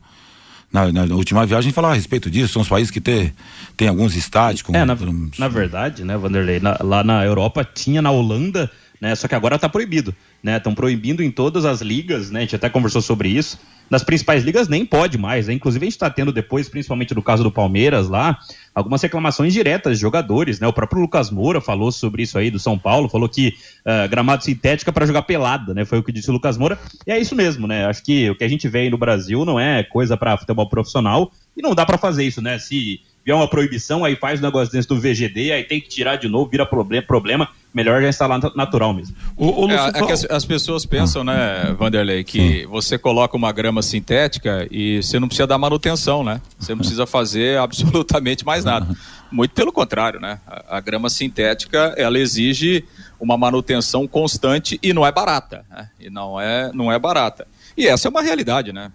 Na, 0.71 0.91
na, 0.91 1.03
última 1.15 1.45
viagem 1.45 1.73
falar 1.73 1.91
a 1.91 1.93
respeito 1.95 2.29
disso, 2.29 2.53
são 2.53 2.61
os 2.61 2.69
países 2.69 2.91
que 2.91 3.01
tem, 3.01 3.33
tem 3.75 3.87
alguns 3.87 4.15
estádios. 4.15 4.61
Com, 4.61 4.75
é, 4.75 4.85
na, 4.85 4.95
na 5.39 5.47
verdade, 5.47 6.03
né, 6.03 6.15
Vanderlei, 6.15 6.59
na, 6.59 6.77
lá 6.81 7.03
na 7.03 7.25
Europa 7.25 7.65
tinha 7.65 8.01
na 8.01 8.11
Holanda 8.11 8.69
né? 9.01 9.15
Só 9.15 9.27
que 9.27 9.33
agora 9.33 9.55
está 9.55 9.67
proibido, 9.67 10.15
né? 10.43 10.57
Estão 10.57 10.75
proibindo 10.75 11.23
em 11.23 11.31
todas 11.31 11.65
as 11.65 11.81
ligas, 11.81 12.29
né? 12.29 12.39
A 12.39 12.41
gente 12.43 12.55
até 12.55 12.69
conversou 12.69 13.01
sobre 13.01 13.29
isso. 13.29 13.59
Nas 13.89 14.03
principais 14.05 14.43
ligas 14.43 14.69
nem 14.69 14.85
pode 14.85 15.17
mais, 15.17 15.47
né? 15.47 15.53
Inclusive 15.53 15.83
a 15.83 15.87
gente 15.87 15.95
está 15.95 16.09
tendo 16.09 16.31
depois, 16.31 16.69
principalmente 16.69 17.13
no 17.13 17.21
caso 17.21 17.43
do 17.43 17.51
Palmeiras 17.51 18.07
lá, 18.07 18.37
algumas 18.73 19.01
reclamações 19.01 19.51
diretas 19.51 19.97
de 19.97 20.01
jogadores, 20.01 20.59
né? 20.61 20.67
O 20.67 20.71
próprio 20.71 21.01
Lucas 21.01 21.29
Moura 21.31 21.59
falou 21.59 21.91
sobre 21.91 22.23
isso 22.23 22.37
aí 22.37 22.49
do 22.51 22.59
São 22.59 22.77
Paulo, 22.77 23.09
falou 23.09 23.27
que 23.27 23.55
uh, 23.85 24.07
gramado 24.07 24.45
sintética 24.45 24.93
para 24.93 25.05
jogar 25.05 25.23
pelada, 25.23 25.73
né? 25.73 25.83
Foi 25.83 25.97
o 25.97 26.03
que 26.03 26.11
disse 26.11 26.29
o 26.29 26.33
Lucas 26.33 26.57
Moura. 26.57 26.79
E 27.05 27.11
é 27.11 27.19
isso 27.19 27.35
mesmo, 27.35 27.67
né? 27.67 27.85
Acho 27.85 28.03
que 28.03 28.29
o 28.29 28.35
que 28.35 28.43
a 28.43 28.47
gente 28.47 28.65
vê 28.69 28.81
aí 28.81 28.89
no 28.89 28.97
Brasil 28.97 29.43
não 29.43 29.59
é 29.59 29.83
coisa 29.83 30.15
para 30.15 30.37
futebol 30.37 30.69
profissional 30.69 31.31
e 31.57 31.61
não 31.61 31.75
dá 31.75 31.85
para 31.85 31.97
fazer 31.97 32.23
isso, 32.23 32.41
né? 32.41 32.59
Se 32.59 33.01
vier 33.25 33.35
uma 33.35 33.49
proibição, 33.49 34.03
aí 34.03 34.15
faz 34.15 34.39
o 34.39 34.43
negócio 34.43 34.71
dentro 34.71 34.95
do 34.95 35.01
VGD, 35.01 35.51
aí 35.51 35.63
tem 35.63 35.79
que 35.79 35.87
tirar 35.87 36.15
de 36.15 36.27
novo, 36.27 36.49
vira 36.49 36.65
problema, 36.65 37.05
problema 37.05 37.49
melhor 37.73 38.01
já 38.01 38.09
instalar 38.09 38.39
natural 38.55 38.93
mesmo. 38.93 39.15
O, 39.35 39.65
o 39.65 39.71
é, 39.71 39.75
é 39.75 40.05
que 40.05 40.11
as, 40.11 40.25
as, 40.25 40.45
pessoas 40.45 40.85
pensam, 40.85 41.23
né, 41.23 41.73
Vanderlei, 41.77 42.23
que 42.23 42.61
Sim. 42.61 42.67
você 42.67 42.97
coloca 42.97 43.37
uma 43.37 43.51
grama 43.51 43.81
sintética 43.81 44.67
e 44.69 45.01
você 45.01 45.19
não 45.19 45.27
precisa 45.27 45.47
dar 45.47 45.57
manutenção, 45.57 46.23
né? 46.23 46.41
Você 46.59 46.73
não 46.73 46.79
precisa 46.79 47.05
fazer 47.05 47.57
absolutamente 47.59 48.45
mais 48.45 48.65
nada. 48.65 48.87
Muito 49.31 49.53
pelo 49.53 49.71
contrário, 49.71 50.19
né? 50.19 50.39
A, 50.45 50.77
a 50.77 50.79
grama 50.81 51.09
sintética, 51.09 51.93
ela 51.97 52.19
exige 52.19 52.83
uma 53.19 53.37
manutenção 53.37 54.05
constante 54.07 54.77
e 54.83 54.91
não 54.93 55.05
é 55.05 55.11
barata, 55.11 55.65
né? 55.69 55.89
E 55.99 56.09
não 56.09 56.39
é, 56.39 56.71
não 56.73 56.91
é 56.91 56.99
barata. 56.99 57.47
E 57.77 57.87
essa 57.87 58.07
é 58.07 58.09
uma 58.09 58.21
realidade, 58.21 58.73
né? 58.73 58.91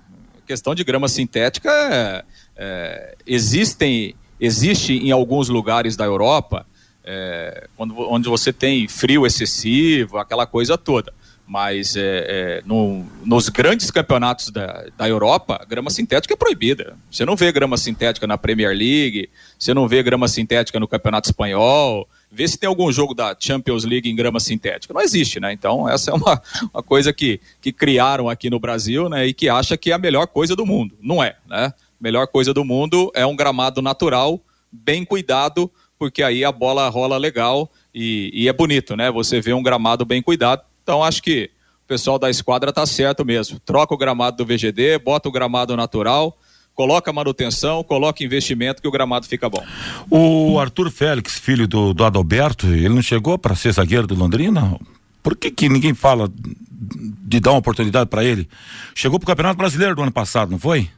questão 0.46 0.74
de 0.74 0.84
grama 0.84 1.08
sintética 1.08 1.70
é, 1.70 2.24
é, 2.56 3.16
existem 3.26 4.14
existe 4.38 4.92
em 4.92 5.10
alguns 5.10 5.48
lugares 5.48 5.96
da 5.96 6.04
Europa 6.04 6.66
é, 7.06 7.68
quando, 7.76 7.96
onde 8.10 8.28
você 8.28 8.52
tem 8.52 8.88
frio 8.88 9.24
excessivo, 9.24 10.18
aquela 10.18 10.46
coisa 10.46 10.76
toda. 10.76 11.14
Mas 11.46 11.94
é, 11.94 12.00
é, 12.02 12.62
no, 12.66 13.06
nos 13.24 13.48
grandes 13.48 13.88
campeonatos 13.92 14.50
da, 14.50 14.86
da 14.96 15.08
Europa, 15.08 15.64
grama 15.68 15.90
sintética 15.90 16.34
é 16.34 16.36
proibida. 16.36 16.96
Você 17.08 17.24
não 17.24 17.36
vê 17.36 17.52
grama 17.52 17.76
sintética 17.76 18.26
na 18.26 18.36
Premier 18.36 18.76
League, 18.76 19.30
você 19.56 19.72
não 19.72 19.86
vê 19.86 20.02
grama 20.02 20.26
sintética 20.26 20.80
no 20.80 20.88
Campeonato 20.88 21.28
Espanhol, 21.28 22.08
vê 22.32 22.48
se 22.48 22.58
tem 22.58 22.66
algum 22.66 22.90
jogo 22.90 23.14
da 23.14 23.36
Champions 23.38 23.84
League 23.84 24.10
em 24.10 24.16
grama 24.16 24.40
sintética. 24.40 24.92
Não 24.92 25.00
existe, 25.00 25.38
né? 25.38 25.52
Então, 25.52 25.88
essa 25.88 26.10
é 26.10 26.14
uma, 26.14 26.42
uma 26.74 26.82
coisa 26.82 27.12
que, 27.12 27.40
que 27.60 27.72
criaram 27.72 28.28
aqui 28.28 28.50
no 28.50 28.58
Brasil, 28.58 29.08
né? 29.08 29.28
E 29.28 29.32
que 29.32 29.48
acha 29.48 29.76
que 29.76 29.92
é 29.92 29.94
a 29.94 29.98
melhor 29.98 30.26
coisa 30.26 30.56
do 30.56 30.66
mundo. 30.66 30.98
Não 31.00 31.22
é, 31.22 31.36
né? 31.48 31.72
Melhor 32.06 32.28
coisa 32.28 32.54
do 32.54 32.64
mundo 32.64 33.10
é 33.16 33.26
um 33.26 33.34
gramado 33.34 33.82
natural, 33.82 34.40
bem 34.70 35.04
cuidado, 35.04 35.68
porque 35.98 36.22
aí 36.22 36.44
a 36.44 36.52
bola 36.52 36.88
rola 36.88 37.18
legal 37.18 37.68
e, 37.92 38.30
e 38.32 38.48
é 38.48 38.52
bonito, 38.52 38.94
né? 38.94 39.10
Você 39.10 39.40
vê 39.40 39.52
um 39.52 39.60
gramado 39.60 40.04
bem 40.04 40.22
cuidado. 40.22 40.62
Então, 40.84 41.02
acho 41.02 41.20
que 41.20 41.50
o 41.84 41.88
pessoal 41.88 42.16
da 42.16 42.30
esquadra 42.30 42.72
tá 42.72 42.86
certo 42.86 43.24
mesmo. 43.24 43.58
Troca 43.58 43.92
o 43.92 43.96
gramado 43.98 44.36
do 44.36 44.46
VGD, 44.46 45.00
bota 45.00 45.28
o 45.28 45.32
gramado 45.32 45.76
natural, 45.76 46.38
coloca 46.76 47.12
manutenção, 47.12 47.82
coloca 47.82 48.22
investimento 48.22 48.80
que 48.80 48.86
o 48.86 48.92
gramado 48.92 49.26
fica 49.26 49.50
bom. 49.50 49.66
O 50.08 50.60
Arthur 50.60 50.92
Félix, 50.92 51.40
filho 51.40 51.66
do, 51.66 51.92
do 51.92 52.04
Adalberto, 52.04 52.68
ele 52.68 52.90
não 52.90 53.02
chegou 53.02 53.36
para 53.36 53.56
ser 53.56 53.72
zagueiro 53.72 54.06
do 54.06 54.14
Londrina? 54.14 54.78
Por 55.24 55.34
que, 55.34 55.50
que 55.50 55.68
ninguém 55.68 55.92
fala 55.92 56.30
de 56.30 57.40
dar 57.40 57.50
uma 57.50 57.58
oportunidade 57.58 58.08
para 58.08 58.22
ele? 58.22 58.48
Chegou 58.94 59.18
pro 59.18 59.26
Campeonato 59.26 59.58
Brasileiro 59.58 59.96
do 59.96 60.02
ano 60.02 60.12
passado, 60.12 60.52
não 60.52 60.58
foi? 60.60 60.88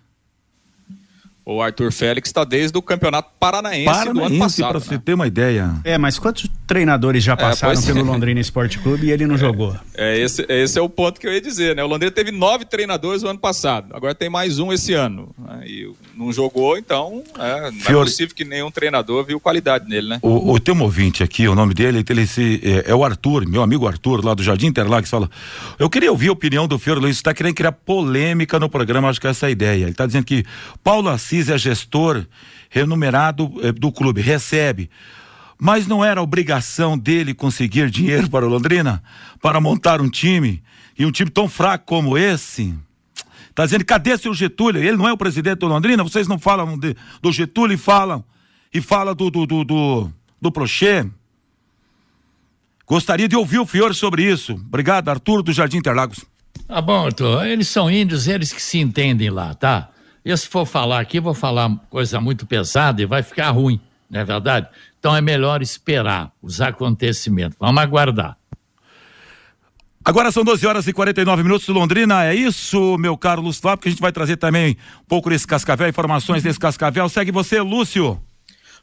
O 1.51 1.63
Arthur 1.63 1.91
Félix 1.91 2.29
está 2.29 2.45
desde 2.45 2.77
o 2.77 2.83
Campeonato 2.83 3.31
Paranaense, 3.41 3.87
Paranaense 3.87 4.13
do 4.13 4.23
ano 4.23 4.39
passado. 4.39 4.69
Para 4.69 4.79
né? 4.81 4.85
você 4.85 4.99
ter 4.99 5.15
uma 5.15 5.27
ideia. 5.27 5.71
É, 5.83 5.97
mas 5.97 6.19
quantos 6.19 6.47
treinadores 6.67 7.25
já 7.25 7.33
é, 7.33 7.37
passaram 7.37 7.81
é, 7.81 7.87
pelo 7.87 8.05
Londrina 8.05 8.39
Esporte 8.39 8.79
Clube 8.79 9.07
e 9.07 9.11
ele 9.11 9.27
não 9.27 9.37
é, 9.37 9.39
jogou? 9.39 9.75
É 9.95 10.19
esse, 10.19 10.45
esse 10.47 10.79
é 10.79 10.83
o 10.83 10.91
ponto 10.91 11.19
que 11.19 11.27
eu 11.27 11.33
ia 11.33 11.41
dizer, 11.41 11.75
né? 11.75 11.83
O 11.83 11.87
Londrina 11.87 12.13
teve 12.13 12.31
nove 12.31 12.67
treinadores 12.67 13.23
no 13.23 13.31
ano 13.31 13.39
passado, 13.39 13.97
agora 13.97 14.15
tem 14.15 14.29
mais 14.29 14.59
um 14.59 14.71
esse 14.71 14.93
ano. 14.93 15.35
Né? 15.39 15.63
E 15.67 15.91
não 16.15 16.31
jogou, 16.31 16.77
então 16.77 17.23
é, 17.39 17.71
não 17.71 17.81
Fior... 17.81 18.03
é 18.03 18.05
possível 18.05 18.35
que 18.35 18.45
nenhum 18.45 18.71
treinador 18.71 19.25
viu 19.25 19.41
qualidade 19.41 19.89
nele, 19.89 20.07
né? 20.07 20.19
O, 20.21 20.53
o 20.53 20.61
teu 20.61 20.79
ouvinte 20.79 21.23
aqui, 21.23 21.49
o 21.49 21.55
nome 21.55 21.73
dele, 21.73 22.05
ele, 22.07 22.27
se, 22.27 22.61
é, 22.63 22.91
é, 22.91 22.95
o 22.95 23.03
Arthur, 23.03 23.49
meu 23.49 23.63
amigo 23.63 23.89
Arthur, 23.89 24.23
lá 24.23 24.35
do 24.35 24.43
Jardim 24.43 24.67
Interlagos, 24.67 25.09
fala: 25.09 25.31
Eu 25.79 25.89
queria 25.89 26.11
ouvir 26.11 26.29
a 26.29 26.33
opinião 26.33 26.69
do 26.69 26.79
Fior 26.79 26.99
Luiz, 26.99 27.17
está 27.17 27.33
querendo 27.33 27.55
criar 27.55 27.73
polêmica 27.73 28.61
no 28.61 28.69
programa, 28.69 29.09
acho 29.09 29.19
que 29.19 29.27
essa 29.27 29.47
é 29.47 29.49
a 29.49 29.51
ideia. 29.51 29.83
Ele 29.85 29.93
está 29.93 30.05
dizendo 30.05 30.27
que 30.27 30.45
Paulo 30.85 31.09
Assis 31.09 31.38
é 31.49 31.59
gestor 31.59 32.27
remunerado 32.71 33.53
eh, 33.63 33.73
do 33.73 33.93
clube, 33.93 34.21
recebe. 34.21 34.91
Mas 35.61 35.87
não 35.87 36.05
era 36.05 36.23
obrigação 36.23 36.97
dele 36.97 37.35
conseguir 37.35 37.91
dinheiro 37.91 38.29
para 38.31 38.47
o 38.47 38.49
Londrina 38.49 39.03
para 39.41 39.61
montar 39.61 40.01
um 40.01 40.09
time 40.09 40.63
e 40.99 41.05
um 41.05 41.11
time 41.13 41.31
tão 41.31 41.49
fraco 41.49 41.85
como 41.87 42.17
esse? 42.17 42.75
Tá 43.55 43.65
dizendo, 43.65 43.85
cadê 43.85 44.17
seu 44.17 44.33
Getúlio? 44.33 44.83
Ele 44.83 44.97
não 44.97 45.09
é 45.09 45.13
o 45.13 45.17
presidente 45.17 45.59
do 45.59 45.67
Londrina? 45.67 46.03
Vocês 46.05 46.29
não 46.29 46.39
falam 46.39 46.79
de, 46.79 46.97
do 47.21 47.33
Getúlio 47.33 47.75
e 47.75 47.79
falam 47.79 48.25
e 48.73 48.81
fala 48.81 49.15
do 49.15 49.31
do 49.31 49.47
do 49.47 49.65
do, 49.65 50.13
do 50.41 50.53
Prochê? 50.53 51.07
Gostaria 52.87 53.29
de 53.29 53.37
ouvir 53.37 53.59
o 53.59 53.67
Fiore 53.67 53.95
sobre 53.95 54.23
isso. 54.23 54.55
Obrigado, 54.55 55.09
Arthur 55.09 55.43
do 55.43 55.53
Jardim 55.53 55.79
Interlagos. 55.79 56.25
Tá 56.67 56.81
bom, 56.81 57.07
Arthur. 57.07 57.47
Eles 57.47 57.69
são 57.69 57.91
índios, 57.91 58.29
eles 58.29 58.53
que 58.53 58.63
se 58.63 58.79
entendem 58.79 59.29
lá, 59.29 59.55
tá? 59.55 59.91
E 60.29 60.37
se 60.37 60.47
for 60.47 60.67
falar 60.67 61.01
aqui, 61.01 61.19
vou 61.19 61.33
falar 61.33 61.75
coisa 61.89 62.21
muito 62.21 62.45
pesada 62.45 63.01
e 63.01 63.07
vai 63.07 63.23
ficar 63.23 63.49
ruim, 63.49 63.81
não 64.11 64.21
é 64.21 64.25
verdade? 64.27 64.69
Então 65.01 65.17
é 65.17 65.23
melhor 65.23 65.63
esperar 65.63 66.31
os 66.43 66.61
acontecimentos. 66.61 67.57
Vamos 67.59 67.81
aguardar. 67.81 68.37
Agora 70.05 70.31
são 70.31 70.45
12 70.45 70.67
horas 70.67 70.87
e 70.87 70.93
49 70.93 71.43
minutos 71.43 71.65
de 71.65 71.73
Londrina, 71.73 72.27
é 72.27 72.35
isso, 72.35 72.99
meu 72.99 73.17
caro 73.17 73.41
Lúcio 73.41 73.63
Flávio, 73.63 73.81
que 73.81 73.89
a 73.89 73.91
gente 73.91 74.03
vai 74.03 74.13
trazer 74.13 74.37
também 74.37 74.77
um 75.01 75.05
pouco 75.09 75.31
desse 75.31 75.47
Cascavel, 75.47 75.89
informações 75.89 76.43
desse 76.43 76.59
Cascavel. 76.59 77.09
Segue 77.09 77.33
você, 77.33 77.63
Lúcio. 77.63 78.21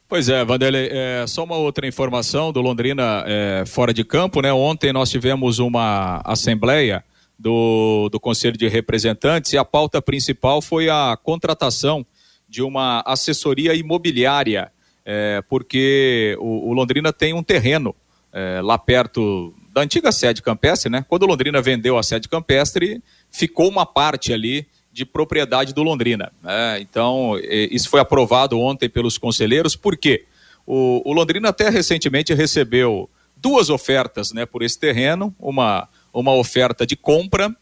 Pois 0.08 0.28
é, 0.28 0.44
Vanderlei, 0.44 0.88
é, 0.90 1.26
só 1.28 1.44
uma 1.44 1.56
outra 1.56 1.86
informação 1.86 2.50
do 2.50 2.60
Londrina 2.60 3.22
é, 3.24 3.62
fora 3.68 3.94
de 3.94 4.02
campo, 4.02 4.42
né? 4.42 4.52
Ontem 4.52 4.92
nós 4.92 5.10
tivemos 5.10 5.60
uma 5.60 6.20
assembleia 6.24 7.04
do, 7.38 8.08
do 8.10 8.18
Conselho 8.18 8.56
de 8.56 8.66
Representantes 8.68 9.52
e 9.52 9.58
a 9.58 9.64
pauta 9.64 10.00
principal 10.00 10.62
foi 10.62 10.88
a 10.88 11.16
contratação 11.22 12.04
de 12.48 12.62
uma 12.62 13.02
assessoria 13.06 13.74
imobiliária, 13.74 14.72
é, 15.04 15.42
porque 15.48 16.36
o, 16.40 16.70
o, 16.70 16.72
Londrina 16.72 17.12
tem 17.12 17.34
um 17.34 17.42
terreno 17.42 17.94
é, 18.32 18.60
lá 18.62 18.78
perto 18.78 19.54
da 19.72 19.82
antiga 19.82 20.10
sede 20.12 20.42
campestre, 20.42 20.90
né? 20.90 21.04
Quando 21.06 21.24
o 21.24 21.26
Londrina 21.26 21.60
vendeu 21.60 21.98
a 21.98 22.02
sede 22.02 22.28
campestre, 22.28 23.02
ficou 23.30 23.68
uma 23.68 23.84
parte 23.84 24.32
ali 24.32 24.66
de 24.92 25.04
propriedade 25.04 25.74
do 25.74 25.82
Londrina. 25.82 26.32
Né? 26.42 26.80
Então, 26.80 27.38
isso 27.70 27.90
foi 27.90 28.00
aprovado 28.00 28.58
ontem 28.58 28.88
pelos 28.88 29.18
conselheiros, 29.18 29.76
por 29.76 29.94
quê? 29.94 30.24
O, 30.66 31.02
o 31.04 31.12
Londrina 31.12 31.50
até 31.50 31.68
recentemente 31.68 32.32
recebeu 32.32 33.10
duas 33.36 33.68
ofertas 33.68 34.32
né, 34.32 34.46
por 34.46 34.62
esse 34.62 34.80
terreno, 34.80 35.34
uma 35.38 35.86
uma 36.20 36.32
oferta 36.32 36.86
de 36.86 36.96
compra 36.96 37.54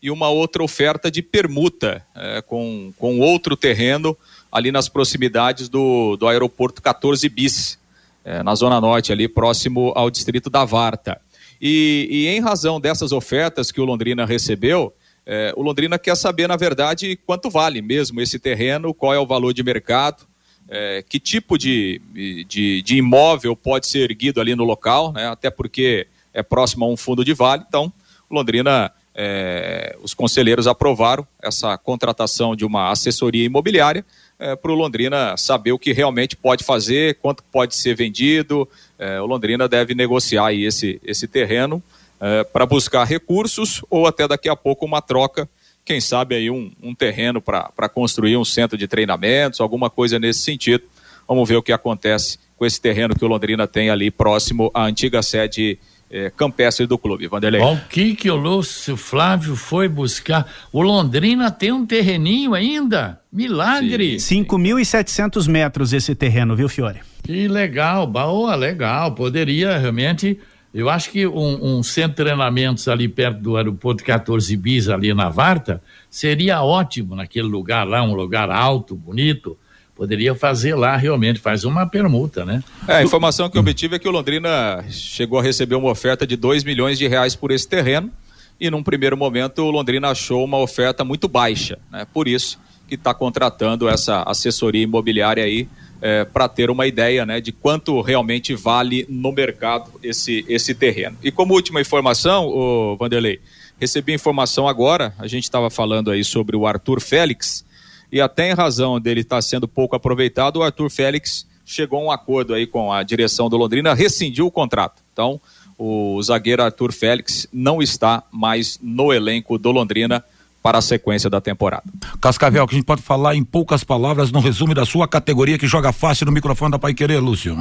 e 0.00 0.10
uma 0.10 0.28
outra 0.28 0.62
oferta 0.62 1.10
de 1.10 1.22
permuta 1.22 2.04
é, 2.14 2.40
com, 2.40 2.92
com 2.98 3.18
outro 3.18 3.56
terreno 3.56 4.16
ali 4.50 4.70
nas 4.70 4.88
proximidades 4.88 5.68
do, 5.68 6.16
do 6.16 6.28
aeroporto 6.28 6.80
14 6.80 7.28
bis, 7.28 7.78
é, 8.24 8.42
na 8.42 8.54
zona 8.54 8.80
norte, 8.80 9.12
ali 9.12 9.26
próximo 9.26 9.92
ao 9.96 10.10
distrito 10.10 10.48
da 10.48 10.64
Varta. 10.64 11.20
E, 11.60 12.06
e 12.10 12.28
em 12.28 12.40
razão 12.40 12.80
dessas 12.80 13.10
ofertas 13.10 13.72
que 13.72 13.80
o 13.80 13.84
Londrina 13.84 14.24
recebeu, 14.24 14.94
é, 15.24 15.52
o 15.56 15.62
Londrina 15.62 15.98
quer 15.98 16.16
saber, 16.16 16.46
na 16.46 16.56
verdade, 16.56 17.18
quanto 17.26 17.50
vale 17.50 17.82
mesmo 17.82 18.20
esse 18.20 18.38
terreno, 18.38 18.94
qual 18.94 19.12
é 19.12 19.18
o 19.18 19.26
valor 19.26 19.52
de 19.52 19.64
mercado, 19.64 20.24
é, 20.68 21.02
que 21.02 21.18
tipo 21.18 21.58
de, 21.58 22.00
de, 22.48 22.82
de, 22.82 22.96
imóvel 22.96 23.56
pode 23.56 23.88
ser 23.88 24.10
erguido 24.10 24.40
ali 24.40 24.54
no 24.54 24.64
local, 24.64 25.12
né, 25.12 25.26
até 25.28 25.50
porque 25.50 26.06
é 26.36 26.42
próximo 26.42 26.84
a 26.84 26.88
um 26.88 26.96
fundo 26.96 27.24
de 27.24 27.32
vale. 27.32 27.64
Então, 27.66 27.90
Londrina, 28.30 28.92
é, 29.14 29.96
os 30.02 30.12
conselheiros 30.12 30.66
aprovaram 30.66 31.26
essa 31.42 31.78
contratação 31.78 32.54
de 32.54 32.66
uma 32.66 32.90
assessoria 32.90 33.44
imobiliária 33.44 34.04
é, 34.38 34.54
para 34.54 34.70
o 34.70 34.74
Londrina 34.74 35.34
saber 35.38 35.72
o 35.72 35.78
que 35.78 35.94
realmente 35.94 36.36
pode 36.36 36.62
fazer, 36.62 37.14
quanto 37.22 37.42
pode 37.44 37.74
ser 37.74 37.96
vendido. 37.96 38.68
É, 38.98 39.18
o 39.18 39.24
Londrina 39.24 39.66
deve 39.66 39.94
negociar 39.94 40.48
aí 40.48 40.64
esse, 40.64 41.00
esse 41.02 41.26
terreno 41.26 41.82
é, 42.20 42.44
para 42.44 42.66
buscar 42.66 43.04
recursos 43.04 43.82
ou 43.88 44.06
até 44.06 44.28
daqui 44.28 44.50
a 44.50 44.56
pouco 44.56 44.84
uma 44.84 45.00
troca, 45.00 45.48
quem 45.82 46.00
sabe 46.00 46.34
aí 46.34 46.50
um, 46.50 46.70
um 46.82 46.94
terreno 46.94 47.40
para 47.40 47.88
construir 47.88 48.36
um 48.36 48.44
centro 48.44 48.76
de 48.76 48.86
treinamentos, 48.86 49.60
alguma 49.60 49.88
coisa 49.88 50.18
nesse 50.18 50.40
sentido. 50.40 50.84
Vamos 51.26 51.48
ver 51.48 51.56
o 51.56 51.62
que 51.62 51.72
acontece 51.72 52.38
com 52.58 52.66
esse 52.66 52.80
terreno 52.80 53.14
que 53.14 53.24
o 53.24 53.28
Londrina 53.28 53.66
tem 53.66 53.88
ali 53.88 54.10
próximo 54.10 54.70
à 54.74 54.84
antiga 54.84 55.22
sede 55.22 55.78
é, 56.10 56.30
campestre 56.30 56.86
do 56.86 56.96
clube, 56.96 57.26
Vanderlei. 57.26 57.60
O 57.60 57.76
que 57.88 58.14
que 58.14 58.30
o 58.30 58.36
Lúcio 58.36 58.96
Flávio 58.96 59.56
foi 59.56 59.88
buscar? 59.88 60.50
O 60.72 60.80
Londrina 60.80 61.50
tem 61.50 61.72
um 61.72 61.84
terreninho 61.84 62.54
ainda? 62.54 63.20
Milagre! 63.32 64.16
5.700 64.16 65.48
metros 65.48 65.92
esse 65.92 66.14
terreno, 66.14 66.54
viu, 66.54 66.68
Fiore? 66.68 67.00
Que 67.22 67.48
legal, 67.48 68.06
boa, 68.06 68.54
legal. 68.54 69.12
Poderia 69.12 69.76
realmente. 69.76 70.38
Eu 70.72 70.90
acho 70.90 71.10
que 71.10 71.26
um, 71.26 71.78
um, 71.78 71.82
centro 71.82 72.10
de 72.10 72.16
treinamentos 72.16 72.86
ali 72.86 73.08
perto 73.08 73.40
do 73.40 73.56
aeroporto 73.56 74.04
14 74.04 74.54
Bis, 74.56 74.88
ali 74.88 75.12
na 75.14 75.30
Varta, 75.30 75.82
seria 76.10 76.62
ótimo 76.62 77.16
naquele 77.16 77.48
lugar 77.48 77.86
lá, 77.86 78.02
um 78.02 78.14
lugar 78.14 78.50
alto, 78.50 78.94
bonito 78.94 79.56
poderia 79.96 80.34
fazer 80.34 80.74
lá 80.74 80.96
realmente, 80.96 81.40
faz 81.40 81.64
uma 81.64 81.86
permuta, 81.86 82.44
né? 82.44 82.62
É, 82.86 82.96
a 82.96 83.02
informação 83.02 83.48
que 83.48 83.56
eu 83.56 83.62
obtive 83.62 83.96
é 83.96 83.98
que 83.98 84.06
o 84.06 84.12
Londrina 84.12 84.84
chegou 84.90 85.38
a 85.38 85.42
receber 85.42 85.74
uma 85.74 85.90
oferta 85.90 86.26
de 86.26 86.36
2 86.36 86.62
milhões 86.62 86.98
de 86.98 87.08
reais 87.08 87.34
por 87.34 87.50
esse 87.50 87.66
terreno 87.66 88.12
e 88.60 88.70
num 88.70 88.82
primeiro 88.82 89.16
momento 89.16 89.62
o 89.62 89.70
Londrina 89.70 90.10
achou 90.10 90.44
uma 90.44 90.58
oferta 90.58 91.02
muito 91.02 91.26
baixa, 91.26 91.78
né? 91.90 92.06
Por 92.12 92.28
isso 92.28 92.58
que 92.86 92.94
está 92.94 93.12
contratando 93.12 93.88
essa 93.88 94.22
assessoria 94.22 94.82
imobiliária 94.82 95.42
aí 95.42 95.68
é, 96.00 96.24
para 96.24 96.48
ter 96.48 96.70
uma 96.70 96.86
ideia 96.86 97.26
né, 97.26 97.40
de 97.40 97.50
quanto 97.50 98.00
realmente 98.00 98.54
vale 98.54 99.04
no 99.08 99.32
mercado 99.32 99.90
esse, 100.02 100.44
esse 100.48 100.74
terreno. 100.74 101.16
E 101.22 101.32
como 101.32 101.54
última 101.54 101.80
informação, 101.80 102.46
o 102.46 102.96
Vanderlei, 102.96 103.40
recebi 103.78 104.12
informação 104.12 104.68
agora, 104.68 105.12
a 105.18 105.26
gente 105.26 105.44
estava 105.44 105.68
falando 105.68 106.10
aí 106.10 106.22
sobre 106.22 106.56
o 106.56 106.66
Arthur 106.66 107.00
Félix, 107.00 107.65
e 108.10 108.20
até 108.20 108.50
em 108.50 108.54
razão 108.54 109.00
dele 109.00 109.20
estar 109.20 109.42
sendo 109.42 109.66
pouco 109.66 109.96
aproveitado, 109.96 110.56
o 110.56 110.62
Arthur 110.62 110.90
Félix 110.90 111.46
chegou 111.64 112.00
a 112.00 112.04
um 112.04 112.10
acordo 112.10 112.54
aí 112.54 112.66
com 112.66 112.92
a 112.92 113.02
direção 113.02 113.48
do 113.48 113.56
Londrina, 113.56 113.94
rescindiu 113.94 114.46
o 114.46 114.50
contrato. 114.50 115.02
Então, 115.12 115.40
o 115.78 116.22
zagueiro 116.22 116.62
Arthur 116.62 116.92
Félix 116.92 117.46
não 117.52 117.82
está 117.82 118.22
mais 118.30 118.78
no 118.82 119.12
elenco 119.12 119.58
do 119.58 119.70
Londrina 119.70 120.24
para 120.62 120.78
a 120.78 120.82
sequência 120.82 121.30
da 121.30 121.40
temporada. 121.40 121.84
Cascavel, 122.20 122.66
que 122.66 122.74
a 122.74 122.78
gente 122.78 122.86
pode 122.86 123.00
falar 123.00 123.36
em 123.36 123.44
poucas 123.44 123.84
palavras 123.84 124.32
no 124.32 124.40
resumo 124.40 124.74
da 124.74 124.84
sua 124.84 125.06
categoria 125.06 125.56
que 125.56 125.66
joga 125.68 125.92
fácil 125.92 126.26
no 126.26 126.32
microfone 126.32 126.72
da 126.72 126.78
Pai 126.78 126.92
Querer, 126.92 127.20
Lúcio. 127.20 127.56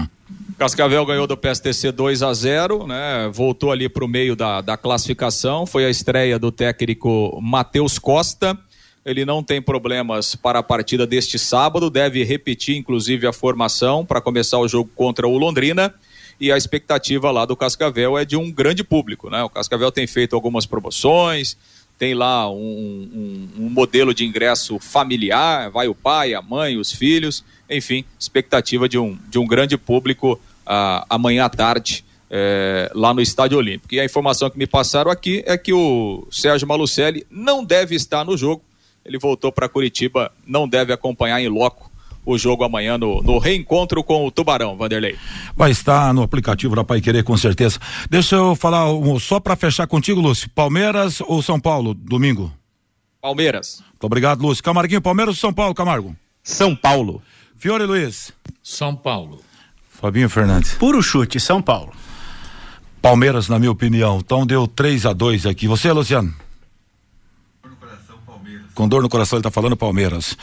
Cascavel 0.57 1.05
ganhou 1.05 1.27
do 1.27 1.37
PSTC 1.37 1.91
2 1.91 2.23
a 2.23 2.33
0, 2.33 2.87
né? 2.87 3.29
Voltou 3.31 3.71
ali 3.71 3.87
para 3.87 4.03
o 4.03 4.07
meio 4.07 4.35
da, 4.35 4.59
da 4.61 4.75
classificação. 4.75 5.67
Foi 5.67 5.85
a 5.85 5.89
estreia 5.89 6.39
do 6.39 6.51
técnico 6.51 7.37
Matheus 7.43 7.99
Costa. 7.99 8.57
Ele 9.05 9.23
não 9.23 9.43
tem 9.43 9.61
problemas 9.61 10.33
para 10.33 10.57
a 10.57 10.63
partida 10.63 11.05
deste 11.05 11.37
sábado, 11.37 11.91
deve 11.91 12.23
repetir 12.23 12.75
inclusive 12.75 13.27
a 13.27 13.31
formação 13.31 14.03
para 14.03 14.19
começar 14.19 14.57
o 14.57 14.67
jogo 14.67 14.89
contra 14.95 15.27
o 15.27 15.37
Londrina. 15.37 15.93
E 16.39 16.51
a 16.51 16.57
expectativa 16.57 17.29
lá 17.29 17.45
do 17.45 17.55
Cascavel 17.55 18.17
é 18.17 18.25
de 18.25 18.35
um 18.35 18.51
grande 18.51 18.83
público, 18.83 19.29
né? 19.29 19.43
O 19.43 19.49
Cascavel 19.49 19.91
tem 19.91 20.07
feito 20.07 20.35
algumas 20.35 20.65
promoções, 20.65 21.55
tem 21.99 22.15
lá 22.15 22.49
um, 22.49 22.57
um, 22.57 23.65
um 23.65 23.69
modelo 23.69 24.13
de 24.13 24.25
ingresso 24.25 24.79
familiar, 24.79 25.69
vai 25.69 25.87
o 25.87 25.95
pai, 25.95 26.33
a 26.33 26.41
mãe, 26.41 26.75
os 26.75 26.91
filhos, 26.91 27.45
enfim, 27.69 28.03
expectativa 28.19 28.89
de 28.89 28.97
um, 28.97 29.17
de 29.29 29.37
um 29.37 29.45
grande 29.45 29.77
público 29.77 30.37
ah, 30.65 31.05
amanhã 31.09 31.45
à 31.45 31.49
tarde 31.49 32.03
é, 32.29 32.91
lá 32.93 33.13
no 33.13 33.21
Estádio 33.21 33.57
Olímpico. 33.57 33.93
E 33.93 33.99
a 33.99 34.03
informação 34.03 34.49
que 34.49 34.57
me 34.57 34.67
passaram 34.67 35.11
aqui 35.11 35.43
é 35.45 35.57
que 35.57 35.71
o 35.71 36.27
Sérgio 36.31 36.67
Malucelli 36.67 37.25
não 37.29 37.63
deve 37.63 37.95
estar 37.95 38.25
no 38.25 38.35
jogo. 38.35 38.61
Ele 39.05 39.19
voltou 39.19 39.51
para 39.51 39.69
Curitiba, 39.69 40.31
não 40.45 40.67
deve 40.67 40.91
acompanhar 40.91 41.39
em 41.39 41.47
loco 41.47 41.91
o 42.25 42.37
jogo 42.37 42.63
amanhã 42.63 42.97
no, 42.97 43.21
no, 43.21 43.37
reencontro 43.37 44.03
com 44.03 44.25
o 44.25 44.31
Tubarão, 44.31 44.75
Vanderlei. 44.75 45.15
Vai 45.55 45.71
estar 45.71 46.11
no 46.13 46.23
aplicativo 46.23 46.75
da 46.75 46.83
Pai 46.83 46.99
Querer, 46.99 47.23
com 47.23 47.37
certeza. 47.37 47.79
Deixa 48.09 48.35
eu 48.35 48.55
falar 48.55 48.91
um, 48.91 49.19
só 49.19 49.39
para 49.39 49.55
fechar 49.55 49.85
contigo, 49.85 50.19
Lúcio. 50.19 50.49
Palmeiras 50.49 51.21
ou 51.21 51.41
São 51.41 51.59
Paulo, 51.59 51.93
domingo? 51.93 52.51
Palmeiras. 53.21 53.83
Muito 53.91 54.03
obrigado, 54.05 54.41
Lúcio. 54.41 54.63
Camarguinho, 54.63 55.01
Palmeiras 55.01 55.35
ou 55.35 55.39
São 55.39 55.53
Paulo, 55.53 55.75
Camargo? 55.75 56.15
São 56.41 56.75
Paulo. 56.75 57.21
Fiore 57.55 57.85
Luiz. 57.85 58.33
São 58.61 58.95
Paulo. 58.95 59.41
Fabinho 59.89 60.29
Fernandes. 60.29 60.73
Puro 60.73 61.01
chute, 61.01 61.39
São 61.39 61.61
Paulo. 61.61 61.93
Palmeiras, 63.01 63.47
na 63.47 63.59
minha 63.59 63.71
opinião. 63.71 64.17
Então 64.17 64.45
deu 64.45 64.67
3 64.67 65.05
a 65.05 65.13
2 65.13 65.45
aqui. 65.45 65.67
Você, 65.67 65.91
Luciano? 65.91 66.33
Com 68.75 68.87
dor 68.87 69.01
no 69.01 69.09
coração, 69.09 69.37
ele 69.37 69.43
tá 69.43 69.49
falando 69.49 69.77
Palmeiras. 69.77 70.37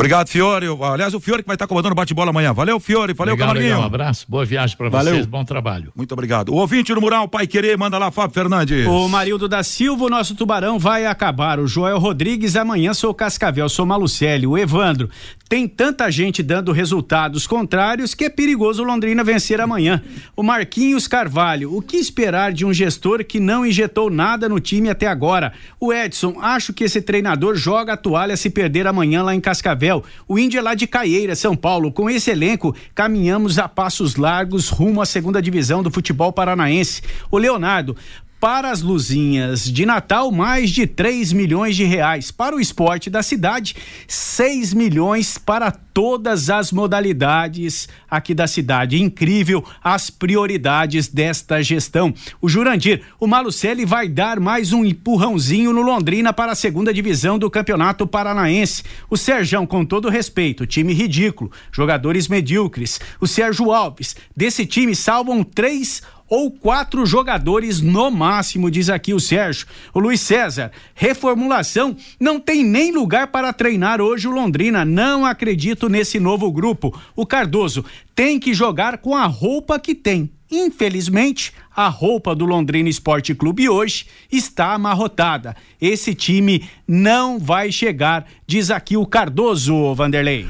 Obrigado, 0.00 0.28
Fiore. 0.28 0.66
Aliás, 0.82 1.12
o 1.12 1.20
Fiore 1.20 1.42
que 1.42 1.46
vai 1.46 1.56
estar 1.56 1.66
comandando 1.66 1.92
o 1.92 1.94
bate-bola 1.94 2.30
amanhã. 2.30 2.54
Valeu, 2.54 2.80
Fiore. 2.80 3.12
Valeu, 3.12 3.34
legal, 3.34 3.48
Camarguinho. 3.48 3.74
Legal, 3.74 3.82
um 3.82 3.86
abraço, 3.86 4.24
boa 4.26 4.46
viagem 4.46 4.74
para 4.74 4.88
vocês, 4.88 5.26
bom 5.26 5.44
trabalho. 5.44 5.92
Muito 5.94 6.10
obrigado. 6.12 6.48
O 6.48 6.54
ouvinte 6.54 6.94
no 6.94 7.02
mural, 7.02 7.28
Pai 7.28 7.46
Querer, 7.46 7.76
manda 7.76 7.98
lá, 7.98 8.10
Fábio 8.10 8.32
Fernandes. 8.32 8.86
O 8.86 9.06
Marildo 9.10 9.46
da 9.46 9.62
Silva, 9.62 10.06
o 10.06 10.08
nosso 10.08 10.34
tubarão 10.34 10.78
vai 10.78 11.04
acabar. 11.04 11.60
O 11.60 11.66
Joel 11.66 11.98
Rodrigues, 11.98 12.56
amanhã 12.56 12.94
sou 12.94 13.12
Cascavel, 13.12 13.68
sou 13.68 13.84
Malucelli. 13.84 14.46
O 14.46 14.56
Evandro, 14.56 15.10
tem 15.50 15.68
tanta 15.68 16.10
gente 16.10 16.42
dando 16.42 16.72
resultados 16.72 17.46
contrários 17.46 18.14
que 18.14 18.24
é 18.24 18.30
perigoso 18.30 18.82
Londrina 18.82 19.22
vencer 19.22 19.60
amanhã. 19.60 20.02
O 20.34 20.42
Marquinhos 20.42 21.06
Carvalho, 21.06 21.76
o 21.76 21.82
que 21.82 21.98
esperar 21.98 22.54
de 22.54 22.64
um 22.64 22.72
gestor 22.72 23.22
que 23.22 23.38
não 23.38 23.66
injetou 23.66 24.08
nada 24.08 24.48
no 24.48 24.60
time 24.60 24.88
até 24.88 25.08
agora? 25.08 25.52
O 25.78 25.92
Edson, 25.92 26.38
acho 26.40 26.72
que 26.72 26.84
esse 26.84 27.02
treinador 27.02 27.54
joga 27.54 27.92
a 27.92 27.98
toalha 27.98 28.34
se 28.34 28.48
perder 28.48 28.86
amanhã 28.86 29.22
lá 29.22 29.34
em 29.34 29.40
Cascavel. 29.42 29.89
O 30.28 30.38
Índio 30.38 30.58
é 30.58 30.62
lá 30.62 30.74
de 30.74 30.86
Caieira, 30.86 31.34
São 31.34 31.56
Paulo. 31.56 31.92
Com 31.92 32.08
esse 32.08 32.30
elenco, 32.30 32.74
caminhamos 32.94 33.58
a 33.58 33.68
passos 33.68 34.16
largos 34.16 34.68
rumo 34.68 35.00
à 35.02 35.06
segunda 35.06 35.40
divisão 35.42 35.82
do 35.82 35.90
futebol 35.90 36.32
paranaense. 36.32 37.02
O 37.30 37.38
Leonardo, 37.38 37.96
para 38.40 38.70
as 38.70 38.80
luzinhas 38.80 39.64
de 39.64 39.84
Natal, 39.84 40.32
mais 40.32 40.70
de 40.70 40.86
3 40.86 41.30
milhões 41.34 41.76
de 41.76 41.84
reais. 41.84 42.30
Para 42.30 42.56
o 42.56 42.60
esporte 42.60 43.10
da 43.10 43.22
cidade, 43.22 43.76
6 44.08 44.72
milhões 44.72 45.36
para 45.36 45.70
todas 45.70 46.48
as 46.48 46.72
modalidades 46.72 47.86
aqui 48.10 48.32
da 48.32 48.46
cidade. 48.46 49.02
Incrível 49.02 49.62
as 49.84 50.08
prioridades 50.08 51.06
desta 51.06 51.62
gestão. 51.62 52.14
O 52.40 52.48
Jurandir, 52.48 53.02
o 53.20 53.26
Malucelli 53.26 53.84
vai 53.84 54.08
dar 54.08 54.40
mais 54.40 54.72
um 54.72 54.86
empurrãozinho 54.86 55.72
no 55.72 55.82
Londrina 55.82 56.32
para 56.32 56.52
a 56.52 56.56
segunda 56.56 56.94
divisão 56.94 57.38
do 57.38 57.50
Campeonato 57.50 58.06
Paranaense. 58.06 58.82
O 59.10 59.18
Serjão, 59.18 59.66
com 59.66 59.84
todo 59.84 60.08
respeito, 60.08 60.66
time 60.66 60.94
ridículo, 60.94 61.52
jogadores 61.70 62.26
medíocres. 62.26 62.98
O 63.20 63.26
Sérgio 63.26 63.70
Alves, 63.70 64.16
desse 64.34 64.64
time 64.64 64.96
salvam 64.96 65.44
três 65.44 66.02
ou 66.30 66.50
quatro 66.50 67.04
jogadores 67.04 67.80
no 67.80 68.08
máximo, 68.08 68.70
diz 68.70 68.88
aqui 68.88 69.12
o 69.12 69.18
Sérgio. 69.18 69.66
O 69.92 69.98
Luiz 69.98 70.20
César, 70.20 70.70
reformulação, 70.94 71.96
não 72.20 72.38
tem 72.38 72.62
nem 72.64 72.92
lugar 72.92 73.26
para 73.26 73.52
treinar 73.52 74.00
hoje 74.00 74.28
o 74.28 74.30
Londrina. 74.30 74.84
Não 74.84 75.26
acredito 75.26 75.88
nesse 75.88 76.20
novo 76.20 76.50
grupo. 76.52 76.96
O 77.16 77.26
Cardoso 77.26 77.84
tem 78.14 78.38
que 78.38 78.54
jogar 78.54 78.98
com 78.98 79.16
a 79.16 79.26
roupa 79.26 79.78
que 79.80 79.94
tem. 79.94 80.30
Infelizmente, 80.50 81.52
a 81.74 81.88
roupa 81.88 82.34
do 82.34 82.44
Londrina 82.44 82.88
Esporte 82.88 83.34
Clube 83.34 83.68
hoje 83.68 84.06
está 84.30 84.74
amarrotada. 84.74 85.56
Esse 85.80 86.14
time 86.14 86.68
não 86.86 87.38
vai 87.38 87.70
chegar, 87.70 88.26
diz 88.46 88.70
aqui 88.70 88.96
o 88.96 89.06
Cardoso, 89.06 89.94
Vanderlei. 89.94 90.46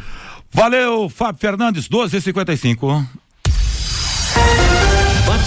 Valeu, 0.51 1.09
Fábio 1.09 1.41
Fernandes, 1.41 1.89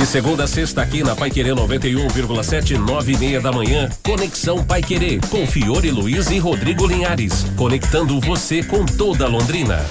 De 0.00 0.06
segunda 0.06 0.44
a 0.44 0.46
sexta 0.46 0.80
aqui 0.80 1.02
na 1.02 1.14
Pai 1.14 1.30
Querer 1.30 1.54
91,7, 1.54 2.78
nove 2.78 3.12
e 3.12 3.18
meia 3.18 3.38
da 3.38 3.52
manhã. 3.52 3.86
Conexão 4.02 4.64
Pai 4.64 4.80
Querer 4.80 5.20
com 5.28 5.46
Fiore 5.46 5.90
Luiz 5.90 6.30
e 6.30 6.38
Rodrigo 6.38 6.86
Linhares. 6.86 7.44
Conectando 7.54 8.18
você 8.18 8.62
com 8.62 8.86
toda 8.86 9.28
Londrina. 9.28 9.84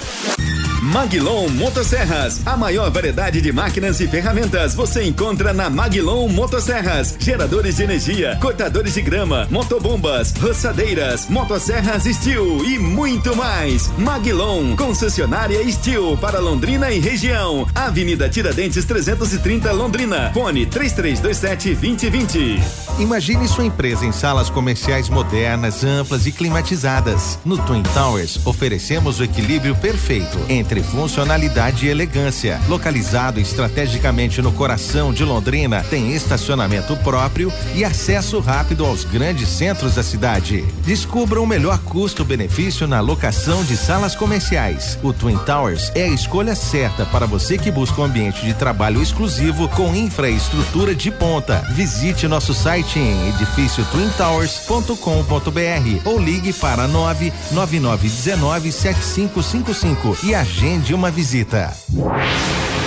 Maglon 0.82 1.46
Motosserras, 1.50 2.40
a 2.46 2.56
maior 2.56 2.90
variedade 2.90 3.42
de 3.42 3.52
máquinas 3.52 4.00
e 4.00 4.08
ferramentas 4.08 4.74
você 4.74 5.04
encontra 5.04 5.52
na 5.52 5.68
Maglon 5.68 6.26
Motosserras. 6.28 7.16
Geradores 7.18 7.76
de 7.76 7.82
energia, 7.82 8.38
cortadores 8.40 8.94
de 8.94 9.02
grama, 9.02 9.46
motobombas, 9.50 10.32
roçadeiras, 10.40 11.28
motosserras 11.28 12.04
Steel 12.04 12.64
e 12.64 12.78
muito 12.78 13.36
mais. 13.36 13.88
Maglon, 13.98 14.74
concessionária 14.74 15.62
Steel 15.70 16.16
para 16.16 16.40
Londrina 16.40 16.90
e 16.90 16.98
região. 16.98 17.68
Avenida 17.74 18.28
Tiradentes 18.30 18.84
330 18.86 19.70
Londrina. 19.72 19.99
Fone 20.32 20.66
3327 20.66 21.74
2020. 21.74 22.60
Imagine 22.98 23.46
sua 23.46 23.64
empresa 23.64 24.04
em 24.04 24.12
salas 24.12 24.50
comerciais 24.50 25.08
modernas, 25.08 25.84
amplas 25.84 26.26
e 26.26 26.32
climatizadas. 26.32 27.38
No 27.44 27.58
Twin 27.58 27.82
Towers 27.82 28.44
oferecemos 28.46 29.20
o 29.20 29.24
equilíbrio 29.24 29.74
perfeito 29.76 30.38
entre 30.48 30.70
entre 30.70 30.82
funcionalidade 30.84 31.86
e 31.86 31.88
elegância. 31.88 32.60
Localizado 32.68 33.40
estrategicamente 33.40 34.40
no 34.40 34.52
coração 34.52 35.12
de 35.12 35.24
Londrina, 35.24 35.82
tem 35.82 36.14
estacionamento 36.14 36.96
próprio 36.98 37.52
e 37.74 37.84
acesso 37.84 38.38
rápido 38.38 38.84
aos 38.84 39.04
grandes 39.04 39.48
centros 39.48 39.96
da 39.96 40.02
cidade. 40.02 40.64
Descubra 40.84 41.40
o 41.40 41.46
melhor 41.46 41.78
custo-benefício 41.80 42.86
na 42.86 43.00
locação 43.00 43.64
de 43.64 43.76
salas 43.76 44.14
comerciais. 44.14 44.98
O 45.02 45.12
Twin 45.12 45.38
Towers 45.38 45.90
é 45.94 46.04
a 46.04 46.08
escolha 46.08 46.54
certa 46.54 47.04
para 47.06 47.26
você 47.26 47.58
que 47.58 47.70
busca 47.70 48.00
um 48.00 48.04
ambiente 48.04 48.44
de 48.44 48.54
trabalho 48.54 49.02
exclusivo 49.02 49.68
com 49.68 49.89
infraestrutura 49.96 50.94
de 50.94 51.10
ponta. 51.10 51.64
Visite 51.72 52.28
nosso 52.28 52.54
site 52.54 52.98
em 52.98 53.28
edifício 53.28 53.84
twintowers.com.br 53.86 56.00
ou 56.04 56.18
ligue 56.18 56.52
para 56.52 56.86
99919 56.88 58.72
7555 58.72 60.18
e 60.24 60.34
agende 60.34 60.92
uma 60.94 61.10
visita. 61.10 61.72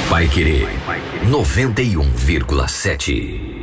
Vai 0.10 0.28
querer 0.28 0.68
91,7. 1.28 3.63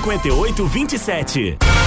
5827. 0.01 1.80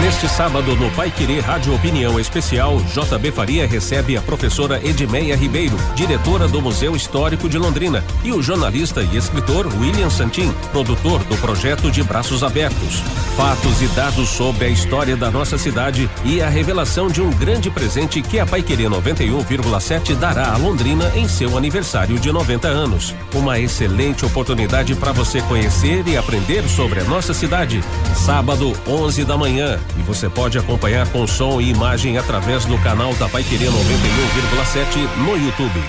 Neste 0.00 0.28
sábado, 0.28 0.76
no 0.76 0.90
Pai 0.90 1.10
Querer 1.10 1.40
Rádio 1.40 1.74
Opinião 1.74 2.20
Especial, 2.20 2.76
JB 2.80 3.32
Faria 3.32 3.66
recebe 3.66 4.14
a 4.16 4.20
professora 4.20 4.78
Edmeia 4.86 5.34
Ribeiro, 5.34 5.76
diretora 5.94 6.46
do 6.46 6.60
Museu 6.60 6.94
Histórico 6.94 7.48
de 7.48 7.56
Londrina, 7.56 8.04
e 8.22 8.30
o 8.30 8.42
jornalista 8.42 9.02
e 9.02 9.16
escritor 9.16 9.66
William 9.80 10.10
Santin, 10.10 10.52
produtor 10.70 11.24
do 11.24 11.36
projeto 11.38 11.90
de 11.90 12.02
Braços 12.02 12.44
Abertos. 12.44 13.02
Fatos 13.36 13.80
e 13.80 13.86
dados 13.88 14.28
sobre 14.28 14.66
a 14.66 14.68
história 14.68 15.16
da 15.16 15.30
nossa 15.30 15.56
cidade 15.56 16.08
e 16.24 16.42
a 16.42 16.48
revelação 16.48 17.08
de 17.08 17.22
um 17.22 17.30
grande 17.30 17.70
presente 17.70 18.20
que 18.20 18.38
a 18.38 18.46
Pai 18.46 18.62
Querer 18.62 18.90
91,7 18.90 20.14
dará 20.14 20.52
a 20.52 20.56
Londrina 20.58 21.10
em 21.16 21.26
seu 21.26 21.56
aniversário 21.56 22.18
de 22.18 22.30
90 22.30 22.68
anos. 22.68 23.14
Uma 23.34 23.58
excelente 23.58 24.24
oportunidade 24.26 24.94
para 24.94 25.12
você 25.12 25.40
conhecer 25.42 26.06
e 26.06 26.16
aprender 26.16 26.68
sobre 26.68 27.00
a 27.00 27.04
nossa 27.04 27.32
cidade. 27.32 27.82
Sábado, 28.14 28.72
11 28.86 29.24
da 29.24 29.36
manhã. 29.36 29.78
E 29.98 30.02
você 30.02 30.28
pode 30.28 30.58
acompanhar 30.58 31.08
com 31.10 31.26
som 31.26 31.60
e 31.60 31.70
imagem 31.70 32.18
através 32.18 32.64
do 32.64 32.78
canal 32.78 33.14
da 33.14 33.28
Pai 33.28 33.42
Querer 33.42 33.70
91,7 33.70 35.16
no 35.18 35.36
YouTube. 35.36 35.80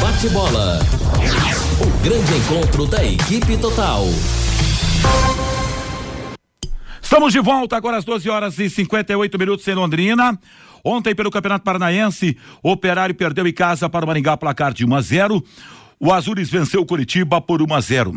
Bate 0.00 0.28
bola. 0.30 0.80
O 1.80 2.02
grande 2.02 2.34
encontro 2.34 2.86
da 2.86 3.04
equipe 3.04 3.56
total. 3.56 4.06
Estamos 7.00 7.32
de 7.32 7.40
volta 7.40 7.76
agora 7.76 7.96
às 7.96 8.04
12 8.04 8.28
horas 8.28 8.58
e 8.58 8.68
58 8.68 9.38
minutos 9.38 9.68
em 9.68 9.74
Londrina. 9.74 10.38
Ontem, 10.82 11.14
pelo 11.14 11.30
Campeonato 11.30 11.64
Paranaense, 11.64 12.36
o 12.62 12.70
Operário 12.70 13.14
perdeu 13.14 13.46
em 13.46 13.52
casa 13.52 13.88
para 13.88 14.04
o 14.04 14.08
Maringá, 14.08 14.36
placar 14.36 14.72
de 14.72 14.84
1 14.84 14.94
a 14.94 15.00
0. 15.00 15.44
O 16.00 16.12
Azures 16.12 16.50
venceu 16.50 16.80
o 16.82 16.86
Curitiba 16.86 17.40
por 17.40 17.62
1 17.62 17.74
a 17.74 17.80
0. 17.80 18.12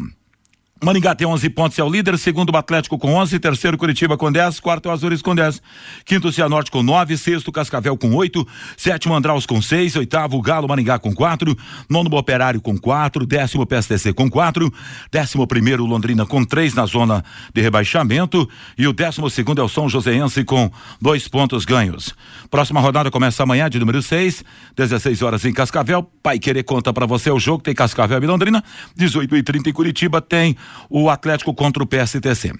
Maringá 0.84 1.16
tem 1.16 1.26
11 1.26 1.50
pontos, 1.50 1.80
é 1.80 1.84
o 1.84 1.90
líder. 1.90 2.18
Segundo, 2.20 2.52
o 2.52 2.58
Atlético 2.58 2.98
com 3.00 3.16
11. 3.16 3.40
Terceiro, 3.40 3.78
Curitiba 3.78 4.16
com 4.16 4.32
10. 4.32 4.60
Quarto, 4.60 4.90
o 4.90 4.92
Azures 4.92 5.22
com 5.22 5.34
10. 5.34 5.62
Quinto, 6.06 6.32
Cianorte 6.32 6.70
com 6.70 6.84
9. 6.84 7.18
Sexto, 7.18 7.52
Cascavel 7.52 7.98
com 7.98 8.14
8. 8.14 8.48
Sétimo, 8.78 9.16
Andraus 9.16 9.46
com 9.46 9.60
6. 9.60 9.96
Oitavo, 9.96 10.40
Galo 10.42 10.68
Maringá 10.68 11.00
com 11.00 11.14
4. 11.14 11.58
Nono, 11.90 12.16
Operário 12.16 12.62
com 12.62 12.78
4. 12.78 13.26
Décimo, 13.26 13.66
PSTC 13.66 14.14
com 14.14 14.30
4. 14.30 14.72
Décimo 15.12 15.48
primeiro, 15.48 15.86
Londrina 15.86 16.26
com 16.26 16.44
3 16.46 16.76
na 16.76 16.86
zona 16.86 17.24
de 17.54 17.62
rebaixamento. 17.62 18.48
E 18.78 18.88
o 18.88 18.94
décimo 18.94 19.30
segundo 19.30 19.62
é 19.62 19.64
o 19.64 19.70
São 19.70 19.90
Joséense 19.90 20.44
com 20.44 20.72
dois 21.02 21.28
pontos 21.28 21.66
ganhos. 21.66 22.14
Próxima 22.52 22.80
rodada 22.80 23.10
começa 23.10 23.42
amanhã, 23.42 23.70
de 23.70 23.80
número 23.80 24.02
6. 24.02 24.44
16 24.76 25.22
horas 25.24 25.44
em 25.44 25.54
Cascavel. 25.54 26.04
Pai 26.22 26.38
Querer 26.38 26.64
conta 26.64 26.94
para 26.94 27.08
você 27.08 27.32
o 27.32 27.40
jogo. 27.40 27.64
Tem 27.64 27.74
Cascavel 27.74 28.22
e 28.22 28.28
Londrina. 28.28 28.64
18 28.96 29.36
e 29.36 29.42
30 29.42 29.70
em 29.70 29.74
Curitiba. 29.74 30.22
Tem 30.22 30.56
o 30.90 31.10
Atlético 31.10 31.54
contra 31.54 31.84
o 31.84 31.88
PSTC. 31.88 32.54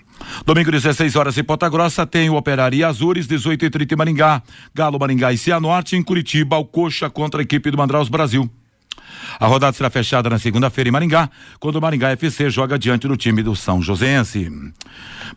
Domingo, 0.46 0.72
16 0.72 1.16
horas 1.16 1.38
em 1.38 1.44
Ponta 1.44 1.70
Grossa, 1.70 2.06
tem 2.06 2.30
o 2.30 2.36
Operário 2.36 2.78
e 2.78 2.84
Azures, 2.84 3.28
18 3.28 3.66
e 3.66 3.70
30 3.70 3.94
em 3.94 3.98
Maringá, 3.98 4.42
Galo 4.74 5.00
Maringá 5.00 5.32
e 5.32 5.38
Cianorte, 5.38 5.96
em 5.96 6.04
Curitiba, 6.04 6.58
o 6.58 6.66
Coxa 6.66 7.10
contra 7.10 7.42
a 7.42 7.44
equipe 7.44 7.72
do 7.72 7.78
Mandraus 7.78 8.10
Brasil. 8.10 8.50
A 9.40 9.46
rodada 9.46 9.76
será 9.76 9.90
fechada 9.90 10.30
na 10.30 10.40
segunda-feira 10.40 10.90
em 10.90 10.92
Maringá, 10.92 11.30
quando 11.60 11.76
o 11.76 11.82
Maringá 11.82 12.12
FC 12.12 12.50
joga 12.50 12.78
diante 12.78 13.08
do 13.08 13.18
time 13.18 13.44
do 13.44 13.56
São 13.56 13.82
Joséense. 13.82 14.52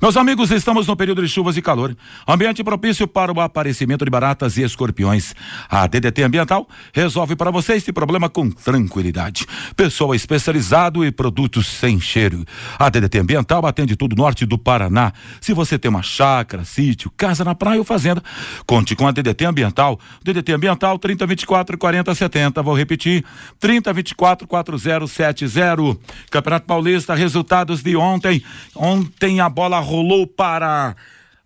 Meus 0.01 0.17
amigos, 0.17 0.51
estamos 0.51 0.87
no 0.87 0.97
período 0.97 1.23
de 1.23 1.29
chuvas 1.29 1.57
e 1.57 1.63
calor. 1.63 1.97
Ambiente 2.27 2.65
propício 2.65 3.07
para 3.07 3.33
o 3.33 3.41
aparecimento 3.41 4.05
de 4.05 4.11
baratas 4.11 4.57
e 4.57 4.63
escorpiões. 4.63 5.35
A 5.69 5.87
DDT 5.87 6.23
Ambiental 6.23 6.67
resolve 6.93 7.37
para 7.37 7.51
você 7.51 7.75
este 7.75 7.93
problema 7.93 8.29
com 8.29 8.51
tranquilidade. 8.51 9.47
Pessoal 9.77 10.15
especializado 10.15 11.05
e 11.05 11.11
produtos 11.11 11.67
sem 11.67 12.01
cheiro. 12.01 12.45
A 12.79 12.89
DDT 12.89 13.19
Ambiental 13.19 13.67
atende 13.67 13.97
todo 13.97 14.13
o 14.13 14.17
norte 14.17 14.47
do 14.47 14.57
Paraná. 14.57 15.13
Se 15.41 15.53
você 15.53 15.79
tem 15.79 15.89
uma 15.89 16.03
chácara, 16.03 16.65
sítio, 16.65 17.11
casa 17.17 17.45
na 17.45 17.55
praia 17.55 17.79
ou 17.79 17.85
fazenda, 17.85 18.23
conte 18.67 18.95
com 18.97 19.07
a 19.07 19.11
DDT 19.11 19.45
Ambiental. 19.45 19.99
DDT 20.23 20.53
Ambiental 20.53 20.99
3024 20.99 21.77
4070. 21.77 22.63
Vou 22.63 22.75
repetir. 22.75 23.25
3024 23.59 24.47
4070. 24.47 25.99
Campeonato 26.31 26.67
Paulista, 26.67 27.15
resultados 27.15 27.83
de 27.83 27.97
ontem. 27.97 28.43
Ontem 28.75 29.41
a 29.41 29.49
bola 29.49 29.79
rolou 29.81 30.27
para 30.27 30.95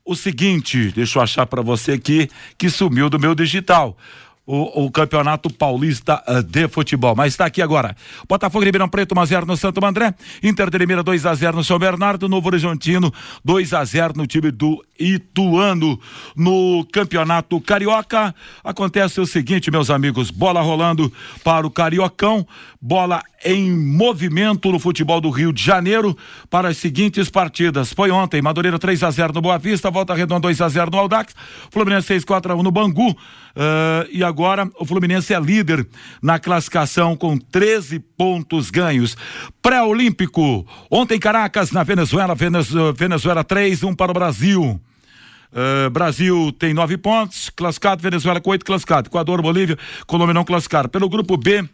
o 0.04 0.14
seguinte, 0.14 0.92
deixa 0.92 1.18
eu 1.18 1.22
achar 1.22 1.46
para 1.46 1.62
você 1.62 1.92
aqui 1.92 2.28
que 2.58 2.68
sumiu 2.68 3.08
do 3.08 3.18
meu 3.18 3.34
digital. 3.34 3.96
O, 4.46 4.84
o, 4.84 4.90
Campeonato 4.90 5.48
Paulista 5.48 6.22
uh, 6.28 6.42
de 6.42 6.68
Futebol. 6.68 7.14
Mas 7.16 7.32
está 7.32 7.46
aqui 7.46 7.62
agora. 7.62 7.96
Botafogo 8.28 8.62
Ribeirão 8.62 8.88
Preto, 8.88 9.14
1x0 9.14 9.46
no 9.46 9.56
Santo 9.56 9.84
André. 9.84 10.14
Inter 10.42 10.68
de 10.68 10.76
Limeira, 10.76 11.02
2x0 11.02 11.54
no 11.54 11.64
São 11.64 11.78
Bernardo. 11.78 12.28
Novo 12.28 12.48
Horizontino, 12.48 13.10
2x0 13.46 14.16
no 14.16 14.26
time 14.26 14.50
do 14.50 14.84
Ituano. 15.00 15.98
No 16.36 16.86
Campeonato 16.92 17.58
Carioca, 17.60 18.34
acontece 18.62 19.18
o 19.20 19.26
seguinte, 19.26 19.70
meus 19.70 19.88
amigos: 19.88 20.30
bola 20.30 20.60
rolando 20.60 21.10
para 21.42 21.66
o 21.66 21.70
Cariocão, 21.70 22.46
bola 22.80 23.22
em 23.44 23.70
movimento 23.70 24.72
no 24.72 24.78
futebol 24.78 25.20
do 25.20 25.30
Rio 25.30 25.52
de 25.52 25.62
Janeiro 25.62 26.16
para 26.48 26.68
as 26.68 26.78
seguintes 26.78 27.28
partidas. 27.28 27.92
Foi 27.92 28.10
ontem, 28.10 28.40
Madureira 28.40 28.78
3 28.78 29.02
a 29.02 29.10
0 29.10 29.32
no 29.34 29.42
Boa 29.42 29.58
Vista, 29.58 29.90
Volta 29.90 30.14
Redonda 30.14 30.40
2 30.40 30.60
a 30.60 30.68
0 30.68 30.90
no 30.90 30.98
Aldax, 30.98 31.34
Fluminense 31.70 32.08
6 32.08 32.24
4 32.24 32.52
a 32.52 32.56
1 32.56 32.62
no 32.62 32.70
Bangu. 32.70 33.10
Uh, 33.10 34.08
e 34.10 34.24
agora 34.24 34.68
o 34.80 34.84
Fluminense 34.84 35.32
é 35.32 35.38
líder 35.38 35.86
na 36.20 36.38
classificação 36.38 37.16
com 37.16 37.38
13 37.38 37.98
pontos 37.98 38.70
ganhos. 38.70 39.16
Pré-olímpico, 39.62 40.66
ontem 40.90 41.18
Caracas 41.18 41.70
na 41.70 41.82
Venezuela, 41.82 42.34
Venezuela, 42.34 42.92
Venezuela 42.92 43.44
3, 43.44 43.82
1 43.82 43.94
para 43.94 44.10
o 44.10 44.14
Brasil. 44.14 44.80
Uh, 45.54 45.88
Brasil 45.88 46.50
tem 46.58 46.74
nove 46.74 46.96
pontos, 46.98 47.48
classificado, 47.48 48.02
Venezuela 48.02 48.40
com 48.40 48.50
oito 48.50 48.64
classificado, 48.64 49.08
Equador, 49.08 49.40
Bolívia, 49.40 49.78
Colômbia 50.04 50.34
não 50.34 50.44
classificaram. 50.44 50.88
Pelo 50.88 51.08
grupo 51.08 51.36
B, 51.36 51.64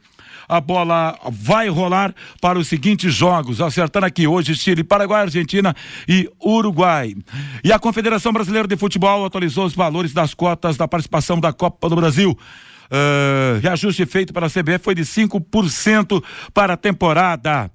a 0.51 0.61
bola 0.61 1.16
vai 1.30 1.68
rolar 1.68 2.12
para 2.40 2.59
os 2.59 2.66
seguintes 2.66 3.14
jogos, 3.14 3.61
acertando 3.61 4.07
aqui 4.07 4.26
hoje 4.26 4.57
Chile, 4.57 4.82
Paraguai, 4.82 5.22
Argentina 5.22 5.74
e 6.09 6.28
Uruguai. 6.44 7.14
E 7.62 7.72
a 7.72 7.78
Confederação 7.78 8.32
Brasileira 8.32 8.66
de 8.66 8.76
Futebol 8.76 9.24
atualizou 9.24 9.64
os 9.64 9.74
valores 9.74 10.12
das 10.12 10.34
cotas 10.34 10.76
da 10.76 10.88
participação 10.88 11.38
da 11.38 11.53
Copa 11.53 11.88
do 11.88 11.94
Brasil. 11.94 12.36
Uh, 12.90 13.61
reajuste 13.62 14.05
feito 14.05 14.32
para 14.32 14.46
a 14.46 14.51
CBF 14.51 14.80
foi 14.82 14.94
de 14.96 15.03
5% 15.03 16.22
para 16.53 16.72
a 16.72 16.76
temporada. 16.76 17.70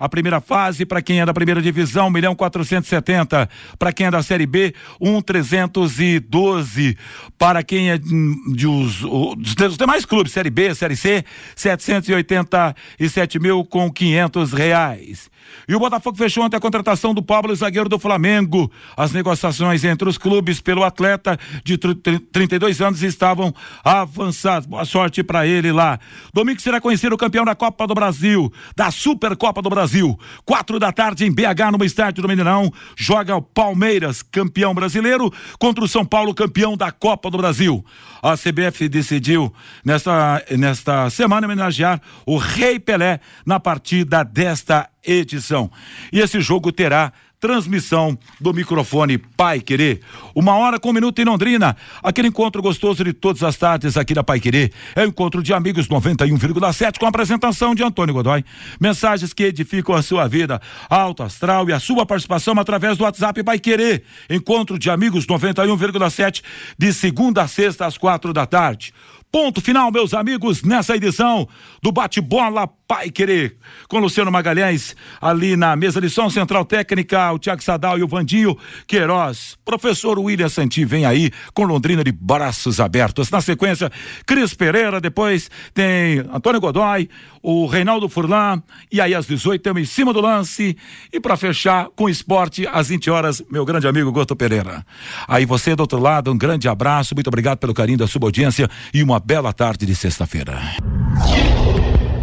A 0.00 0.08
primeira 0.08 0.40
fase, 0.40 0.86
para 0.86 1.02
quem 1.02 1.20
é 1.20 1.26
da 1.26 1.34
primeira 1.34 1.60
divisão, 1.60 2.08
1 2.08 2.10
milhão 2.10 2.34
470. 2.34 3.46
Para 3.78 3.92
quem 3.92 4.06
é 4.06 4.10
da 4.10 4.22
Série 4.22 4.46
B, 4.46 4.74
1 4.98 5.20
312. 5.20 6.96
Para 7.38 7.62
quem 7.62 7.90
é 7.90 7.98
de 7.98 8.66
os, 8.66 9.04
os, 9.04 9.76
demais 9.76 10.06
clubes, 10.06 10.32
Série 10.32 10.48
B, 10.48 10.74
Série 10.74 10.96
C, 10.96 11.22
787 11.54 13.38
mil 13.38 13.62
com 13.62 13.92
500 13.92 14.52
reais. 14.54 15.30
E 15.68 15.74
o 15.74 15.78
Botafogo 15.78 16.16
fechou 16.16 16.44
ontem 16.44 16.56
a 16.56 16.60
contratação 16.60 17.14
do 17.14 17.22
Pablo, 17.22 17.54
zagueiro 17.54 17.88
do 17.88 17.98
Flamengo. 17.98 18.70
As 18.96 19.12
negociações 19.12 19.84
entre 19.84 20.08
os 20.08 20.18
clubes 20.18 20.60
pelo 20.60 20.82
atleta 20.82 21.38
de 21.64 21.76
32 21.76 22.80
anos 22.80 23.02
estavam 23.02 23.54
avançadas. 23.84 24.66
Boa 24.66 24.84
sorte 24.84 25.22
para 25.22 25.46
ele 25.46 25.70
lá. 25.70 25.98
Domingo 26.32 26.60
será 26.60 26.80
conhecido 26.80 27.14
o 27.14 27.18
campeão 27.18 27.44
da 27.44 27.54
Copa 27.54 27.86
do 27.86 27.94
Brasil, 27.94 28.52
da 28.76 28.90
Supercopa 28.90 29.62
do 29.62 29.70
Brasil. 29.90 30.16
Quatro 30.44 30.78
da 30.78 30.92
tarde 30.92 31.24
em 31.24 31.32
BH, 31.32 31.76
no 31.76 31.84
estádio 31.84 32.22
do 32.22 32.28
Mineirão, 32.28 32.72
joga 32.96 33.34
o 33.34 33.42
Palmeiras, 33.42 34.22
campeão 34.22 34.72
brasileiro, 34.72 35.32
contra 35.58 35.82
o 35.82 35.88
São 35.88 36.04
Paulo, 36.04 36.32
campeão 36.32 36.76
da 36.76 36.92
Copa 36.92 37.28
do 37.28 37.36
Brasil. 37.36 37.84
A 38.22 38.36
CBF 38.36 38.88
decidiu 38.88 39.52
nesta, 39.84 40.44
nesta 40.56 41.10
semana 41.10 41.46
homenagear 41.46 42.00
o 42.24 42.36
Rei 42.36 42.78
Pelé 42.78 43.18
na 43.44 43.58
partida 43.58 44.22
desta 44.22 44.88
edição. 45.04 45.68
E 46.12 46.20
esse 46.20 46.40
jogo 46.40 46.70
terá 46.70 47.12
transmissão 47.40 48.16
do 48.38 48.52
microfone 48.52 49.16
Pai 49.16 49.60
Querer. 49.60 50.00
Uma 50.34 50.56
hora 50.56 50.78
com 50.78 50.90
um 50.90 50.92
minuto 50.92 51.18
em 51.20 51.24
Londrina. 51.24 51.76
Aquele 52.02 52.28
encontro 52.28 52.60
gostoso 52.60 53.02
de 53.02 53.12
todas 53.12 53.42
as 53.42 53.56
tardes 53.56 53.96
aqui 53.96 54.12
da 54.12 54.22
Pai 54.22 54.38
Querer. 54.38 54.72
É 54.94 55.04
o 55.04 55.08
encontro 55.08 55.42
de 55.42 55.54
amigos 55.54 55.88
91,7 55.88 56.98
com 56.98 57.06
a 57.06 57.08
apresentação 57.08 57.74
de 57.74 57.82
Antônio 57.82 58.14
Godoy. 58.14 58.44
Mensagens 58.78 59.32
que 59.32 59.44
edificam 59.44 59.94
a 59.94 60.02
sua 60.02 60.28
vida. 60.28 60.60
Alto 60.88 61.22
astral 61.22 61.68
e 61.68 61.72
a 61.72 61.80
sua 61.80 62.04
participação 62.04 62.54
através 62.58 62.98
do 62.98 63.04
WhatsApp 63.04 63.42
Pai 63.42 63.58
Querer. 63.58 64.04
Encontro 64.28 64.78
de 64.78 64.90
amigos 64.90 65.26
91,7 65.26 66.42
de 66.78 66.92
segunda 66.92 67.42
a 67.42 67.48
sexta 67.48 67.86
às 67.86 67.96
quatro 67.96 68.32
da 68.34 68.44
tarde. 68.44 68.92
Ponto 69.32 69.60
final, 69.60 69.92
meus 69.92 70.12
amigos, 70.12 70.64
nessa 70.64 70.96
edição 70.96 71.48
do 71.80 71.92
Bate-Bola 71.92 72.68
Pai 72.90 73.08
Querer, 73.08 73.56
com 73.86 74.00
Luciano 74.00 74.32
Magalhães, 74.32 74.96
ali 75.20 75.54
na 75.54 75.76
mesa 75.76 76.00
de 76.00 76.10
som, 76.10 76.28
Central 76.28 76.64
Técnica, 76.64 77.30
o 77.30 77.38
Tiago 77.38 77.62
Sadal 77.62 77.96
e 77.96 78.02
o 78.02 78.08
Vandinho 78.08 78.58
Queiroz. 78.84 79.56
Professor 79.64 80.18
William 80.18 80.48
Santi 80.48 80.84
vem 80.84 81.06
aí 81.06 81.30
com 81.54 81.62
Londrina 81.62 82.02
de 82.02 82.10
braços 82.10 82.80
abertos. 82.80 83.30
Na 83.30 83.40
sequência, 83.40 83.92
Cris 84.26 84.54
Pereira, 84.54 85.00
depois 85.00 85.48
tem 85.72 86.18
Antônio 86.34 86.60
Godoy, 86.60 87.08
o 87.40 87.64
Reinaldo 87.66 88.08
Furlan, 88.08 88.60
e 88.90 89.00
aí 89.00 89.14
às 89.14 89.24
18 89.24 89.62
temos 89.62 89.82
em 89.82 89.84
cima 89.84 90.12
do 90.12 90.20
lance. 90.20 90.76
E 91.12 91.20
para 91.20 91.36
fechar 91.36 91.90
com 91.94 92.08
esporte, 92.08 92.66
às 92.72 92.88
20 92.88 93.08
horas, 93.08 93.40
meu 93.48 93.64
grande 93.64 93.86
amigo 93.86 94.10
Goto 94.10 94.34
Pereira. 94.34 94.84
Aí 95.28 95.46
você 95.46 95.76
do 95.76 95.82
outro 95.82 96.00
lado, 96.00 96.32
um 96.32 96.36
grande 96.36 96.66
abraço, 96.68 97.14
muito 97.14 97.28
obrigado 97.28 97.58
pelo 97.58 97.72
carinho 97.72 97.98
da 97.98 98.08
sua 98.08 98.22
audiência 98.24 98.68
e 98.92 99.00
uma 99.00 99.20
bela 99.20 99.52
tarde 99.52 99.86
de 99.86 99.94
sexta-feira. 99.94 100.60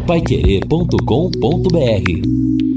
Paiquerê.com.br 0.08 2.76